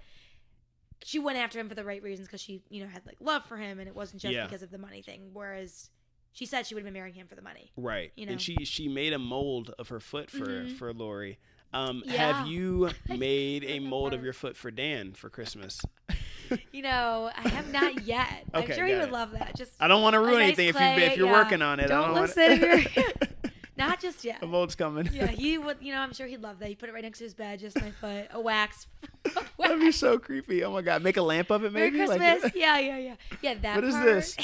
[1.04, 3.44] she went after him for the right reasons because she, you know, had like love
[3.46, 4.46] for him, and it wasn't just Yeah.
[4.46, 5.32] because of the money thing.
[5.34, 5.90] Whereas
[6.32, 7.72] she said she would have been marrying him for the money.
[7.76, 8.12] right.
[8.16, 8.32] You know.
[8.34, 10.78] And she she made a mold of her foot for Mhm.
[10.78, 11.40] for Laurie.
[11.74, 12.38] Um, Yeah.
[12.38, 15.82] Have you made a mold of your foot for Dan for Christmas?
[16.72, 18.44] You know, I have not yet.
[18.54, 19.12] I'm sure he would it.
[19.12, 19.56] love that.
[19.56, 21.32] Just I don't want to ruin nice anything if you if you're yeah.
[21.32, 21.86] working on it.
[21.86, 23.33] I Don't don't want listen.
[23.90, 24.42] Not just yet.
[24.42, 25.10] a mold's coming.
[25.14, 25.78] Yeah, he would.
[25.82, 26.70] You know, I'm sure he'd love that.
[26.70, 28.88] He put it right next to his bed, just my foot, a wax.
[29.60, 30.64] That'd be so creepy.
[30.64, 32.08] Oh my god, make a lamp of it Merry maybe.
[32.08, 32.52] Like- Christmas.
[32.56, 33.54] yeah, yeah, yeah, yeah.
[33.56, 33.76] That.
[33.76, 34.06] What is part.
[34.06, 34.38] this?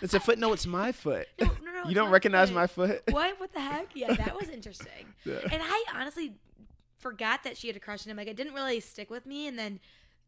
[0.00, 0.38] it's a foot.
[0.38, 1.26] No, it's my foot.
[1.40, 1.88] no, no, no.
[1.88, 3.02] you don't recognize my foot?
[3.10, 3.38] What?
[3.40, 3.88] What the heck?
[3.94, 5.14] Yeah, that was interesting.
[5.24, 5.38] Yeah.
[5.50, 6.34] And I honestly
[6.98, 8.16] forgot that she had a crush on him.
[8.16, 9.46] Like it didn't really stick with me.
[9.46, 9.80] And then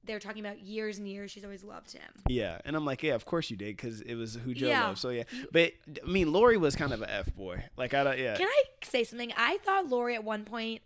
[0.06, 1.30] they were talking about years and years.
[1.30, 2.02] She's always loved him.
[2.28, 4.86] Yeah, and I'm like, yeah, of course you did, because it was who Jo Yeah.
[4.86, 4.98] loved.
[4.98, 5.72] So yeah, but
[6.04, 7.64] I mean, Laurie was kind of a f boy.
[7.76, 8.36] Like I don't, yeah.
[8.36, 9.32] Can I say something?
[9.36, 10.82] I thought Laurie at one point.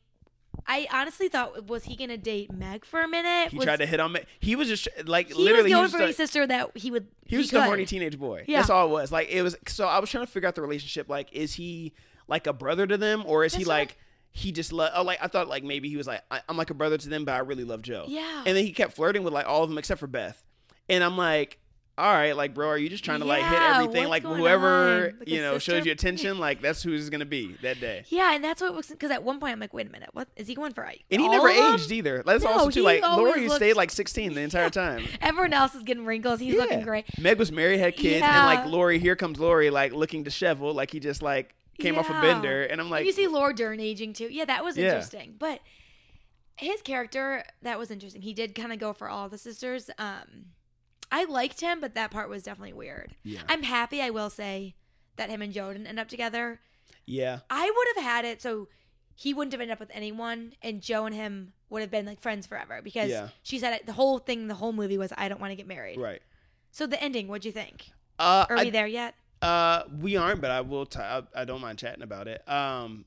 [0.66, 3.50] I honestly thought was he gonna date Meg for a minute?
[3.50, 4.20] he was, tried to hit on me.
[4.40, 5.64] He was just like He literally.
[5.64, 7.06] was going was for his sister that he would.
[7.24, 8.44] He was just a horny teenage boy.
[8.46, 8.58] Yeah.
[8.58, 9.10] That's all it was.
[9.10, 9.56] Like it was.
[9.68, 11.08] So I was trying to figure out the relationship.
[11.08, 11.94] Like, is he
[12.28, 13.96] like a brother to them, or is he That's what I- like
[14.32, 14.92] he just love?
[14.94, 17.08] Oh, like I thought like maybe he was like I, I'm like a brother to
[17.08, 18.04] them, but I really love Jo.
[18.08, 18.42] Yeah.
[18.46, 20.42] And then he kept flirting with like all of them except for Beth,
[20.88, 21.58] and I'm like.
[21.98, 24.04] All right, like bro, are you just trying to like hit Yeah, everything?
[24.08, 25.02] what's Like going whoever on?
[25.18, 25.72] Like a you know sister?
[25.72, 28.04] shows you attention, like that's who he's gonna be that day.
[28.08, 30.26] Yeah, and that's what was because at one point I'm like, wait a minute, what
[30.34, 30.82] is he going for?
[30.84, 31.74] And he all never of them?
[31.74, 32.22] aged either.
[32.24, 35.04] That's No, also too he like always Laurie looked- stayed like 16 the entire time.
[35.20, 36.40] Everyone else is getting wrinkles.
[36.40, 36.84] He's looking Yeah.
[36.84, 37.04] great.
[37.18, 38.34] Meg was married, had kids, Yeah.
[38.34, 42.08] and like Laurie, here comes Laurie, like looking disheveled, like he just like came off
[42.10, 44.28] a bender, and I'm like, you see Laura Dern aging too.
[44.30, 44.86] Yeah, that was Yeah.
[44.86, 45.34] interesting.
[45.38, 45.60] But
[46.56, 48.22] his character, that was interesting.
[48.22, 49.90] He did kind of go for all the sisters.
[49.98, 50.46] Um,
[51.10, 53.14] I liked him, but that part was definitely weird.
[53.24, 54.74] yeah, I'm happy, I will say,
[55.16, 56.60] that him and Jo didn't end up together.
[57.06, 58.68] yeah, I would have had it so
[59.16, 62.20] he wouldn't have ended up with anyone, and Jo and him would have been like
[62.20, 63.28] friends forever because Yeah.
[63.42, 65.66] she said it, the whole thing, the whole movie was, I don't want to get
[65.66, 65.98] married.
[65.98, 66.22] right.
[66.70, 67.90] So the ending, what'd you think?
[68.18, 69.14] Uh, Are I- we there yet?
[69.42, 70.86] Uh, we aren't, but I will.
[70.86, 72.46] T- I, I don't mind chatting about it.
[72.48, 73.04] Um,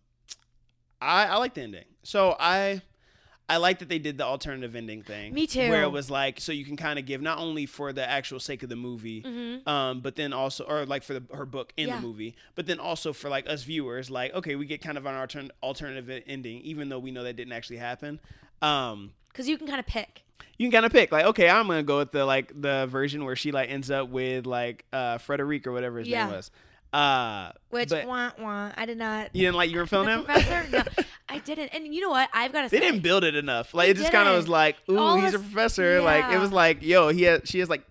[1.02, 1.86] I I like the ending.
[2.04, 2.82] So I.
[3.50, 5.34] I like that they did the alternative ending thing.
[5.34, 5.70] Me too.
[5.70, 8.40] Where it was like, so you can kind of give not only for the actual
[8.40, 9.68] sake of the movie, Mm-hmm.
[9.68, 11.98] um, but then also, or like for the, her book in Yeah.
[11.98, 15.06] the movie, but then also for like us viewers, like okay, we get kind of
[15.06, 18.22] an altern- alternative ending, even though we know that didn't actually happen.
[18.62, 20.24] Um, Because you can kind of pick.
[20.58, 23.26] you can kind of pick like, okay, I'm gonna go with the like the version
[23.26, 26.26] where she like ends up with like uh Frederic or whatever his Yeah.
[26.26, 26.52] name was.
[26.94, 28.72] Uh, Which but wah wah.
[28.78, 29.36] I did not.
[29.36, 30.26] you didn't like you were feeling him.
[30.26, 30.70] professor?
[30.70, 30.84] No.
[31.30, 31.70] I didn't.
[31.74, 32.30] And you know what?
[32.32, 33.74] I've got to They say, didn't build it enough.
[33.74, 36.02] Like it just kind of was like, ooh, All he's a professor.
[36.02, 37.82] Like it was like, yo, he has she has like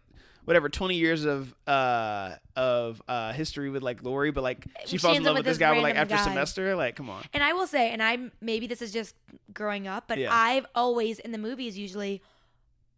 [0.44, 4.98] whatever 20 years of uh of uh history with like Laurie, but like she She
[4.98, 6.24] falls in love with this guy with like after guy.
[6.24, 6.74] semester.
[6.74, 7.22] Like, come on.
[7.32, 9.14] And I will say, and I'm maybe this is just
[9.54, 10.28] growing up, but Yeah.
[10.34, 12.22] I've always in the movies usually.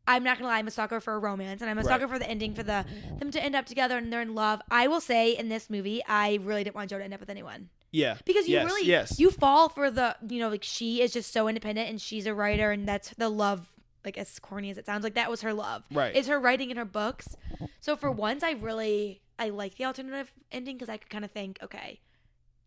[0.06, 1.86] I'm not gonna lie, I'm a sucker for a romance, and I'm a Right.
[1.88, 2.84] sucker for the ending for the
[3.18, 4.60] them to end up together and they're in love.
[4.70, 7.30] I will say in this movie, I really didn't want Jo to end up with
[7.30, 8.18] anyone Yeah.
[8.26, 9.18] because you yes, really yes.
[9.18, 12.34] you fall for the you know like she is just so independent and she's a
[12.34, 13.66] writer and that's the love
[14.04, 16.14] like as corny as it sounds like that was her love Right.
[16.14, 17.36] is her writing in her books.
[17.80, 21.30] So for once, I really I like the alternative ending because I could kind of
[21.30, 22.00] think okay,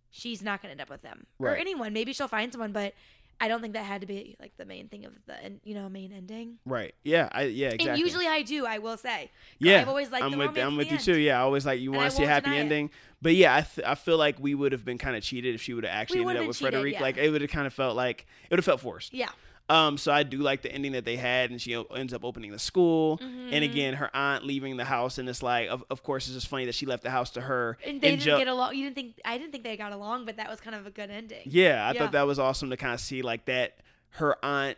[0.10, 1.94] she's not gonna end up with him or anyone.
[1.94, 2.94] Maybe she'll find someone, but
[3.40, 5.76] I don't think that had to be like the main thing of the en- you
[5.76, 6.58] know main ending.
[6.66, 6.96] right.
[7.04, 7.30] Yeah.
[7.32, 7.90] I yeah, exactly.
[7.90, 8.66] And usually I do.
[8.66, 9.30] I will say.
[9.60, 11.04] Yeah, I've always liked I'm the with I'm with you end.
[11.04, 11.18] too.
[11.20, 12.62] Yeah, I always like you want to see a happy deny it.
[12.62, 12.90] ending.
[13.22, 15.62] But yeah, I th- I feel like we would have been kind of cheated if
[15.62, 16.94] she would have actually We ended up with cheated, Frederic.
[16.96, 17.02] yeah.
[17.02, 19.14] Like it would have kind of felt like it would have felt forced.
[19.14, 19.30] Yeah.
[19.70, 22.24] Um, so I do like the ending that they had, and she o- ends up
[22.24, 23.50] opening the school, Mm-hmm.
[23.54, 26.48] and again her aunt leaving the house, and it's like, of, of course, it's just
[26.48, 27.78] funny that she left the house to her.
[27.86, 28.76] And they and didn't Jo- get along.
[28.76, 30.92] You didn't think I didn't think they got along, but that was kind of a
[30.92, 31.42] good ending.
[31.46, 32.00] Yeah, I Yeah.
[32.00, 33.78] thought that was awesome to kind of see like that.
[34.12, 34.78] Her aunt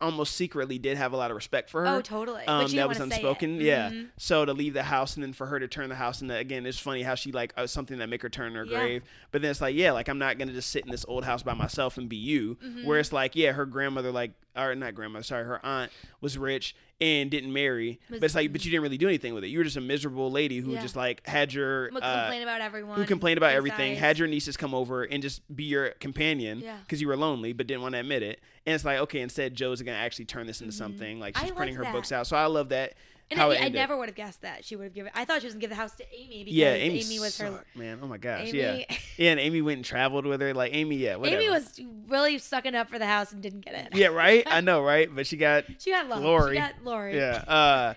[0.00, 1.88] almost secretly did have a lot of respect for her.
[1.96, 2.42] Oh, totally.
[2.46, 3.24] But Um, that was wanna say it.
[3.24, 3.60] unspoken.
[3.60, 3.90] Yeah.
[3.90, 4.08] Mhm.
[4.18, 6.66] So to leave the house and then for her to turn the house and again,
[6.66, 8.78] it's funny how she like uh, something that make her turn her Yeah.
[8.78, 9.02] grave.
[9.30, 11.42] But then it's like, yeah, like I'm not gonna just sit in this old house
[11.42, 12.56] by myself and be you.
[12.64, 12.84] Mm-hmm.
[12.86, 15.90] Where it's like, yeah, her grandmother like or not grandmother, sorry, her aunt
[16.20, 17.98] was rich and didn't marry.
[18.08, 19.48] Was- but it's like, but you didn't really do anything with it.
[19.48, 20.80] You were just a miserable lady who Yeah.
[20.80, 22.96] just like had your Would uh, complain about everyone.
[22.96, 26.76] who complained about everything, had your nieces come over and just be your companion Yeah.
[26.84, 28.40] because you were lonely but didn't want to admit it.
[28.66, 31.20] And it's like, okay, instead Jo's gonna actually turn this into something.
[31.20, 31.44] Like Mm-hmm.
[31.44, 31.92] I she's printing her that.
[31.92, 32.26] books out.
[32.26, 32.94] So I love that.
[33.30, 35.10] And how I, I never would have guessed that she would have given.
[35.14, 37.38] I thought she was gonna give the house to Amy because yeah, Amy, Amy was
[37.38, 37.64] her.
[37.74, 37.98] man.
[38.02, 38.84] Oh my gosh, Amy- yeah,
[39.16, 39.30] yeah.
[39.30, 40.52] And Amy went and traveled with her.
[40.52, 41.40] Like Amy, yeah, whatever.
[41.40, 43.88] Amy was really sucking up for the house and didn't get it.
[43.96, 44.42] yeah, right.
[44.46, 45.08] I know, right?
[45.14, 46.22] But she got She got love.
[46.22, 46.54] Laurie.
[46.56, 47.16] She got Laurie.
[47.16, 47.36] yeah.
[47.48, 47.94] Uh,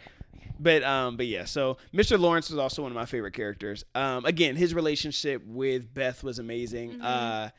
[0.59, 1.43] but um, but yeah.
[1.43, 2.17] So Mr.
[2.17, 3.83] Lawrence was also one of my favorite characters.
[3.95, 6.91] Um, again, his relationship with Beth was amazing.
[6.93, 7.01] Mm-hmm.
[7.05, 7.49] Uh,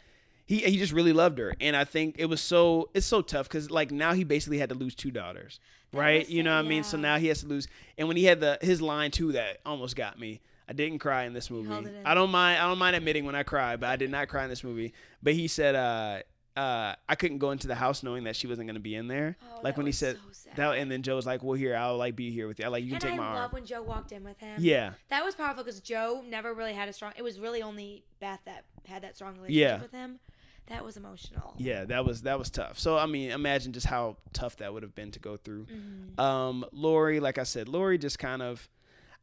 [0.48, 3.46] he he just really loved her, and I think it was so it's so tough
[3.48, 5.60] because like now he basically had to lose two daughters,
[5.92, 6.26] right?
[6.28, 6.82] You know what I mean?
[6.84, 7.68] So now he has to lose,
[7.98, 10.40] and when he had the his line too that almost got me.
[10.70, 11.72] I didn't cry in this movie.
[11.72, 12.02] in.
[12.04, 12.60] I don't mind.
[12.60, 14.92] I don't mind admitting when I cry, but I did not cry in this movie.
[15.22, 16.18] But he said, uh,
[16.60, 19.08] uh, I couldn't go into the house knowing that she wasn't going to be in
[19.08, 19.38] there.
[19.50, 21.96] Oh, like when he said so that, and then Jo was like, "Well, here, I'll
[21.96, 22.66] like be here with you.
[22.66, 24.56] I like you can And take I my love when Jo walked in with him.
[24.60, 27.12] Yeah, That was powerful because Jo never really had a strong.
[27.16, 29.80] It was really only Beth that had that strong relationship Yeah.
[29.80, 30.18] with him.
[30.68, 31.54] That was emotional.
[31.56, 32.78] yeah, that was that was tough.
[32.78, 35.66] So I mean, imagine just how tough that would have been to go through.
[35.66, 36.20] Mm-hmm.
[36.20, 38.68] Um, Laurie, like I said, Laurie just kind of.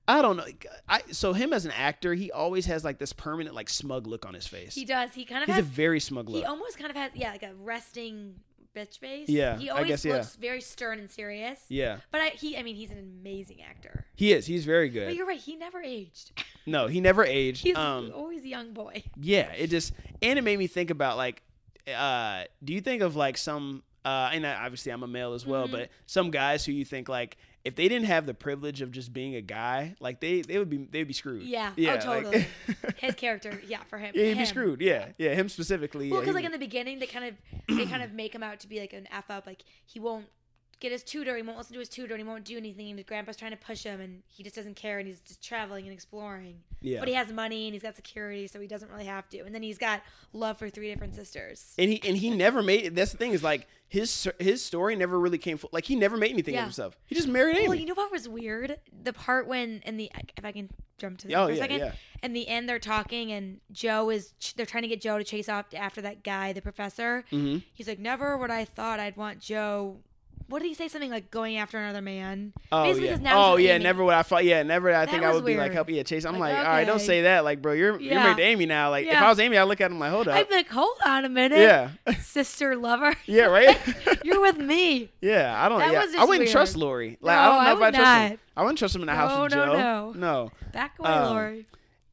[0.08, 0.46] I don't know.
[0.88, 4.26] I so him as an actor, he always has like this permanent like smug look
[4.26, 4.76] on his face.
[4.76, 5.14] He does.
[5.16, 6.42] He kind of has He's a very smug look.
[6.42, 8.36] He almost kind of has yeah, like a resting
[8.76, 9.30] bitch face.
[9.30, 10.14] Yeah, He I always guess, yeah.
[10.16, 11.60] looks very stern and serious.
[11.70, 14.06] yeah, But I, he, I mean, he's an amazing actor.
[14.16, 14.46] he is.
[14.46, 15.08] He's very good.
[15.08, 15.40] But you're right.
[15.40, 16.32] He never aged.
[16.68, 17.62] No, he never aged.
[17.62, 19.04] He's um, always a young boy.
[19.22, 21.44] yeah, it just and it made me think about like,
[21.96, 25.46] uh, do you think of like some, uh, and I, obviously I'm a male as
[25.46, 25.74] well, Mm-hmm.
[25.76, 29.12] but some guys who you think like if they didn't have the privilege of just
[29.12, 31.44] being a guy, like they they would be they'd be screwed.
[31.44, 31.72] Yeah.
[31.72, 32.48] Oh, yeah, oh, like- totally.
[32.98, 33.60] His character.
[33.68, 34.14] Yeah, for him.
[34.16, 34.80] yeah, he'd be screwed.
[34.82, 36.12] Yeah, yeah, him specifically.
[36.12, 38.44] Well, because he like in the beginning, they kind of they kind of make him
[38.44, 39.46] out to be like an f up.
[39.46, 40.28] Like he won't
[40.80, 41.36] get his tutor.
[41.36, 42.14] He won't listen to his tutor.
[42.14, 42.90] And he won't do anything.
[42.90, 45.00] And his grandpa's trying to push him, and he just doesn't care.
[45.00, 46.62] And he's just traveling and exploring.
[46.82, 47.00] yeah.
[47.00, 49.40] But he has money and he's got security, so he doesn't really have to.
[49.42, 50.02] And then he's got
[50.34, 51.74] love for three different sisters.
[51.78, 52.96] and he and he never made.
[52.96, 55.70] That's the thing is like his his story never really came full.
[55.72, 56.62] Like he never made anything Yeah.
[56.62, 56.98] of himself.
[57.06, 57.68] He just married Amy.
[57.70, 58.78] Well, you know what was weird?
[59.04, 61.62] The part when in the if I can jump to the Oh, for a yeah,
[61.62, 61.80] second.
[61.80, 61.92] yeah.
[62.24, 65.48] In the end, they're talking, and Jo is they're trying to get Jo to chase
[65.50, 67.24] off after that guy, the professor.
[67.32, 67.64] Mhm.
[67.74, 70.00] He's like, never would I thought I'd want Jo.
[70.48, 70.88] What did he say?
[70.88, 72.54] Something like going after another man.
[72.72, 73.16] Oh Basically, yeah.
[73.18, 73.74] now oh yeah.
[73.76, 73.84] Amy.
[73.84, 74.46] Never would I thought.
[74.46, 74.62] Yeah.
[74.62, 74.94] Never.
[74.94, 75.74] I think I would be like weird.
[75.74, 75.90] help.
[75.90, 76.04] Yeah.
[76.04, 76.24] Chase.
[76.26, 76.86] I'm like, Like, all right.
[76.86, 77.44] Don't say that.
[77.44, 78.24] Like, bro, you're you're Yeah.
[78.24, 78.92] married to Amy now.
[78.92, 80.36] Like, if I was Amy, I'd look at him like, hold up.
[80.36, 81.60] I'd be like, hold on a minute.
[81.60, 81.90] yeah.
[82.22, 83.16] Sister lover.
[83.26, 83.46] yeah.
[83.46, 83.76] Right.
[84.24, 85.10] You're with me.
[85.22, 85.56] yeah.
[85.64, 85.80] I don't.
[85.80, 86.22] That yeah.
[86.22, 86.52] I wouldn't weird.
[86.52, 87.18] trust Laurie.
[87.22, 88.40] Like, No, I don't know I if I trust him.
[88.58, 89.74] I wouldn't trust him in the house No, with no, Jo.
[89.76, 90.12] no.
[90.16, 90.52] No.
[90.72, 91.66] Back away, Um, Laurie.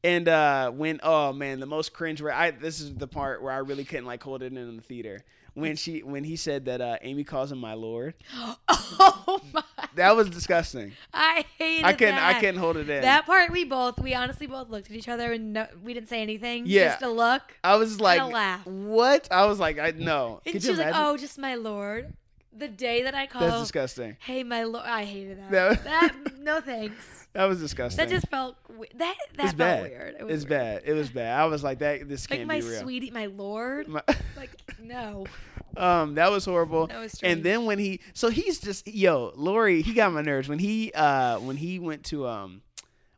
[0.05, 3.53] And uh when oh man, the most cringe where I this is the part where
[3.53, 5.23] I really couldn't like hold it in in the theater.
[5.55, 8.15] When she when he said that uh Amy calls him my lord.
[8.69, 9.63] Oh my!
[9.95, 10.93] That was disgusting.
[11.13, 12.35] I hated I couldn't that.
[12.35, 13.01] I couldn't hold it in.
[13.01, 16.09] That part we both we honestly both looked at each other and no, we didn't
[16.09, 16.63] say anything.
[16.65, 16.89] Yeah.
[16.89, 17.41] just a look.
[17.63, 18.65] I was like laugh.
[18.65, 19.27] what?
[19.31, 20.41] I was like I no.
[20.45, 22.13] And Could she was like, "Oh, just my lord."
[22.57, 23.45] The day that I called.
[23.49, 24.17] That's disgusting.
[24.19, 24.85] Hey, my lord.
[24.85, 25.51] I hated that.
[25.51, 27.27] That- That, no thanks.
[27.33, 27.97] That was disgusting.
[27.97, 29.81] That just felt we- that that it's felt bad.
[29.83, 30.15] weird.
[30.19, 30.59] It was it's weird.
[30.61, 30.81] bad.
[30.85, 31.39] It was bad.
[31.39, 32.07] I was like that.
[32.07, 32.81] This Like can't my be real.
[32.81, 33.87] sweetie, my lord.
[33.87, 34.03] My-
[34.37, 35.25] like no.
[35.77, 36.85] um, that was horrible.
[36.87, 37.37] That was strange.
[37.37, 40.91] And then when he, so he's just yo, Laurie, he got my nerves when he,
[40.93, 42.61] uh, when he went to um.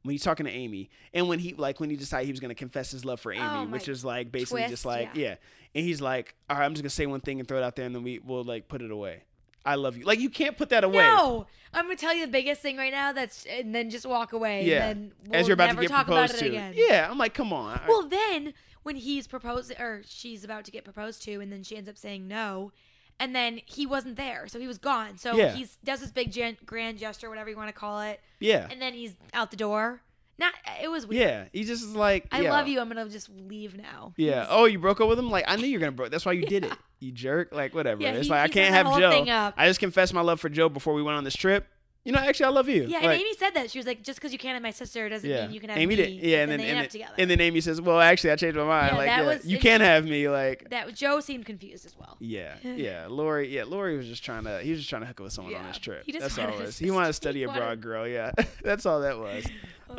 [0.04, 2.54] When he's talking to Amy, and when he like when he decided he was gonna
[2.54, 5.30] confess his love for Amy, Oh, my which is like basically just like yeah.
[5.30, 5.36] yeah.
[5.76, 7.76] And he's like, all right, I'm just gonna say one thing and throw it out
[7.76, 9.24] there, and then we will like put it away.
[9.66, 10.06] I love you.
[10.06, 10.98] Like you can't put that away.
[11.04, 13.12] No, I'm gonna tell you the biggest thing right now.
[13.14, 14.64] That's and then just walk away.
[14.66, 14.88] Yeah.
[14.88, 16.56] And then we'll As you're about to get talk proposed about it to.
[16.56, 16.74] again.
[16.76, 17.82] Yeah, I'm like, come on.
[17.88, 18.54] Well, then
[18.84, 21.98] when he's proposing or she's about to get proposed to, and then she ends up
[21.98, 22.72] saying no,
[23.20, 25.18] and then he wasn't there, so he was gone.
[25.18, 25.54] So Yeah.
[25.54, 28.80] he does this big gen- grand gesture, whatever you want to call it, yeah, and
[28.80, 30.02] then he's out the door.
[30.38, 31.22] Not, uh, it was weird.
[31.22, 31.46] yeah.
[31.54, 32.52] He just is like, I yo.
[32.52, 32.80] love you.
[32.82, 34.14] I'm gonna just leave now.
[34.18, 34.46] Yeah.
[34.50, 35.30] Oh, you broke up with him?
[35.32, 36.12] Like I knew you're gonna broke.
[36.12, 36.74] That's why you did it.
[37.02, 37.54] You jerk.
[37.54, 38.02] Like whatever.
[38.02, 39.52] Yeah, it's he- like I can't have Jo.
[39.58, 41.68] I just confessed my love for Jo before we went on this trip.
[42.06, 42.86] You know, actually, I love you.
[42.88, 45.10] Yeah, and Amy said that she was like, just because you can't have my sister
[45.10, 45.46] doesn't Yeah.
[45.46, 46.04] mean you can have Amy me.
[46.04, 46.10] did.
[46.12, 47.14] Yeah, and then and, they and, then, up together.
[47.18, 48.92] and then Amy says, "Well, actually, I changed my mind.
[48.92, 51.98] Yeah, like, that yeah, was- you can't have me." Like, that Jo seemed confused as
[51.98, 52.16] well.
[52.20, 53.08] yeah, yeah.
[53.10, 54.60] Laurie, yeah, Laurie was just trying to.
[54.62, 56.04] He was just trying to hook up with someone on Yeah, this trip.
[56.06, 56.78] he just That's all it was.
[56.78, 58.08] He wanted to study abroad, girl.
[58.08, 58.32] Yeah,
[58.64, 59.46] that's all that was.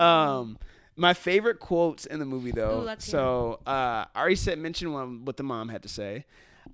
[0.01, 0.59] Um,
[0.97, 2.81] my favorite quotes in the movie, though.
[2.81, 5.89] Ooh, let's hear so, uh, I already said mention one what the mom had to
[5.89, 6.24] say.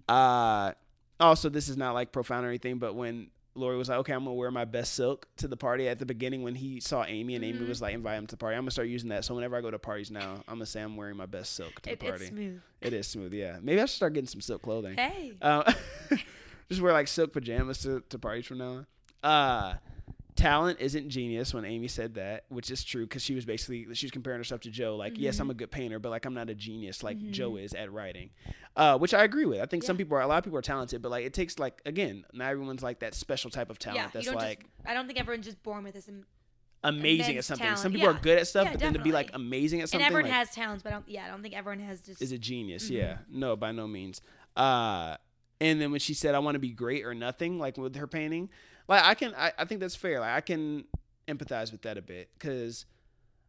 [0.08, 0.72] Uh,
[1.20, 4.20] also, this is not like profound or anything, but when Laurie was like, "Okay, I'm
[4.24, 7.34] gonna wear my best silk to the party," at the beginning when he saw Amy
[7.34, 7.68] and Amy Mhm.
[7.68, 9.24] was like, "Invite him to the party," I'm gonna start using that.
[9.24, 11.80] So whenever I go to parties now, I'm gonna say I'm wearing my best silk
[11.82, 12.24] to It, the party.
[12.24, 12.60] it's smooth.
[12.80, 13.58] It is smooth, yeah.
[13.60, 14.96] Maybe I should start getting some silk clothing.
[14.96, 15.34] Hey.
[15.42, 15.70] Uh,
[16.70, 18.86] just wear like silk pajamas to, to parties from now on.
[19.22, 19.74] Uh,
[20.42, 24.06] talent isn't genius when Amy said that, which is true because she was basically she
[24.06, 24.96] was comparing herself to Jo.
[24.96, 25.42] Like, yes, Mm-hmm.
[25.42, 28.30] I'm a good painter, but like I'm not a genius like Jo is at writing.
[28.76, 29.60] Uh, which I agree with.
[29.60, 31.58] I think some people are a lot of people are talented, but like it takes
[31.58, 34.94] like again, not everyone's like that special type of talent yeah, that's like just, I
[34.94, 36.08] don't think everyone's just born with this.
[36.08, 36.24] And,
[36.84, 37.64] amazing at something.
[37.64, 37.78] talent.
[37.78, 40.04] Some people are good at stuff, Yeah, but then to be like amazing at something.
[40.04, 42.20] and everyone like, has talents, but I don't, yeah, I don't think everyone has just.
[42.20, 42.86] is a genius.
[42.86, 42.94] Mm-hmm.
[42.94, 44.20] Yeah, no, by no means.
[44.56, 45.16] Uh,
[45.60, 48.08] and then when she said, "I want to be great or nothing," like with her
[48.08, 48.50] painting,
[48.88, 50.20] like I can, I, I think that's fair.
[50.20, 50.84] Like I can
[51.28, 52.84] empathize with that a bit because,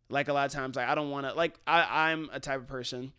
[0.10, 2.60] like a lot of times, like I don't want to, like I, I'm a type
[2.60, 3.14] of person.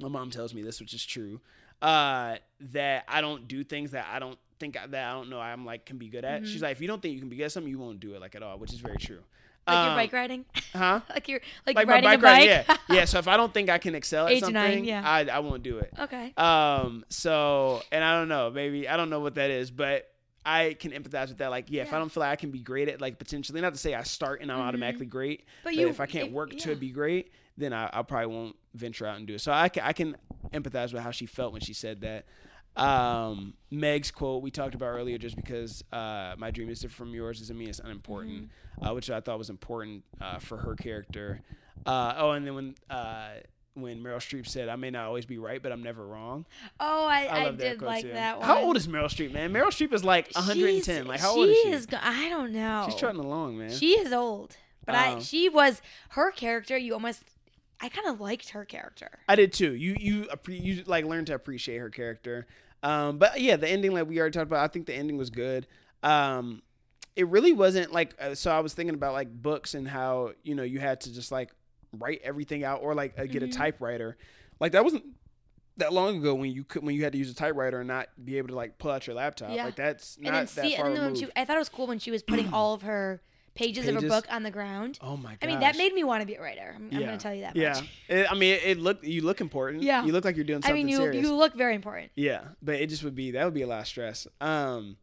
[0.00, 1.40] My mom tells me this, which is true.
[1.82, 2.36] Uh,
[2.72, 5.64] that I don't do things that I don't think I- that I don't know I'm
[5.66, 6.42] like can be good at.
[6.42, 6.50] Mm-hmm.
[6.52, 8.14] She's like, if you don't think you can be good at something, you won't do
[8.14, 9.20] it like at all, which is very true.
[9.66, 11.00] like Um, your bike riding, huh?
[11.10, 12.48] like you're like, Like my riding bike a bike.
[12.48, 13.04] ride, yeah, yeah.
[13.04, 15.02] So if I don't think I can excel at Age something, nine, yeah.
[15.04, 15.92] I I won't do it.
[15.98, 16.32] okay.
[16.38, 17.04] Um.
[17.10, 18.50] So, and I don't know.
[18.50, 20.08] Maybe I don't know what that is, but
[20.46, 21.50] I can empathize with that.
[21.50, 23.74] Like, yeah, if I don't feel like I can be great at, like, potentially, not
[23.74, 26.32] to say I start and I'm automatically great, but, But you- if I can't if-
[26.32, 29.40] work to be great, then I, I probably won't venture out and do it.
[29.40, 30.16] So I can, I can
[30.52, 32.24] empathize with how she felt when she said that.
[32.76, 37.14] Um, Meg's quote we talked about earlier, just because uh, my dream is different from
[37.14, 38.84] yours doesn't mean it's unimportant, Mm-hmm.
[38.86, 41.40] uh, which I thought was important uh, for her character.
[41.86, 43.28] Uh, oh, and then when uh,
[43.76, 46.46] when Meryl Streep said, "I may not always be right, but I'm never wrong."
[46.80, 48.12] Oh, I, I I, love that did like too.
[48.12, 48.46] that one.
[48.46, 49.52] How old is Meryl Streep, man?
[49.52, 50.82] Meryl Streep is like 110.
[50.82, 51.70] She's- like how old is she?
[51.70, 52.84] Is, I don't know.
[52.86, 53.70] She's trotting along, man.
[53.70, 55.80] She is old, but I Um, she was
[56.10, 56.76] her character.
[56.76, 57.22] You almost,
[57.80, 59.10] I kind of liked her character.
[59.28, 59.74] I did too.
[59.74, 62.46] You you you like learned to appreciate her character.
[62.82, 65.30] Um, but yeah, the ending, like we already talked about, I think the ending was
[65.30, 65.66] good.
[66.02, 66.62] Um,
[67.16, 68.50] it really wasn't like uh, so.
[68.50, 71.50] I was thinking about like books and how you know you had to just like
[71.98, 73.50] write everything out or like uh, get Mm-hmm.
[73.50, 74.16] a typewriter.
[74.60, 75.04] Like that wasn't
[75.78, 78.08] that long ago when you could when you had to use a typewriter and not
[78.24, 79.50] be able to like pull out your laptop.
[79.54, 79.66] Yeah.
[79.66, 81.32] Like that's And not then that see, far and then when removed.
[81.36, 83.20] she, I thought it was cool when she was putting all of her
[83.54, 84.98] pages, of her book on the ground.
[85.02, 85.38] oh my god!
[85.42, 86.72] I mean, that made me want to be a writer.
[86.76, 87.84] I'm, I'm going to tell you that Yeah, much.
[88.08, 89.82] It- I mean, it, it looked you look important.
[89.82, 90.04] Yeah.
[90.04, 91.22] you look like you're doing I something mean, you serious.
[91.26, 92.10] you look very important.
[92.16, 94.26] Yeah, but it just would be that would be a lot of stress.
[94.40, 94.96] Um,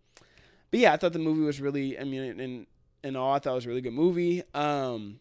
[0.71, 1.99] but yeah, I thought the movie was really.
[1.99, 2.67] I mean, in
[3.03, 4.41] in all, I thought it was a really good movie.
[4.53, 5.19] Um,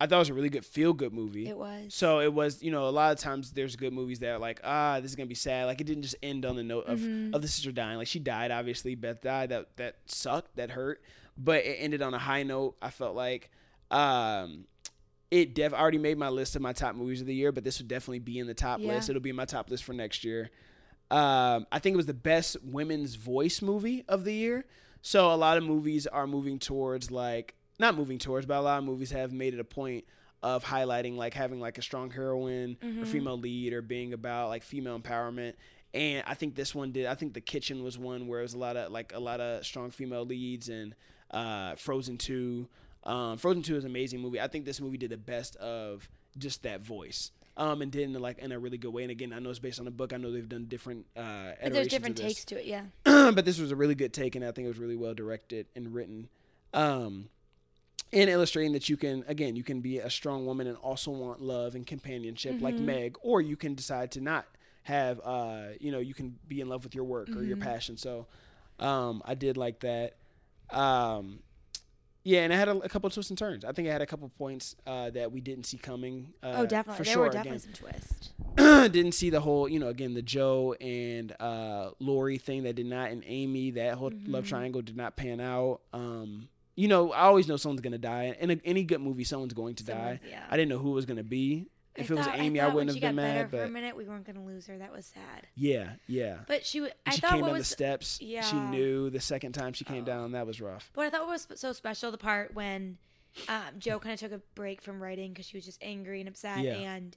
[0.00, 1.48] I thought it was a really good feel good movie.
[1.48, 1.92] It was.
[1.92, 4.60] So it was, you know, a lot of times there's good movies that are like,
[4.62, 5.66] ah, this is gonna be sad.
[5.66, 7.34] Like it didn't just end on the note of Mm-hmm.
[7.34, 7.98] of the sister dying.
[7.98, 8.94] Like she died, obviously.
[8.94, 9.48] Beth died.
[9.48, 10.54] That that sucked.
[10.56, 11.02] That hurt.
[11.36, 12.76] But it ended on a high note.
[12.80, 13.50] I felt like,
[13.90, 14.66] um,
[15.30, 17.64] it def I already made my list of my top movies of the year, but
[17.64, 18.88] this would definitely be in the top Yeah.
[18.94, 19.10] list.
[19.10, 20.50] It'll be in my top list for next year.
[21.10, 24.64] Um, I think it was the best women's voice movie of the year.
[25.02, 28.78] So a lot of movies are moving towards like not moving towards, but a lot
[28.78, 30.04] of movies have made it a point
[30.42, 34.62] of highlighting like having like a strong heroine or female lead or being about like
[34.62, 35.54] female empowerment.
[35.94, 37.06] And I think this one did.
[37.06, 39.40] I think The Kitchen was one where it was a lot of like a lot
[39.40, 40.94] of strong female leads and
[41.30, 42.68] uh, Frozen Two.
[43.04, 44.40] Um, Frozen Two is an amazing movie.
[44.40, 47.30] I think this movie did the best of just that voice.
[47.56, 49.02] um, and did in like in a really good way.
[49.02, 50.12] And again, I know it's based on a book.
[50.12, 52.82] I know they've done different uh, But there's different takes to it, yeah.
[53.04, 55.66] but this was a really good take, and I think it was really well directed
[55.74, 56.28] and written.
[56.74, 57.30] Um,
[58.12, 61.40] and illustrating that you can, again, you can be a strong woman and also want
[61.42, 62.86] love and companionship like Mm-hmm.
[62.86, 64.46] Meg, or you can decide to not
[64.84, 67.68] have, uh, you know, you can be in love with your work or your Mm-hmm.
[67.68, 67.96] passion.
[67.96, 68.26] So
[68.78, 70.16] um, I did like that.
[70.70, 71.40] Um,
[72.24, 73.64] yeah, and it had a, a couple twists and turns.
[73.64, 76.32] I think it had a couple points uh, that we didn't see coming.
[76.42, 76.98] Uh, oh, definitely.
[76.98, 77.22] For there sure.
[77.24, 78.30] were definitely again, some twists.
[78.92, 82.86] didn't see the whole, you know, again the Jo and uh, Laurie thing that did
[82.86, 84.48] not, and Amy that whole love Mm-hmm.
[84.48, 85.80] triangle did not pan out.
[85.92, 86.48] Um,
[86.78, 89.24] you know, I always know someone's gonna die in a, any good movie.
[89.24, 90.20] Someone's going to die.
[90.28, 90.44] Yeah.
[90.48, 91.66] I didn't know who it was gonna be.
[91.96, 93.50] If I it was Amy, I, thought when wouldn't have been mad.
[93.50, 94.78] For a minute, we weren't gonna lose her.
[94.78, 95.48] That was sad.
[95.56, 96.36] yeah, yeah.
[96.46, 98.20] But she, I she thought came what down was, the steps.
[98.22, 98.42] Yeah.
[98.42, 100.06] She knew the second time she came Oh.
[100.06, 100.32] down.
[100.32, 100.90] That was rough.
[100.94, 102.98] But I thought what was so special the part when
[103.48, 106.28] um, Jo kind of took a break from writing because she was just angry and
[106.28, 106.74] upset, Yeah.
[106.74, 107.16] and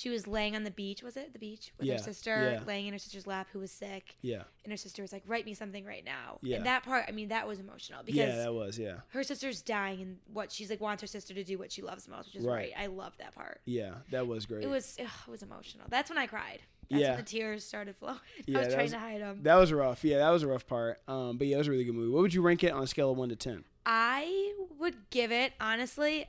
[0.00, 1.02] she was laying on the beach.
[1.02, 2.66] Was it the beach with Yeah, her sister, yeah.
[2.66, 5.44] laying in her sister's lap, who was sick, Yeah, and her sister was like, "Write
[5.44, 6.56] me something right now." Yeah.
[6.56, 9.60] And that part, I mean, that was emotional because yeah, that was yeah, her sister's
[9.60, 12.36] dying, and what she's like wants her sister to do what she loves most, which
[12.36, 12.72] is Right.
[12.76, 12.84] right.
[12.84, 13.60] I love that part.
[13.66, 14.64] yeah, that was great.
[14.64, 15.84] It was ugh, it was emotional.
[15.90, 16.60] That's when I cried.
[16.88, 17.08] That's Yeah.
[17.10, 18.16] when the tears started flowing.
[18.38, 19.42] I Yeah, was that trying was- to hide them.
[19.42, 20.02] that was rough.
[20.02, 21.00] Yeah, that was a rough part.
[21.06, 22.10] Um, but yeah, it was a really good movie.
[22.10, 23.64] What would you rank it on a scale of one to ten?
[23.84, 26.26] I would give it honestly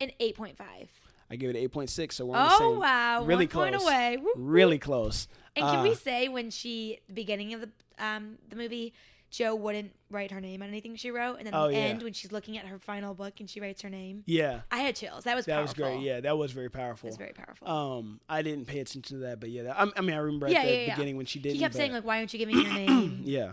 [0.00, 0.88] an eight point five.
[1.30, 2.16] I give it eight point six.
[2.16, 2.78] So we're on the Oh same.
[2.80, 3.24] wow!
[3.24, 3.82] really One close.
[3.84, 4.18] away.
[4.36, 5.28] Really close.
[5.56, 8.92] And can Uh, we say when she the beginning of the um the movie,
[9.30, 11.78] Jo wouldn't write her name on anything she wrote, and then Oh, the yeah.
[11.80, 14.24] end when she's looking at her final book and she writes her name.
[14.26, 15.22] Yeah, I had chills.
[15.24, 16.00] That was that was great.
[16.00, 17.08] Yeah, that was very it powerful.
[17.08, 17.68] was very powerful.
[17.68, 20.46] Um, I didn't pay attention to that, but yeah, that, I, I mean, I remember
[20.46, 20.94] at the yeah, yeah.
[20.96, 21.52] beginning when she did.
[21.52, 23.52] he kept saying like, "Why aren't you giving me your name?" yeah.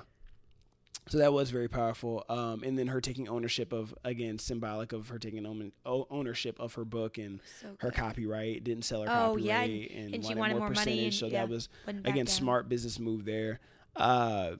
[1.09, 2.25] So that was very powerful.
[2.29, 5.45] Um, and then her taking ownership of again symbolic of her taking
[5.85, 10.15] ownership of her book and So her copyright didn't sell her Oh, copyright yeah, and,
[10.15, 11.03] and she wanted, wanted more more money percentage.
[11.05, 12.27] and- so yeah, that was again down.
[12.27, 13.59] smart business move there.
[13.95, 14.51] Uh,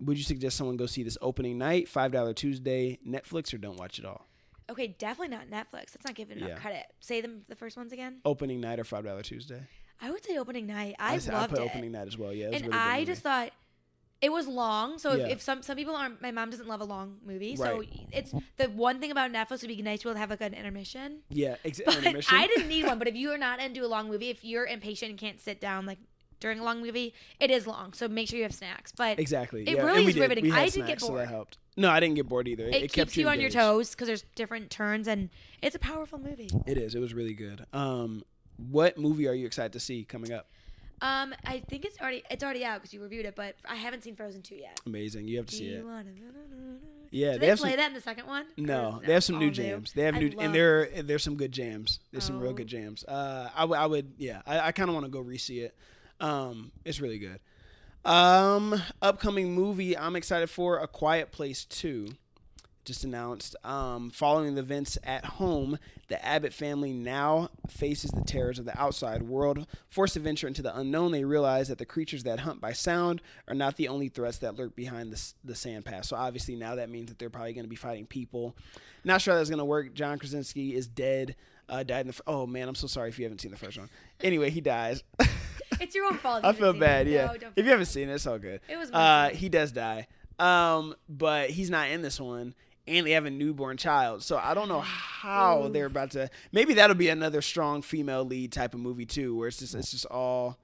[0.00, 3.76] would you suggest someone go see this opening night, five dollar Tuesday, Netflix, or don't
[3.78, 4.26] watch it all?
[4.70, 5.92] Okay, definitely not Netflix.
[5.92, 6.58] That's not giving enough Yeah.
[6.58, 6.86] credit.
[7.00, 8.20] Say them the first ones again.
[8.24, 9.62] Opening night or five dollar Tuesday?
[10.00, 10.94] I would say opening night.
[10.98, 11.62] I, said- loved put it.
[11.62, 12.32] opening night as well.
[12.32, 13.50] Yeah, it was and really good I just thought
[14.22, 14.98] it was long.
[14.98, 15.24] So Yeah.
[15.26, 17.56] if, if some some people aren't, my mom doesn't love a long movie.
[17.56, 17.88] So Right.
[18.12, 20.40] it's the one thing about Netflix would be nice to be able to have like
[20.42, 21.20] an intermission.
[21.30, 22.36] yeah, ex- But intermission.
[22.36, 22.98] I didn't need one.
[22.98, 25.60] But if you are not into a long movie, if you're impatient and can't sit
[25.60, 25.98] down like
[26.38, 27.92] during a long movie, it is long.
[27.92, 28.92] So make sure you have snacks.
[28.96, 29.62] But Exactly.
[29.62, 29.82] It yeah.
[29.84, 30.20] really and we is did.
[30.22, 30.44] riveting.
[30.44, 31.20] We had I didn't get snacks, So bored.
[31.20, 31.58] that helped.
[31.76, 32.64] No, I didn't get bored either.
[32.64, 33.54] It, it, it keeps kept you on your engaged.
[33.56, 35.30] toes because there's different turns and
[35.62, 36.50] it's a powerful movie.
[36.66, 36.94] It is.
[36.94, 37.64] It was really good.
[37.72, 38.22] Um,
[38.56, 40.50] what movie are you excited to see coming up?
[41.02, 44.04] Um, I think it's already it's already out because you reviewed it, but I haven't
[44.04, 44.80] seen Frozen two yet.
[44.86, 45.26] Amazing.
[45.28, 45.84] You have to see it.
[47.12, 48.42] Yeah, Do they they, have play some- that in the second one?
[48.42, 49.92] Or No, they have some new jams.
[49.94, 51.98] They have I new, and there there's some good jams.
[52.12, 52.54] There's some real Oh.
[52.54, 53.02] good jams.
[53.04, 55.74] Uh, I, w- I would, yeah, I, I kind of want to go re-see it.
[56.20, 57.40] Um, it's really good.
[58.04, 62.10] Um, upcoming movie I'm excited for: A Quiet Place Two.
[62.84, 63.54] Just announced.
[63.62, 65.78] Um, following the events at home,
[66.08, 69.66] the Abbott family now faces the terrors of the outside world.
[69.90, 73.20] Forced to venture into the unknown, they realize that the creatures that hunt by sound
[73.48, 76.08] are not the only threats that lurk behind the, the sand pass.
[76.08, 78.56] So obviously now that means that they're probably going to be fighting people.
[79.04, 79.92] Not sure that's going to work.
[79.94, 81.36] John Krasinski is dead.
[81.68, 82.14] Uh, died in the.
[82.14, 83.90] F- oh man, I'm so sorry if you haven't seen the first one.
[84.20, 85.04] Anyway, he dies.
[85.78, 86.44] It's your own fault.
[86.44, 87.06] I feel bad.
[87.06, 87.12] it.
[87.12, 87.26] Yeah.
[87.40, 88.60] No, if you haven't seen it, it's all good.
[88.68, 90.08] It was Uh, he does die.
[90.38, 92.54] Um, but he's not in this one,
[92.98, 94.22] and they have a newborn child.
[94.22, 94.84] So I don't know mm.
[94.84, 96.30] how they're about to.
[96.52, 99.90] Maybe that'll be another strong female lead type of movie too, where it's just it's
[99.90, 100.58] just all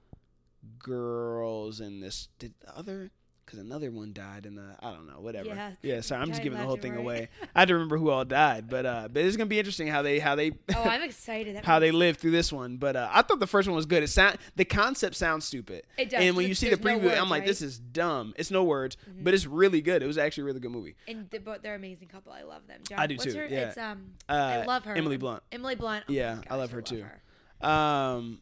[0.79, 2.29] girls and this.
[2.39, 3.11] Did the other?
[3.47, 5.47] Because another one died in the I don't know whatever.
[5.47, 6.01] Yeah, Yeah.
[6.01, 6.99] Sorry, I'm just giving the whole thing right.
[6.99, 7.29] away.
[7.55, 10.01] I had to remember who all died, but uh, but it's gonna be interesting how
[10.01, 10.51] they how they.
[10.75, 11.55] Oh, I'm excited.
[11.55, 12.75] That how they lived through this one.
[12.75, 14.03] But uh, I thought the first one was good.
[14.03, 15.83] It sound the concept sounds stupid.
[15.97, 17.47] It does, And when you see the preview, no words, I'm like, right?
[17.47, 18.33] this is dumb.
[18.37, 19.23] It's no words, Mm-hmm.
[19.23, 20.03] but it's really good.
[20.03, 20.95] It was actually a really good movie.
[21.07, 22.33] And the, but they're an amazing couple.
[22.33, 22.81] I love them.
[22.89, 23.45] John, I do what's too, Her?
[23.47, 23.69] yeah.
[23.69, 24.11] It's um.
[24.27, 24.93] Uh, I love her.
[24.93, 25.41] Emily Blunt.
[25.53, 26.03] Emily Blunt.
[26.09, 27.03] Oh Yeah, I love her too.
[27.03, 27.21] her.
[27.67, 28.39] Um,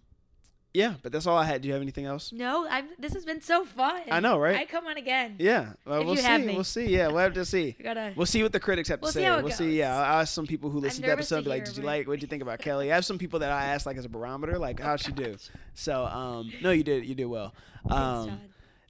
[0.76, 1.62] yeah, but that's all I had.
[1.62, 2.32] Do you have anything else?
[2.34, 2.90] No, I'm.
[3.00, 4.02] This has been so fun.
[4.12, 4.58] I know, right?
[4.58, 5.36] I come on again.
[5.40, 6.46] Yeah, well, we'll see.
[6.48, 6.86] We'll see.
[6.88, 7.76] Yeah, we'll have to see.
[7.84, 8.14] Gotta.
[8.16, 9.38] We'll see what the critics have to We'll see say.
[9.38, 9.78] it we'll see.
[9.80, 11.44] Yeah, I'll ask some people who listen to the nervous to episode.
[11.46, 12.08] Be like, did you like?
[12.08, 12.92] What did you think about Kelly?
[12.92, 15.38] I have some people that I asked like as a barometer, like how'd she do?
[15.74, 17.06] So, um, no, you did.
[17.06, 17.54] You did well.
[17.88, 18.40] Thanks, Um, Todd.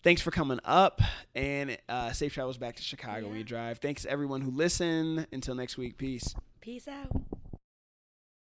[0.04, 1.02] thanks for coming up
[1.36, 3.78] and uh, safe travels back to Chicago when you drive.
[3.78, 5.28] Thanks everyone who listened.
[5.32, 6.34] Until next week, peace.
[6.62, 7.12] Peace out.